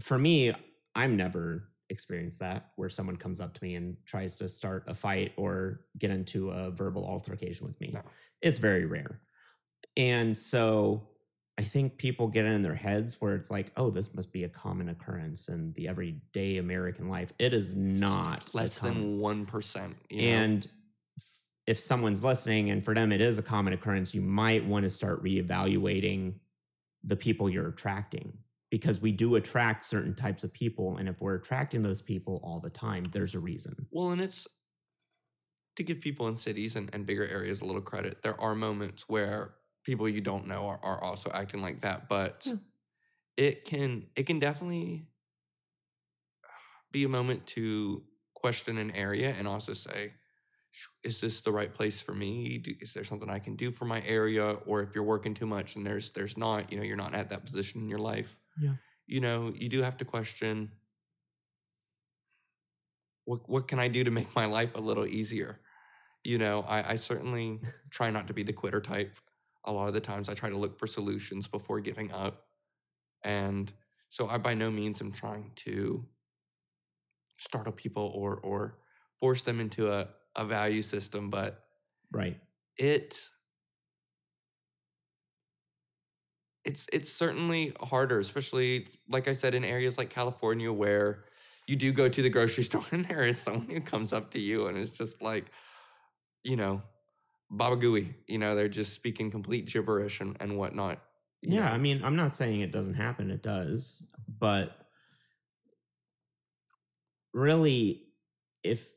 For 0.00 0.18
me, 0.18 0.52
I'm 0.94 1.16
never 1.16 1.68
experienced 1.90 2.38
that 2.38 2.70
where 2.76 2.88
someone 2.88 3.16
comes 3.16 3.40
up 3.40 3.52
to 3.54 3.64
me 3.64 3.74
and 3.74 3.96
tries 4.06 4.36
to 4.36 4.48
start 4.48 4.84
a 4.86 4.94
fight 4.94 5.32
or 5.36 5.82
get 5.98 6.10
into 6.10 6.50
a 6.50 6.70
verbal 6.70 7.04
altercation 7.04 7.66
with 7.66 7.78
me. 7.80 7.90
No. 7.92 8.00
It's 8.40 8.58
very 8.58 8.86
rare. 8.86 9.20
And 9.96 10.36
so 10.36 11.08
I 11.58 11.62
think 11.64 11.98
people 11.98 12.28
get 12.28 12.46
in 12.46 12.62
their 12.62 12.74
heads 12.74 13.20
where 13.20 13.34
it's 13.34 13.50
like, 13.50 13.72
oh, 13.76 13.90
this 13.90 14.14
must 14.14 14.32
be 14.32 14.44
a 14.44 14.48
common 14.48 14.88
occurrence 14.88 15.48
in 15.48 15.72
the 15.74 15.86
everyday 15.86 16.56
American 16.56 17.08
life. 17.08 17.32
It 17.38 17.52
is 17.52 17.74
not 17.74 18.50
less 18.54 18.78
than 18.78 19.18
1% 19.18 19.94
you 20.08 20.22
know? 20.22 20.28
and 20.28 20.68
if 21.66 21.78
someone's 21.78 22.22
listening 22.24 22.70
and 22.70 22.84
for 22.84 22.94
them 22.94 23.12
it 23.12 23.20
is 23.20 23.38
a 23.38 23.42
common 23.42 23.72
occurrence, 23.72 24.14
you 24.14 24.22
might 24.22 24.64
want 24.64 24.84
to 24.84 24.90
start 24.90 25.22
reevaluating 25.22 26.34
the 27.04 27.16
people 27.16 27.50
you're 27.50 27.68
attracting 27.68 28.32
because 28.70 29.00
we 29.00 29.12
do 29.12 29.36
attract 29.36 29.84
certain 29.84 30.14
types 30.14 30.44
of 30.44 30.52
people. 30.52 30.96
And 30.96 31.08
if 31.08 31.20
we're 31.20 31.34
attracting 31.34 31.82
those 31.82 32.00
people 32.00 32.40
all 32.42 32.58
the 32.58 32.70
time, 32.70 33.04
there's 33.12 33.34
a 33.34 33.38
reason. 33.38 33.86
Well, 33.90 34.10
and 34.10 34.20
it's 34.20 34.46
to 35.76 35.82
give 35.82 36.00
people 36.00 36.28
in 36.28 36.36
cities 36.36 36.76
and, 36.76 36.90
and 36.94 37.06
bigger 37.06 37.26
areas 37.26 37.60
a 37.60 37.64
little 37.64 37.82
credit. 37.82 38.22
There 38.22 38.40
are 38.40 38.54
moments 38.54 39.04
where 39.08 39.54
people 39.84 40.08
you 40.08 40.20
don't 40.20 40.46
know 40.46 40.66
are, 40.66 40.80
are 40.82 41.02
also 41.02 41.30
acting 41.32 41.60
like 41.62 41.80
that, 41.82 42.08
but 42.08 42.44
Yeah. 42.44 42.56
it 43.36 43.64
can 43.64 44.08
it 44.16 44.24
can 44.26 44.38
definitely 44.38 45.08
be 46.90 47.04
a 47.04 47.08
moment 47.08 47.46
to 47.46 48.04
question 48.34 48.78
an 48.78 48.90
area 48.92 49.30
and 49.38 49.46
also 49.48 49.72
say, 49.72 50.12
is 51.04 51.20
this 51.20 51.40
the 51.42 51.52
right 51.52 51.74
place 51.74 52.00
for 52.00 52.14
me? 52.14 52.62
Is 52.80 52.94
there 52.94 53.04
something 53.04 53.30
I 53.30 53.38
can 53.40 53.56
do 53.56 53.70
for 53.70 53.84
my 53.84 54.02
area? 54.02 54.52
Or 54.66 54.82
if 54.82 54.94
you're 54.94 55.04
working 55.04 55.34
too 55.34 55.46
much 55.46 55.76
and 55.76 55.86
there's 55.86 56.10
there's 56.12 56.36
not, 56.36 56.72
you 56.72 56.78
know, 56.78 56.84
you're 56.84 56.96
not 56.96 57.14
at 57.14 57.30
that 57.30 57.44
position 57.44 57.82
in 57.82 57.88
your 57.88 57.98
life. 57.98 58.38
Yeah. 58.56 58.76
You 59.06 59.20
know, 59.20 59.52
you 59.54 59.68
do 59.68 59.82
have 59.82 59.98
to 59.98 60.04
question 60.06 60.72
what 63.24 63.48
what 63.48 63.68
can 63.68 63.78
I 63.78 63.88
do 63.88 64.04
to 64.04 64.10
make 64.10 64.34
my 64.34 64.46
life 64.46 64.74
a 64.74 64.80
little 64.80 65.06
easier? 65.06 65.60
You 66.24 66.38
know, 66.38 66.62
I, 66.62 66.92
I 66.92 66.96
certainly 66.96 67.60
try 67.90 68.10
not 68.10 68.28
to 68.28 68.34
be 68.34 68.42
the 68.42 68.52
quitter 68.52 68.80
type. 68.80 69.18
A 69.64 69.72
lot 69.72 69.88
of 69.88 69.94
the 69.94 70.00
times 70.00 70.28
I 70.28 70.34
try 70.34 70.50
to 70.50 70.56
look 70.58 70.78
for 70.78 70.86
solutions 70.86 71.46
before 71.46 71.80
giving 71.80 72.12
up. 72.12 72.48
And 73.22 73.72
so 74.08 74.28
I 74.28 74.38
by 74.38 74.54
no 74.54 74.70
means 74.70 75.00
am 75.02 75.12
trying 75.12 75.52
to 75.56 76.08
startle 77.36 77.72
people 77.72 78.04
or 78.14 78.36
or 78.40 78.78
force 79.18 79.42
them 79.42 79.60
into 79.60 79.90
a, 79.90 80.08
a 80.36 80.44
value 80.44 80.82
system, 80.82 81.30
but 81.30 81.64
Right. 82.12 82.40
it 82.76 83.30
it's 86.64 86.86
it's 86.92 87.10
certainly 87.12 87.72
harder, 87.80 88.18
especially 88.20 88.88
like 89.08 89.28
I 89.28 89.32
said, 89.32 89.54
in 89.54 89.64
areas 89.64 89.98
like 89.98 90.10
California 90.10 90.72
where 90.72 91.24
you 91.66 91.76
do 91.76 91.92
go 91.92 92.08
to 92.08 92.22
the 92.22 92.30
grocery 92.30 92.64
store 92.68 92.84
and 92.92 93.04
there 93.06 93.24
is 93.24 93.40
someone 93.40 93.68
who 93.68 93.80
comes 93.80 94.12
up 94.12 94.30
to 94.32 94.38
you 94.38 94.66
and 94.66 94.78
it's 94.78 94.92
just 94.92 95.20
like, 95.22 95.50
you 96.44 96.56
know, 96.56 96.82
Baba 97.52 97.76
Gooey. 97.76 98.14
You 98.26 98.38
know, 98.38 98.56
they're 98.56 98.68
just 98.68 98.94
speaking 98.94 99.30
complete 99.30 99.66
gibberish 99.66 100.20
and, 100.20 100.36
and 100.40 100.58
whatnot. 100.58 100.98
Yeah. 101.42 101.60
know. 101.60 101.66
I 101.66 101.78
mean, 101.78 102.02
I'm 102.02 102.16
not 102.16 102.34
saying 102.34 102.60
it 102.62 102.72
doesn't 102.72 102.94
happen, 102.94 103.30
it 103.30 103.42
does. 103.42 104.02
But 104.40 104.72
really, 107.32 108.06
if 108.64 108.88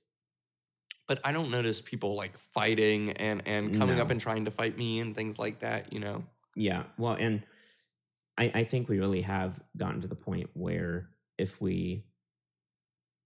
But 1.08 1.20
I 1.24 1.32
don't 1.32 1.52
notice 1.52 1.82
people 1.82 2.16
like 2.16 2.38
fighting 2.38 3.12
and 3.12 3.44
and 3.46 3.78
coming 3.78 4.00
up 4.00 4.10
and 4.10 4.20
trying 4.20 4.46
to 4.46 4.52
fight 4.52 4.78
me 4.78 5.00
and 5.02 5.16
things 5.16 5.38
like 5.38 5.60
that, 5.60 5.94
you 5.94 6.00
know. 6.00 6.24
Yeah, 6.56 6.84
well, 6.98 7.14
and 7.20 7.44
I, 8.38 8.52
I 8.56 8.64
think 8.64 8.88
we 8.90 9.00
really 9.00 9.22
have 9.22 9.60
gotten 9.78 10.02
to 10.02 10.08
the 10.08 10.16
point 10.16 10.50
where 10.54 11.10
if 11.38 11.60
we 11.62 12.06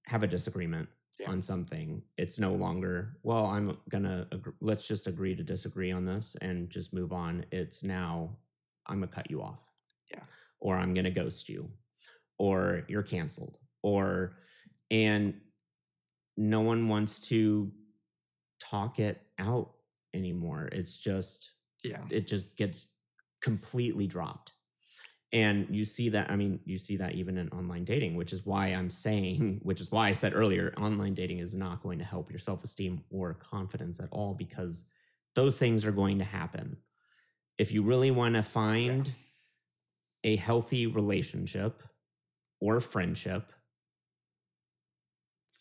have 0.06 0.24
a 0.24 0.28
disagreement 0.28 0.90
Yeah. 1.20 1.32
on 1.32 1.42
something, 1.42 2.02
it's 2.18 2.40
no 2.40 2.52
mm-hmm. 2.52 2.62
longer, 2.62 3.18
well, 3.24 3.46
I'm 3.46 3.78
gonna, 3.90 4.26
agr- 4.32 4.56
let's 4.62 4.88
just 4.88 5.08
agree 5.08 5.36
to 5.36 5.44
disagree 5.44 5.92
on 5.92 6.06
this 6.06 6.38
and 6.42 6.70
just 6.70 6.94
move 6.94 7.12
on. 7.12 7.46
It's 7.52 7.84
now, 7.84 8.30
I'm 8.88 9.02
gonna 9.02 9.12
cut 9.12 9.30
you 9.30 9.42
off. 9.42 9.60
Yeah. 10.10 10.22
Or 10.62 10.78
I'm 10.78 10.94
gonna 10.94 11.12
ghost 11.12 11.50
you, 11.50 11.70
or 12.38 12.84
you're 12.88 13.04
canceled, 13.04 13.58
or, 13.84 14.38
and 14.92 15.34
no 16.38 16.62
one 16.62 16.88
wants 16.88 17.20
to 17.20 17.70
talk 18.62 19.00
it 19.00 19.22
out 19.40 19.72
anymore. 20.14 20.70
It's 20.72 20.98
just, 20.98 21.52
Yeah. 21.84 22.02
it 22.10 22.28
just 22.28 22.56
gets 22.56 22.86
completely 23.42 24.08
dropped 24.08 24.54
and 25.32 25.68
you 25.70 25.86
see 25.86 26.10
that 26.10 26.30
i 26.32 26.36
mean 26.36 26.60
you 26.66 26.78
see 26.78 26.98
that 26.98 27.14
even 27.14 27.38
in 27.38 27.48
online 27.50 27.86
dating 27.86 28.16
which 28.16 28.34
is 28.34 28.46
why 28.46 28.68
i'm 28.68 28.90
saying 28.90 29.60
which 29.64 29.80
is 29.80 29.92
why 29.92 30.10
i 30.10 30.14
said 30.14 30.34
earlier 30.34 30.74
online 30.78 31.14
dating 31.14 31.40
is 31.40 31.54
not 31.54 31.84
going 31.84 32.00
to 32.00 32.06
help 32.06 32.32
your 32.32 32.40
self-esteem 32.40 33.02
or 33.12 33.36
confidence 33.36 34.00
at 34.00 34.10
all 34.12 34.34
because 34.34 34.84
those 35.36 35.58
things 35.58 35.86
are 35.86 35.92
going 35.92 36.18
to 36.20 36.26
happen. 36.26 36.78
If 37.58 37.72
you 37.72 37.84
really 37.84 38.12
want 38.12 38.36
to 38.36 38.44
find 38.44 39.10
a 40.24 40.36
healthy 40.36 40.86
relationship 40.88 41.82
or 42.60 42.82
friendship 42.82 43.54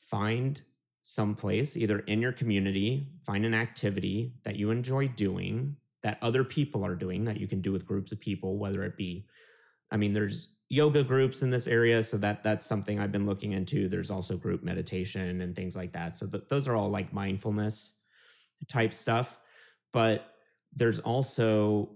find 0.01 0.61
some 1.03 1.37
place 1.37 1.77
either 1.77 2.01
in 2.01 2.21
your 2.21 2.33
community 2.33 3.07
find 3.25 3.47
an 3.47 3.55
activity 3.55 4.33
that 4.43 4.57
you 4.57 4.73
enjoy 4.73 5.07
doing 5.07 5.77
that 6.03 6.19
other 6.23 6.43
people 6.43 6.85
are 6.85 6.97
doing 6.97 7.25
that 7.25 7.39
you 7.39 7.47
can 7.47 7.61
do 7.61 7.71
with 7.71 7.87
groups 7.87 8.11
of 8.11 8.19
people 8.19 8.59
whether 8.59 8.83
it 8.83 8.97
be 8.97 9.25
i 9.91 9.97
mean 9.97 10.13
there's 10.13 10.49
yoga 10.71 11.03
groups 11.03 11.41
in 11.43 11.51
this 11.51 11.67
area 11.67 12.03
so 12.03 12.19
that 12.19 12.43
that's 12.45 12.67
something 12.67 13.01
i've 13.01 13.13
been 13.13 13.25
looking 13.27 13.53
into. 13.53 13.89
There's 13.89 14.11
also 14.11 14.37
group 14.37 14.63
meditation 14.63 15.41
and 15.41 15.57
things 15.57 15.75
like 15.75 15.93
that. 15.93 16.15
So 16.17 16.27
th- 16.27 16.45
those 16.49 16.69
are 16.69 16.77
all 16.77 16.91
like 16.91 17.11
mindfulness 17.13 17.93
type 18.69 18.93
stuff. 18.93 19.39
But 19.95 20.27
there's 20.77 20.99
also 21.01 21.91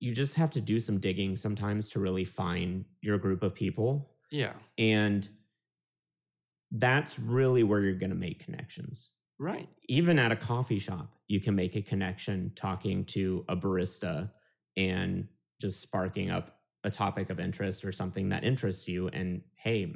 you 0.00 0.12
just 0.12 0.34
have 0.34 0.50
to 0.50 0.60
do 0.60 0.80
some 0.80 0.98
digging 0.98 1.36
sometimes 1.36 1.88
to 1.90 2.00
really 2.00 2.24
find 2.24 2.84
your 3.02 3.18
group 3.18 3.42
of 3.42 3.54
people. 3.54 4.10
Yeah. 4.30 4.52
and 4.76 5.28
that's 6.72 7.18
really 7.18 7.62
where 7.62 7.80
you're 7.80 7.94
going 7.98 8.10
to 8.10 8.16
make 8.16 8.44
connections. 8.44 9.10
Right. 9.40 9.68
even 9.88 10.18
at 10.18 10.32
a 10.32 10.36
coffee 10.36 10.80
shop, 10.80 11.12
you 11.28 11.40
can 11.40 11.54
make 11.54 11.76
a 11.76 11.82
connection 11.82 12.50
talking 12.56 13.04
to 13.06 13.44
a 13.48 13.56
barista 13.56 14.30
and 14.76 15.28
just 15.60 15.80
sparking 15.80 16.30
up 16.30 16.58
a 16.84 16.90
topic 16.90 17.30
of 17.30 17.40
interest 17.40 17.84
or 17.84 17.92
something 17.92 18.28
that 18.28 18.44
interests 18.44 18.88
you. 18.88 19.08
And 19.08 19.42
hey, 19.56 19.94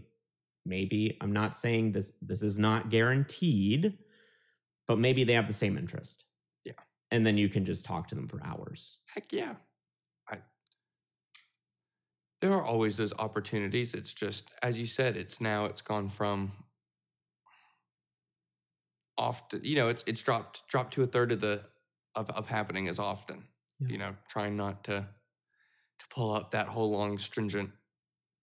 maybe 0.66 1.16
I'm 1.20 1.32
not 1.32 1.56
saying 1.56 1.92
this 1.92 2.12
this 2.20 2.42
is 2.42 2.58
not 2.58 2.90
guaranteed, 2.90 3.98
but 4.88 4.98
maybe 4.98 5.24
they 5.24 5.34
have 5.34 5.46
the 5.46 5.52
same 5.52 5.78
interest. 5.78 6.24
Yeah. 6.64 6.72
And 7.10 7.26
then 7.26 7.36
you 7.36 7.48
can 7.48 7.64
just 7.64 7.84
talk 7.84 8.08
to 8.08 8.14
them 8.14 8.28
for 8.28 8.40
hours. 8.44 8.98
Heck 9.06 9.32
yeah. 9.32 9.54
I 10.28 10.38
there 12.40 12.52
are 12.52 12.62
always 12.62 12.96
those 12.96 13.12
opportunities. 13.18 13.94
It's 13.94 14.12
just 14.12 14.50
as 14.62 14.78
you 14.78 14.86
said, 14.86 15.16
it's 15.16 15.40
now 15.40 15.66
it's 15.66 15.80
gone 15.80 16.08
from 16.08 16.52
often, 19.16 19.60
you 19.62 19.76
know, 19.76 19.88
it's 19.88 20.02
it's 20.06 20.22
dropped 20.22 20.66
dropped 20.68 20.94
to 20.94 21.02
a 21.02 21.06
third 21.06 21.32
of 21.32 21.40
the 21.40 21.62
of, 22.14 22.28
of 22.30 22.48
happening 22.48 22.88
as 22.88 22.98
often. 22.98 23.44
Yeah. 23.80 23.88
You 23.88 23.98
know, 23.98 24.16
trying 24.28 24.56
not 24.56 24.84
to 24.84 24.92
to 24.92 25.06
pull 26.12 26.32
up 26.32 26.52
that 26.52 26.68
whole 26.68 26.92
long 26.92 27.18
stringent 27.18 27.72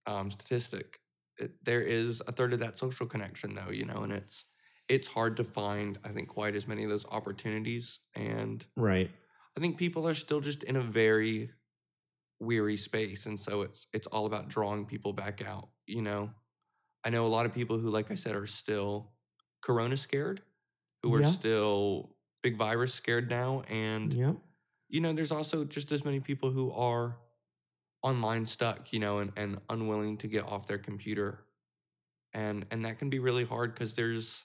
um, 0.06 0.30
statistic. 0.30 1.00
It, 1.38 1.64
there 1.64 1.80
is 1.82 2.22
a 2.26 2.32
third 2.32 2.52
of 2.52 2.60
that 2.60 2.76
social 2.76 3.06
connection 3.06 3.54
though, 3.54 3.70
you 3.70 3.86
know, 3.86 4.02
and 4.02 4.12
it's 4.12 4.44
it's 4.88 5.08
hard 5.08 5.36
to 5.38 5.44
find, 5.44 5.98
I 6.04 6.10
think, 6.10 6.28
quite 6.28 6.56
as 6.56 6.68
many 6.68 6.84
of 6.84 6.90
those 6.90 7.06
opportunities. 7.06 8.00
And 8.14 8.66
Right. 8.76 9.10
I 9.56 9.60
think 9.60 9.78
people 9.78 10.06
are 10.08 10.14
still 10.14 10.40
just 10.40 10.62
in 10.64 10.76
a 10.76 10.82
very 10.82 11.50
weary 12.40 12.76
space, 12.76 13.26
and 13.26 13.38
so 13.38 13.62
it's 13.62 13.86
it's 13.92 14.06
all 14.08 14.26
about 14.26 14.48
drawing 14.48 14.86
people 14.86 15.12
back 15.12 15.42
out. 15.42 15.70
You 15.86 16.02
know, 16.02 16.32
I 17.04 17.10
know 17.10 17.26
a 17.26 17.28
lot 17.28 17.46
of 17.46 17.54
people 17.54 17.78
who, 17.78 17.90
like 17.90 18.10
I 18.10 18.16
said, 18.16 18.36
are 18.36 18.46
still 18.46 19.14
Corona 19.62 19.96
scared, 19.96 20.42
who 21.02 21.14
are 21.14 21.22
Yeah. 21.22 21.24
still 21.24 22.16
big 22.42 22.56
virus 22.56 22.94
scared 22.94 23.30
now, 23.30 23.62
and 23.68 24.16
Yep. 24.16 24.36
you 24.88 25.00
know, 25.00 25.12
there's 25.12 25.32
also 25.32 25.64
just 25.64 25.92
as 25.92 26.04
many 26.04 26.20
people 26.20 26.50
who 26.50 26.72
are 26.72 27.18
online 28.02 28.46
stuck, 28.46 28.92
you 28.92 28.98
know, 29.00 29.18
and, 29.18 29.32
and 29.36 29.60
unwilling 29.68 30.18
to 30.18 30.28
get 30.28 30.44
off 30.44 30.66
their 30.66 30.78
computer. 30.78 31.46
And 32.34 32.66
and 32.70 32.84
that 32.84 32.98
can 32.98 33.10
be 33.10 33.20
really 33.20 33.44
hard 33.44 33.74
because 33.74 33.94
there's 33.94 34.44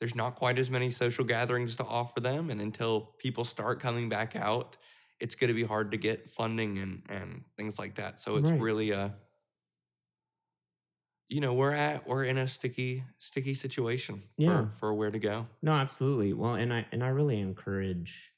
there's 0.00 0.14
not 0.14 0.34
quite 0.36 0.58
as 0.58 0.70
many 0.70 0.90
social 0.90 1.24
gatherings 1.24 1.76
to 1.76 1.84
offer 1.84 2.20
them. 2.20 2.50
And 2.50 2.60
until 2.60 3.00
people 3.18 3.44
start 3.44 3.80
coming 3.80 4.08
back 4.08 4.36
out, 4.36 4.76
it's 5.20 5.34
gonna 5.34 5.54
be 5.54 5.62
hard 5.64 5.90
to 5.92 5.96
get 5.96 6.28
funding 6.28 6.78
and 6.78 7.02
and 7.08 7.44
things 7.56 7.78
like 7.78 7.94
that. 7.96 8.20
So 8.20 8.36
it's 8.36 8.52
Right. 8.52 8.58
really 8.58 8.90
a 8.90 9.16
you 11.28 11.40
know, 11.40 11.54
we're 11.54 11.72
at 11.72 12.06
we're 12.06 12.24
in 12.24 12.38
a 12.38 12.46
sticky, 12.46 13.04
sticky 13.18 13.54
situation 13.54 14.28
Yeah. 14.36 14.66
for, 14.66 14.70
for 14.70 14.94
where 14.94 15.10
to 15.10 15.18
go. 15.18 15.48
No, 15.62 15.72
absolutely. 15.72 16.32
Well, 16.32 16.54
and 16.54 16.72
I 16.72 16.86
and 16.92 17.02
I 17.02 17.08
really 17.08 17.40
encourage 17.40 18.34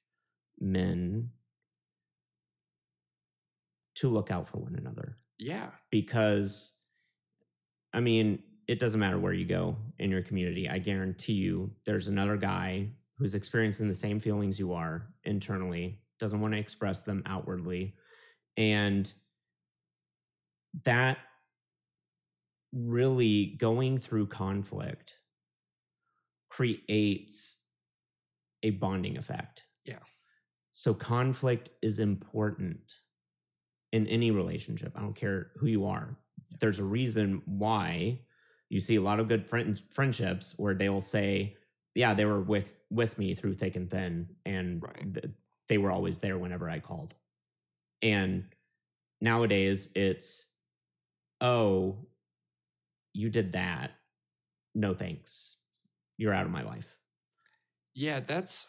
men 0.58 1.32
to 3.96 4.08
look 4.08 4.30
out 4.30 4.46
for 4.48 4.58
one 4.58 4.76
another 4.76 5.18
Yeah. 5.38 5.70
because 5.90 6.72
I 7.92 8.00
mean, 8.00 8.42
it 8.68 8.78
doesn't 8.78 9.00
matter 9.00 9.18
where 9.18 9.32
you 9.32 9.46
go 9.46 9.76
in 9.98 10.10
your 10.10 10.22
community. 10.22 10.68
I 10.68 10.78
guarantee 10.78 11.32
you 11.34 11.70
there's 11.86 12.08
another 12.08 12.36
guy 12.36 12.90
who's 13.16 13.34
experiencing 13.34 13.88
the 13.88 13.94
same 13.94 14.20
feelings 14.20 14.58
you 14.58 14.72
are 14.74 15.14
internally, 15.24 16.02
doesn't 16.18 16.40
want 16.40 16.52
to 16.52 16.60
express 16.60 17.02
them 17.04 17.22
outwardly. 17.26 17.94
And 18.58 19.10
that 20.84 21.18
really 22.72 23.56
going 23.58 23.98
through 23.98 24.26
conflict 24.26 25.14
creates 26.50 27.58
a 28.62 28.70
bonding 28.70 29.16
effect. 29.16 29.62
Yeah. 29.84 30.00
So 30.72 30.92
conflict 30.92 31.70
is 31.82 31.98
important 31.98 32.94
in 33.96 34.06
any 34.08 34.30
relationship. 34.30 34.92
I 34.96 35.00
don't 35.00 35.16
care 35.16 35.52
who 35.58 35.66
you 35.66 35.86
are. 35.86 36.18
There's 36.60 36.78
a 36.80 36.84
reason 36.84 37.42
why 37.46 38.20
you 38.68 38.80
see 38.80 38.96
a 38.96 39.02
lot 39.02 39.20
of 39.20 39.28
good 39.28 39.46
friend, 39.48 39.80
friendships 39.90 40.54
where 40.58 40.74
they 40.74 40.88
will 40.90 41.00
say, 41.02 41.56
"Yeah, 41.94 42.14
they 42.14 42.26
were 42.26 42.42
with 42.42 42.74
with 42.90 43.18
me 43.18 43.34
through 43.34 43.54
thick 43.54 43.76
and 43.76 43.90
thin, 43.90 44.36
and 44.44 44.82
Right. 44.82 45.14
th- 45.14 45.34
they 45.68 45.78
were 45.78 45.90
always 45.92 46.20
there 46.20 46.38
whenever 46.38 46.70
I 46.70 46.80
called." 46.80 47.14
And 48.02 48.54
nowadays, 49.20 49.90
it's, 49.94 50.46
"Oh, 51.40 52.06
you 53.12 53.30
did 53.30 53.52
that. 53.52 53.92
No 54.74 54.94
thanks. 54.94 55.56
You're 56.18 56.34
out 56.34 56.46
of 56.46 56.52
my 56.52 56.62
life." 56.62 56.96
Yeah, 57.94 58.20
that's 58.20 58.66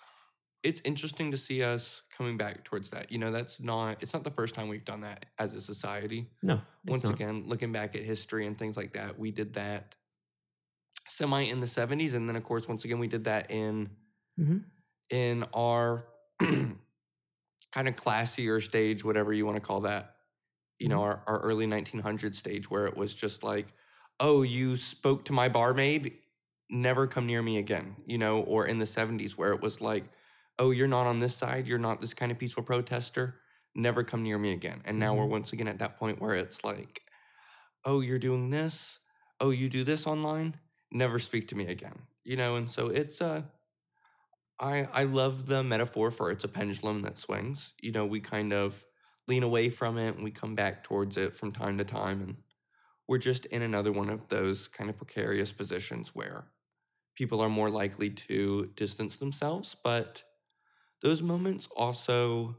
it's 0.68 0.82
interesting 0.84 1.32
to 1.32 1.38
see 1.38 1.63
us 1.63 2.03
coming 2.09 2.38
back 2.38 2.63
towards 2.65 2.89
that. 2.91 3.11
You 3.11 3.20
know, 3.20 3.32
that's 3.32 3.59
not 3.59 4.03
it's 4.03 4.13
not 4.13 4.24
the 4.24 4.32
first 4.32 4.55
time 4.55 4.68
we've 4.68 4.86
done 4.86 5.01
that 5.01 5.28
as 5.39 5.53
a 5.53 5.61
society. 5.61 6.32
No, 6.41 6.61
Once 6.88 7.03
not. 7.03 7.20
again, 7.20 7.45
looking 7.47 7.72
back 7.72 7.95
at 7.95 8.03
history 8.03 8.45
and 8.47 8.57
things 8.57 8.78
like 8.78 8.93
that, 8.93 9.18
we 9.20 9.32
did 9.32 9.53
that 9.55 9.95
semi 11.07 11.41
in 11.49 11.59
the 11.59 11.68
70s 11.68 12.13
and 12.13 12.28
then 12.30 12.36
of 12.36 12.43
course 12.43 12.68
once 12.68 12.84
again 12.86 12.99
we 12.99 13.07
did 13.07 13.24
that 13.26 13.49
in 13.51 13.95
Mhm. 14.38 14.72
in 15.09 15.43
our 15.53 16.05
kind 16.39 16.78
of 17.88 17.95
classier 17.95 18.63
stage, 18.63 19.03
whatever 19.03 19.34
you 19.34 19.45
want 19.45 19.55
to 19.55 19.61
call 19.61 19.82
that. 19.82 20.15
You 20.80 20.89
know, 20.89 21.01
Mhm. 21.01 21.03
our, 21.03 21.24
our 21.28 21.39
early 21.39 21.68
1900s 21.68 22.38
stage 22.38 22.70
where 22.70 22.86
it 22.86 22.97
was 22.97 23.15
just 23.15 23.43
like, 23.43 23.68
oh, 24.20 24.43
you 24.43 24.76
spoke 24.78 25.26
to 25.26 25.34
my 25.34 25.49
barmaid, 25.49 26.20
never 26.70 27.07
come 27.07 27.26
near 27.28 27.41
me 27.41 27.57
again. 27.57 27.97
You 28.05 28.18
know, 28.18 28.41
or 28.41 28.68
in 28.68 28.80
the 28.80 28.86
70s 28.86 29.38
where 29.38 29.53
it 29.53 29.61
was 29.61 29.82
like, 29.82 30.05
oh, 30.60 30.72
you're 30.72 30.88
not 30.88 31.08
on 31.08 31.20
this 31.20 31.36
side, 31.36 31.68
you're 31.68 31.80
not 31.80 32.01
this 32.01 32.14
kind 32.14 32.32
of 32.32 32.39
peaceful 32.39 32.64
protester, 32.64 33.41
never 33.76 34.03
come 34.03 34.24
near 34.24 34.38
me 34.38 34.53
again. 34.53 34.82
And 34.86 34.99
now 34.99 35.16
we're 35.16 35.26
Mhm. 35.26 35.30
once 35.30 35.53
again 35.53 35.68
at 35.68 35.80
that 35.80 35.97
point 35.97 36.20
where 36.22 36.36
it's 36.36 36.64
like, 36.64 37.03
oh, 37.86 38.01
you're 38.01 38.20
doing 38.20 38.49
this, 38.49 38.99
oh, 39.39 39.51
you 39.51 39.70
do 39.70 39.84
this 39.84 40.08
online, 40.08 40.60
never 40.91 41.20
speak 41.20 41.47
to 41.49 41.55
me 41.55 41.68
again. 41.68 42.08
You 42.24 42.38
know, 42.38 42.55
and 42.55 42.70
so 42.70 42.88
it's 42.88 43.22
uh 43.22 43.43
I 44.60 44.84
I 44.93 45.03
love 45.03 45.45
the 45.45 45.64
metaphor 45.64 46.12
for 46.12 46.32
it's 46.32 46.43
a 46.43 46.47
pendulum 46.47 47.01
that 47.03 47.18
swings. 47.18 47.74
You 47.82 47.91
know, 47.91 48.05
we 48.05 48.20
kind 48.20 48.53
of 48.53 48.86
lean 49.28 49.43
away 49.43 49.70
from 49.70 49.97
it 49.97 50.16
and 50.16 50.24
we 50.24 50.32
come 50.32 50.55
back 50.55 50.84
towards 50.84 51.18
it 51.18 51.36
from 51.36 51.51
time 51.51 51.78
to 51.78 51.84
time 51.84 52.22
and 52.22 52.38
we're 53.08 53.18
just 53.20 53.45
in 53.47 53.62
another 53.62 53.91
one 53.91 54.10
of 54.10 54.28
those 54.30 54.68
kind 54.68 54.89
of 54.89 54.97
precarious 54.97 55.51
positions 55.51 56.16
where 56.16 56.47
people 57.16 57.41
are 57.41 57.49
more 57.49 57.70
likely 57.70 58.10
to 58.10 58.68
distance 58.76 59.18
themselves, 59.18 59.76
but 59.84 60.24
those 61.02 61.22
moments 61.22 61.68
also 61.76 62.58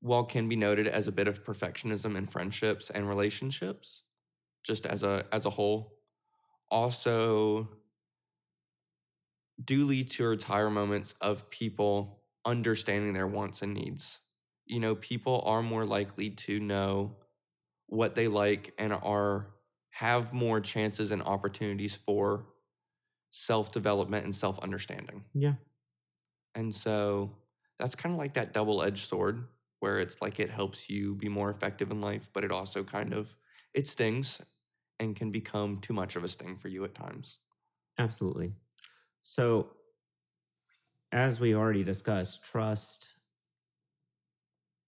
while 0.00 0.24
can 0.24 0.48
be 0.48 0.56
noted 0.56 0.86
as 0.86 1.08
a 1.08 1.12
bit 1.12 1.28
of 1.28 1.44
perfectionism 1.44 2.16
in 2.16 2.26
friendships 2.26 2.90
and 2.90 3.08
relationships 3.08 4.04
just 4.64 4.86
as 4.86 5.02
a 5.02 5.26
as 5.32 5.44
a 5.44 5.50
whole 5.50 5.98
also 6.70 7.68
do 9.62 9.84
lead 9.84 10.10
towards 10.10 10.42
higher 10.44 10.70
moments 10.70 11.14
of 11.20 11.48
people 11.50 12.22
understanding 12.44 13.12
their 13.12 13.26
wants 13.26 13.62
and 13.62 13.74
needs. 13.74 14.20
You 14.66 14.80
know, 14.80 14.94
people 14.94 15.42
are 15.46 15.62
more 15.62 15.84
likely 15.86 16.30
to 16.30 16.60
know 16.60 17.16
what 17.86 18.14
they 18.14 18.28
like 18.28 18.74
and 18.78 18.92
are 18.92 19.54
have 19.90 20.32
more 20.32 20.60
chances 20.60 21.10
and 21.10 21.22
opportunities 21.22 21.96
for 21.96 22.46
self-development 23.30 24.24
and 24.24 24.34
self-understanding. 24.34 25.24
Yeah. 25.34 25.56
And 26.56 26.74
so 26.74 27.36
that's 27.78 27.96
kind 27.96 28.14
of 28.14 28.18
like 28.18 28.34
that 28.34 28.54
double-edged 28.54 29.08
sword 29.08 29.48
where 29.80 29.98
it's 29.98 30.22
like 30.22 30.40
it 30.40 30.50
helps 30.50 30.90
you 30.90 31.14
be 31.16 31.30
more 31.30 31.50
effective 31.50 31.92
in 31.92 32.02
life, 32.02 32.30
but 32.34 32.44
it 32.44 32.52
also 32.52 32.84
kind 32.84 33.14
of 33.14 33.36
it 33.74 33.88
stings 33.88 34.40
and 35.00 35.16
can 35.16 35.32
become 35.32 35.80
too 35.80 35.94
much 35.94 36.16
of 36.16 36.24
a 36.24 36.28
sting 36.28 36.56
for 36.58 36.68
you 36.68 36.84
at 36.84 36.94
times. 36.96 37.40
Absolutely. 37.98 38.54
So, 39.22 39.76
as 41.12 41.40
we 41.40 41.54
already 41.54 41.82
discussed, 41.84 42.44
trust 42.44 43.08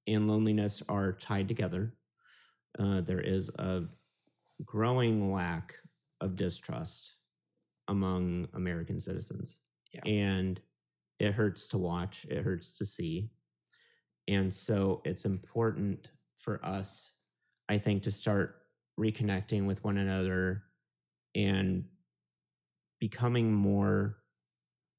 and 0.07 0.29
loneliness 0.29 0.83
are 0.89 1.13
tied 1.13 1.49
together. 1.49 1.95
Uh, 2.79 3.01
there 3.03 3.21
is 3.21 3.51
a 3.59 3.85
growing 4.65 5.33
lack 5.33 5.77
of 6.21 6.37
distrust 6.37 7.17
among 7.89 8.49
American 8.55 9.01
citizens. 9.01 9.61
Yeah. 9.93 10.05
And 10.07 10.61
it 11.19 11.33
hurts 11.33 11.69
to 11.69 11.79
watch, 11.79 12.27
it 12.31 12.43
hurts 12.43 12.77
to 12.79 12.87
see. 12.87 13.31
and 14.29 14.53
so 14.53 15.01
it's 15.05 15.25
important 15.25 16.09
for 16.37 16.65
us, 16.65 17.11
I 17.69 17.79
think, 17.79 18.03
to 18.05 18.11
start 18.11 18.57
reconnecting 18.99 19.67
with 19.67 19.83
one 19.85 19.99
another 19.99 20.65
and 21.35 21.85
becoming 23.01 23.53
more, 23.53 24.19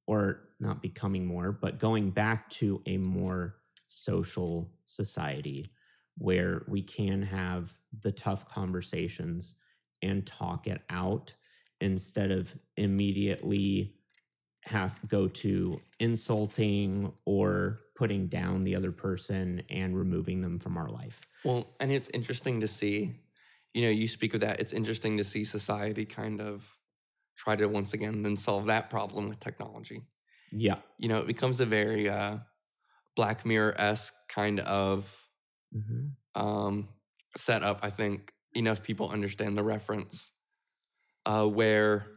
or 0.08 0.50
not 0.60 0.82
becoming 0.82 1.26
more, 1.26 1.52
but 1.52 1.80
going 1.80 2.10
back 2.10 2.50
to 2.50 2.82
a 2.88 2.98
more 2.98 3.56
social 3.88 4.72
society 4.86 5.72
where 6.18 6.64
we 6.68 6.82
can 6.82 7.22
have 7.22 7.74
the 8.02 8.12
tough 8.12 8.48
conversations 8.50 9.56
and 10.02 10.26
talk 10.26 10.68
it 10.68 10.82
out 10.90 11.34
instead 11.82 12.32
of 12.32 12.54
immediately 12.78 13.99
have 14.66 15.00
go 15.08 15.28
to 15.28 15.80
insulting 16.00 17.12
or 17.26 17.80
putting 17.96 18.28
down 18.28 18.64
the 18.64 18.76
other 18.76 18.92
person 18.92 19.62
and 19.70 19.98
removing 19.98 20.42
them 20.42 20.60
from 20.60 20.78
our 20.78 20.90
life. 20.90 21.22
Well, 21.44 21.76
and 21.80 21.92
it's 21.92 22.10
interesting 22.14 22.60
to 22.62 22.68
see, 22.68 23.16
you 23.74 23.84
know, 23.84 23.90
you 23.90 24.08
speak 24.08 24.34
of 24.34 24.42
that. 24.42 24.60
It's 24.60 24.74
interesting 24.74 25.18
to 25.18 25.24
see 25.24 25.44
society 25.44 26.06
kind 26.06 26.42
of 26.42 26.70
try 27.36 27.56
to 27.56 27.68
once 27.68 27.94
again 27.94 28.22
then 28.22 28.38
solve 28.38 28.66
that 28.68 28.90
problem 28.90 29.30
with 29.30 29.40
technology. 29.40 30.04
Yeah. 30.52 30.78
You 30.98 31.10
know, 31.10 31.20
it 31.20 31.28
becomes 31.28 31.60
a 31.60 31.66
very 31.66 32.10
uh, 32.10 32.40
Black 33.16 33.46
Mirror 33.46 33.76
esque 33.80 34.14
kind 34.28 34.60
of 34.62 35.16
Mm-hmm. 35.76 36.42
um, 36.42 36.90
setup. 37.38 37.80
I 37.84 37.92
think 37.92 38.34
enough 38.54 38.82
people 38.82 39.10
understand 39.10 39.56
the 39.56 39.64
reference, 39.64 40.32
uh, 41.28 41.46
where 41.46 42.08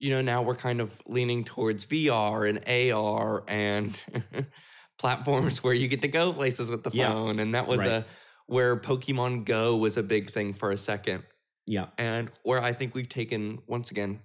you 0.00 0.10
know 0.10 0.20
now 0.22 0.42
we're 0.42 0.56
kind 0.56 0.80
of 0.80 0.98
leaning 1.06 1.44
towards 1.44 1.84
VR 1.84 2.48
and 2.48 2.58
AR 2.92 3.44
and 3.46 3.98
platforms 4.98 5.62
where 5.62 5.74
you 5.74 5.88
get 5.88 6.02
to 6.02 6.08
go 6.08 6.32
places 6.32 6.70
with 6.70 6.82
the 6.82 6.90
Yeah. 6.92 7.12
phone, 7.12 7.38
and 7.38 7.54
that 7.54 7.66
was 7.68 7.78
Right. 7.78 7.88
a 7.88 8.06
where 8.46 8.76
Pokemon 8.76 9.44
Go 9.44 9.76
was 9.76 9.96
a 9.96 10.02
big 10.02 10.32
thing 10.32 10.52
for 10.54 10.72
a 10.72 10.76
second, 10.78 11.22
Yeah. 11.66 11.90
and 11.98 12.30
where 12.42 12.60
I 12.60 12.72
think 12.72 12.94
we've 12.94 13.08
taken 13.08 13.60
once 13.68 13.90
again. 13.90 14.22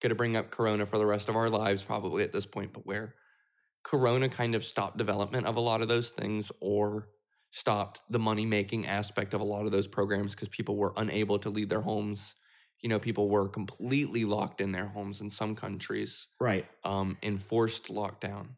To 0.00 0.16
bring 0.16 0.34
up 0.34 0.50
Corona 0.50 0.84
for 0.84 0.98
the 0.98 1.06
rest 1.06 1.28
of 1.28 1.36
our 1.36 1.48
lives, 1.48 1.84
probably 1.84 2.24
at 2.24 2.32
this 2.32 2.44
point, 2.44 2.72
but 2.72 2.84
where 2.84 3.14
Corona 3.84 4.28
kind 4.28 4.56
of 4.56 4.64
stopped 4.64 4.96
development 4.96 5.46
of 5.46 5.54
a 5.56 5.60
lot 5.60 5.80
of 5.80 5.86
those 5.86 6.10
things 6.10 6.50
or 6.60 7.10
stopped 7.52 8.02
the 8.10 8.18
money 8.18 8.44
making 8.44 8.84
aspect 8.88 9.32
of 9.32 9.40
a 9.40 9.44
lot 9.44 9.64
of 9.64 9.70
those 9.70 9.86
programs 9.86 10.32
because 10.34 10.48
people 10.48 10.76
were 10.76 10.92
unable 10.96 11.38
to 11.38 11.50
leave 11.50 11.68
their 11.68 11.82
homes. 11.82 12.34
You 12.82 12.88
know, 12.88 12.98
people 12.98 13.28
were 13.28 13.48
completely 13.48 14.24
locked 14.24 14.60
in 14.60 14.72
their 14.72 14.86
homes 14.86 15.20
in 15.20 15.30
some 15.30 15.54
countries, 15.56 16.28
Right. 16.40 16.66
um, 16.84 17.18
enforced 17.22 17.86
lockdown. 17.88 18.56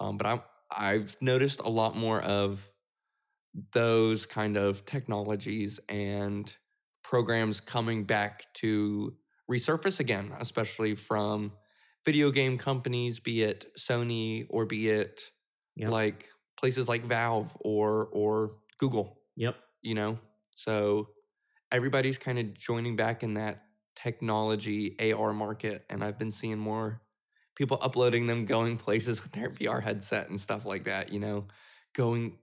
Um, 0.00 0.18
but 0.18 0.26
I, 0.26 0.42
I've 0.70 1.16
noticed 1.22 1.60
a 1.60 1.68
lot 1.70 1.96
more 1.96 2.20
of 2.22 2.70
those 3.72 4.26
kind 4.26 4.56
of 4.56 4.84
technologies 4.84 5.78
and 5.88 6.56
programs 7.02 7.60
coming 7.60 8.04
back 8.04 8.52
to 8.54 9.16
resurface 9.50 10.00
again, 10.00 10.32
especially 10.40 10.94
from 10.94 11.52
video 12.04 12.30
game 12.30 12.58
companies, 12.58 13.20
be 13.20 13.42
it 13.42 13.72
Sony 13.78 14.46
or 14.50 14.66
be 14.66 14.88
it 14.88 15.30
Yep. 15.76 15.94
like 15.94 16.28
places 16.58 16.88
like 16.88 17.04
Valve 17.04 17.56
or 17.60 18.06
or 18.08 18.56
Google, 18.78 19.22
Yep. 19.36 19.56
you 19.82 19.94
know. 19.94 20.18
So 20.52 21.13
everybody's 21.72 22.18
kind 22.18 22.38
of 22.38 22.54
joining 22.54 22.96
back 22.96 23.22
in 23.22 23.34
that 23.34 23.64
technology 23.96 24.96
AR 24.98 25.32
market 25.32 25.86
and 25.90 26.02
I've 26.04 26.18
been 26.18 26.32
seeing 26.32 26.58
more 26.58 27.02
people 27.56 27.78
uploading 27.80 28.26
them 28.26 28.44
going 28.46 28.76
places 28.78 29.22
with 29.22 29.32
their 29.32 29.50
VR 29.50 29.80
headset 29.80 30.28
and 30.28 30.40
stuff 30.40 30.64
like 30.64 30.84
that, 30.84 31.12
you 31.12 31.20
know, 31.20 31.48
going 31.94 32.38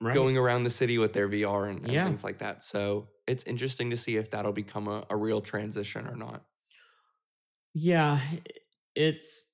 Right. 0.00 0.30
going 0.30 0.36
around 0.38 0.64
the 0.64 0.70
city 0.70 0.98
with 0.98 1.12
their 1.12 1.28
VR 1.28 1.66
and, 1.66 1.86
and 1.86 2.02
Yeah. 2.02 2.04
things 2.04 2.24
like 2.24 2.38
that. 2.38 2.62
So 2.64 3.10
it's 3.26 3.44
interesting 3.44 3.90
to 3.90 3.96
see 3.98 4.16
if 4.16 4.30
that'll 4.30 4.52
become 4.52 4.88
a, 4.88 5.06
a 5.10 5.16
real 5.16 5.40
transition 5.40 6.06
or 6.06 6.16
not. 6.16 6.46
Yeah, 7.74 8.20
it's 8.94 9.50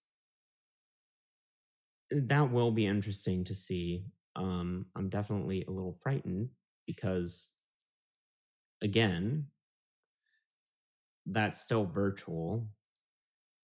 that 2.11 2.51
will 2.53 2.71
be 2.73 2.87
interesting 2.87 3.45
to 3.45 3.55
see. 3.55 4.07
Um, 4.37 4.87
I'm 4.97 5.09
definitely 5.09 5.65
a 5.65 5.71
little 5.71 5.99
frightened 6.03 6.51
because, 6.87 7.53
again, 8.83 9.47
that's 11.27 11.61
still 11.61 11.87
virtual, 11.87 12.69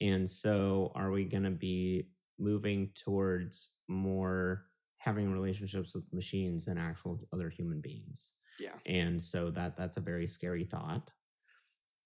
and 0.01 0.29
so 0.29 0.93
are 0.95 1.11
we 1.11 1.25
going 1.25 1.45
to 1.45 1.51
be 1.51 2.09
moving 2.39 2.91
towards 2.95 3.71
more 3.89 4.67
having 4.99 5.33
relationships 5.33 5.95
with 5.95 6.05
machines 6.13 6.67
than 6.67 6.79
actual 6.79 7.21
other 7.33 7.51
human 7.51 7.81
beings? 7.81 8.31
Yeah. 8.61 8.75
and 8.87 9.23
so 9.23 9.51
that 9.53 9.77
that's 9.77 9.99
a 9.99 10.01
very 10.01 10.27
scary 10.27 10.65
thought 10.65 11.11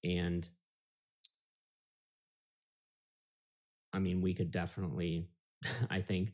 and 0.05 0.49
i 3.93 3.99
mean 3.99 4.21
we 4.21 4.35
could 4.35 4.51
definitely 4.51 5.29
i 5.91 6.01
think 6.01 6.33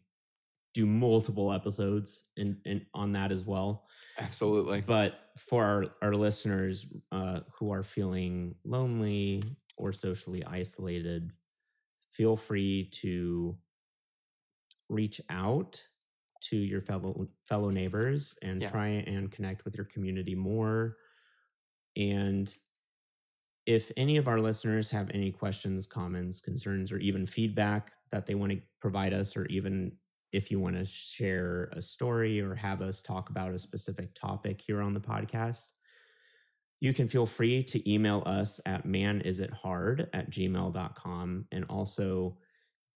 do 0.78 0.86
multiple 0.86 1.52
episodes 1.52 2.28
in, 2.36 2.56
in 2.64 2.86
on 2.94 3.10
that 3.12 3.32
as 3.32 3.44
well 3.44 3.86
Absolutely. 4.20 4.80
but 4.80 5.30
for 5.36 5.64
our, 5.64 5.84
our 6.02 6.14
listeners 6.14 6.86
uh, 7.10 7.40
who 7.52 7.72
are 7.72 7.82
feeling 7.82 8.54
lonely 8.64 9.42
or 9.76 9.92
socially 9.92 10.44
isolated 10.44 11.32
feel 12.12 12.36
free 12.36 12.88
to 12.92 13.56
reach 14.88 15.20
out 15.30 15.82
to 16.40 16.56
your 16.56 16.80
fellow 16.80 17.26
fellow 17.42 17.70
neighbors 17.70 18.36
and 18.42 18.62
Yeah. 18.62 18.70
try 18.70 18.88
and 18.88 19.32
connect 19.32 19.64
with 19.64 19.74
your 19.74 19.86
community 19.86 20.36
more 20.36 20.96
and 21.96 22.54
if 23.66 23.90
any 23.96 24.16
of 24.16 24.28
our 24.28 24.40
listeners 24.40 24.88
have 24.90 25.10
any 25.12 25.32
questions 25.32 25.86
comments 25.86 26.40
concerns 26.40 26.92
or 26.92 26.98
even 26.98 27.26
feedback 27.26 27.90
that 28.12 28.26
they 28.26 28.36
want 28.36 28.52
to 28.52 28.60
provide 28.80 29.12
us 29.12 29.36
or 29.36 29.44
even 29.46 29.92
if 30.32 30.50
you 30.50 30.58
want 30.60 30.76
to 30.76 30.84
share 30.84 31.70
a 31.72 31.80
story 31.80 32.38
or 32.40 32.54
have 32.54 32.82
us 32.82 33.00
talk 33.00 33.30
about 33.30 33.54
a 33.54 33.58
specific 33.58 34.14
topic 34.14 34.60
here 34.60 34.82
on 34.82 34.92
the 34.92 35.00
podcast, 35.00 35.68
you 36.80 36.92
can 36.94 37.08
feel 37.08 37.26
free 37.26 37.64
to 37.64 37.90
email 37.90 38.22
us 38.26 38.60
at 38.66 38.86
manisithard 38.86 40.06
at 40.12 40.30
gmail.com. 40.30 41.46
And 41.50 41.64
also, 41.64 42.36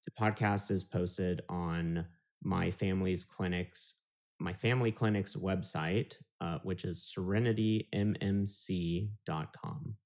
the 0.04 0.10
podcast 0.12 0.70
is 0.70 0.84
posted 0.84 1.42
on 1.48 2.06
my 2.42 2.70
family's 2.70 3.24
clinics, 3.24 3.94
my 4.38 4.52
family 4.52 4.92
clinic's 4.92 5.34
website, 5.34 6.12
uh, 6.40 6.58
which 6.62 6.84
is 6.84 7.12
serenitymmc.com. 7.16 9.96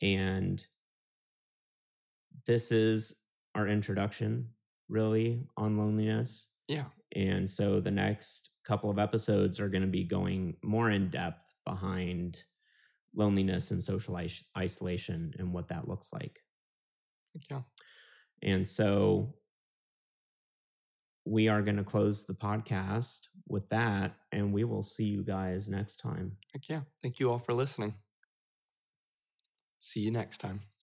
And 0.00 0.64
this 2.46 2.70
is 2.70 3.12
our 3.54 3.66
introduction 3.66 4.48
really 4.88 5.44
on 5.56 5.76
loneliness. 5.76 6.48
Yeah. 6.68 6.84
And 7.14 7.48
so 7.48 7.80
the 7.80 7.90
next 7.90 8.50
couple 8.66 8.90
of 8.90 8.98
episodes 8.98 9.60
are 9.60 9.68
going 9.68 9.82
to 9.82 9.88
be 9.88 10.04
going 10.04 10.56
more 10.62 10.90
in 10.90 11.10
depth 11.10 11.42
behind 11.64 12.42
loneliness 13.14 13.70
and 13.70 13.82
social 13.82 14.16
is- 14.18 14.44
isolation 14.56 15.32
and 15.38 15.52
what 15.52 15.68
that 15.68 15.88
looks 15.88 16.12
like. 16.12 16.38
Yeah. 17.50 17.62
And 18.42 18.66
so 18.66 19.34
we 21.24 21.48
are 21.48 21.62
going 21.62 21.76
to 21.76 21.84
close 21.84 22.24
the 22.24 22.34
podcast 22.34 23.20
with 23.48 23.68
that, 23.68 24.14
and 24.32 24.52
we 24.52 24.64
will 24.64 24.82
see 24.82 25.04
you 25.04 25.22
guys 25.22 25.68
next 25.68 25.96
time. 25.96 26.32
Heck 26.52 26.68
yeah. 26.68 26.82
Thank 27.02 27.20
you 27.20 27.30
all 27.30 27.38
for 27.38 27.52
listening. 27.52 27.94
See 29.80 30.00
you 30.00 30.10
next 30.10 30.38
time. 30.38 30.60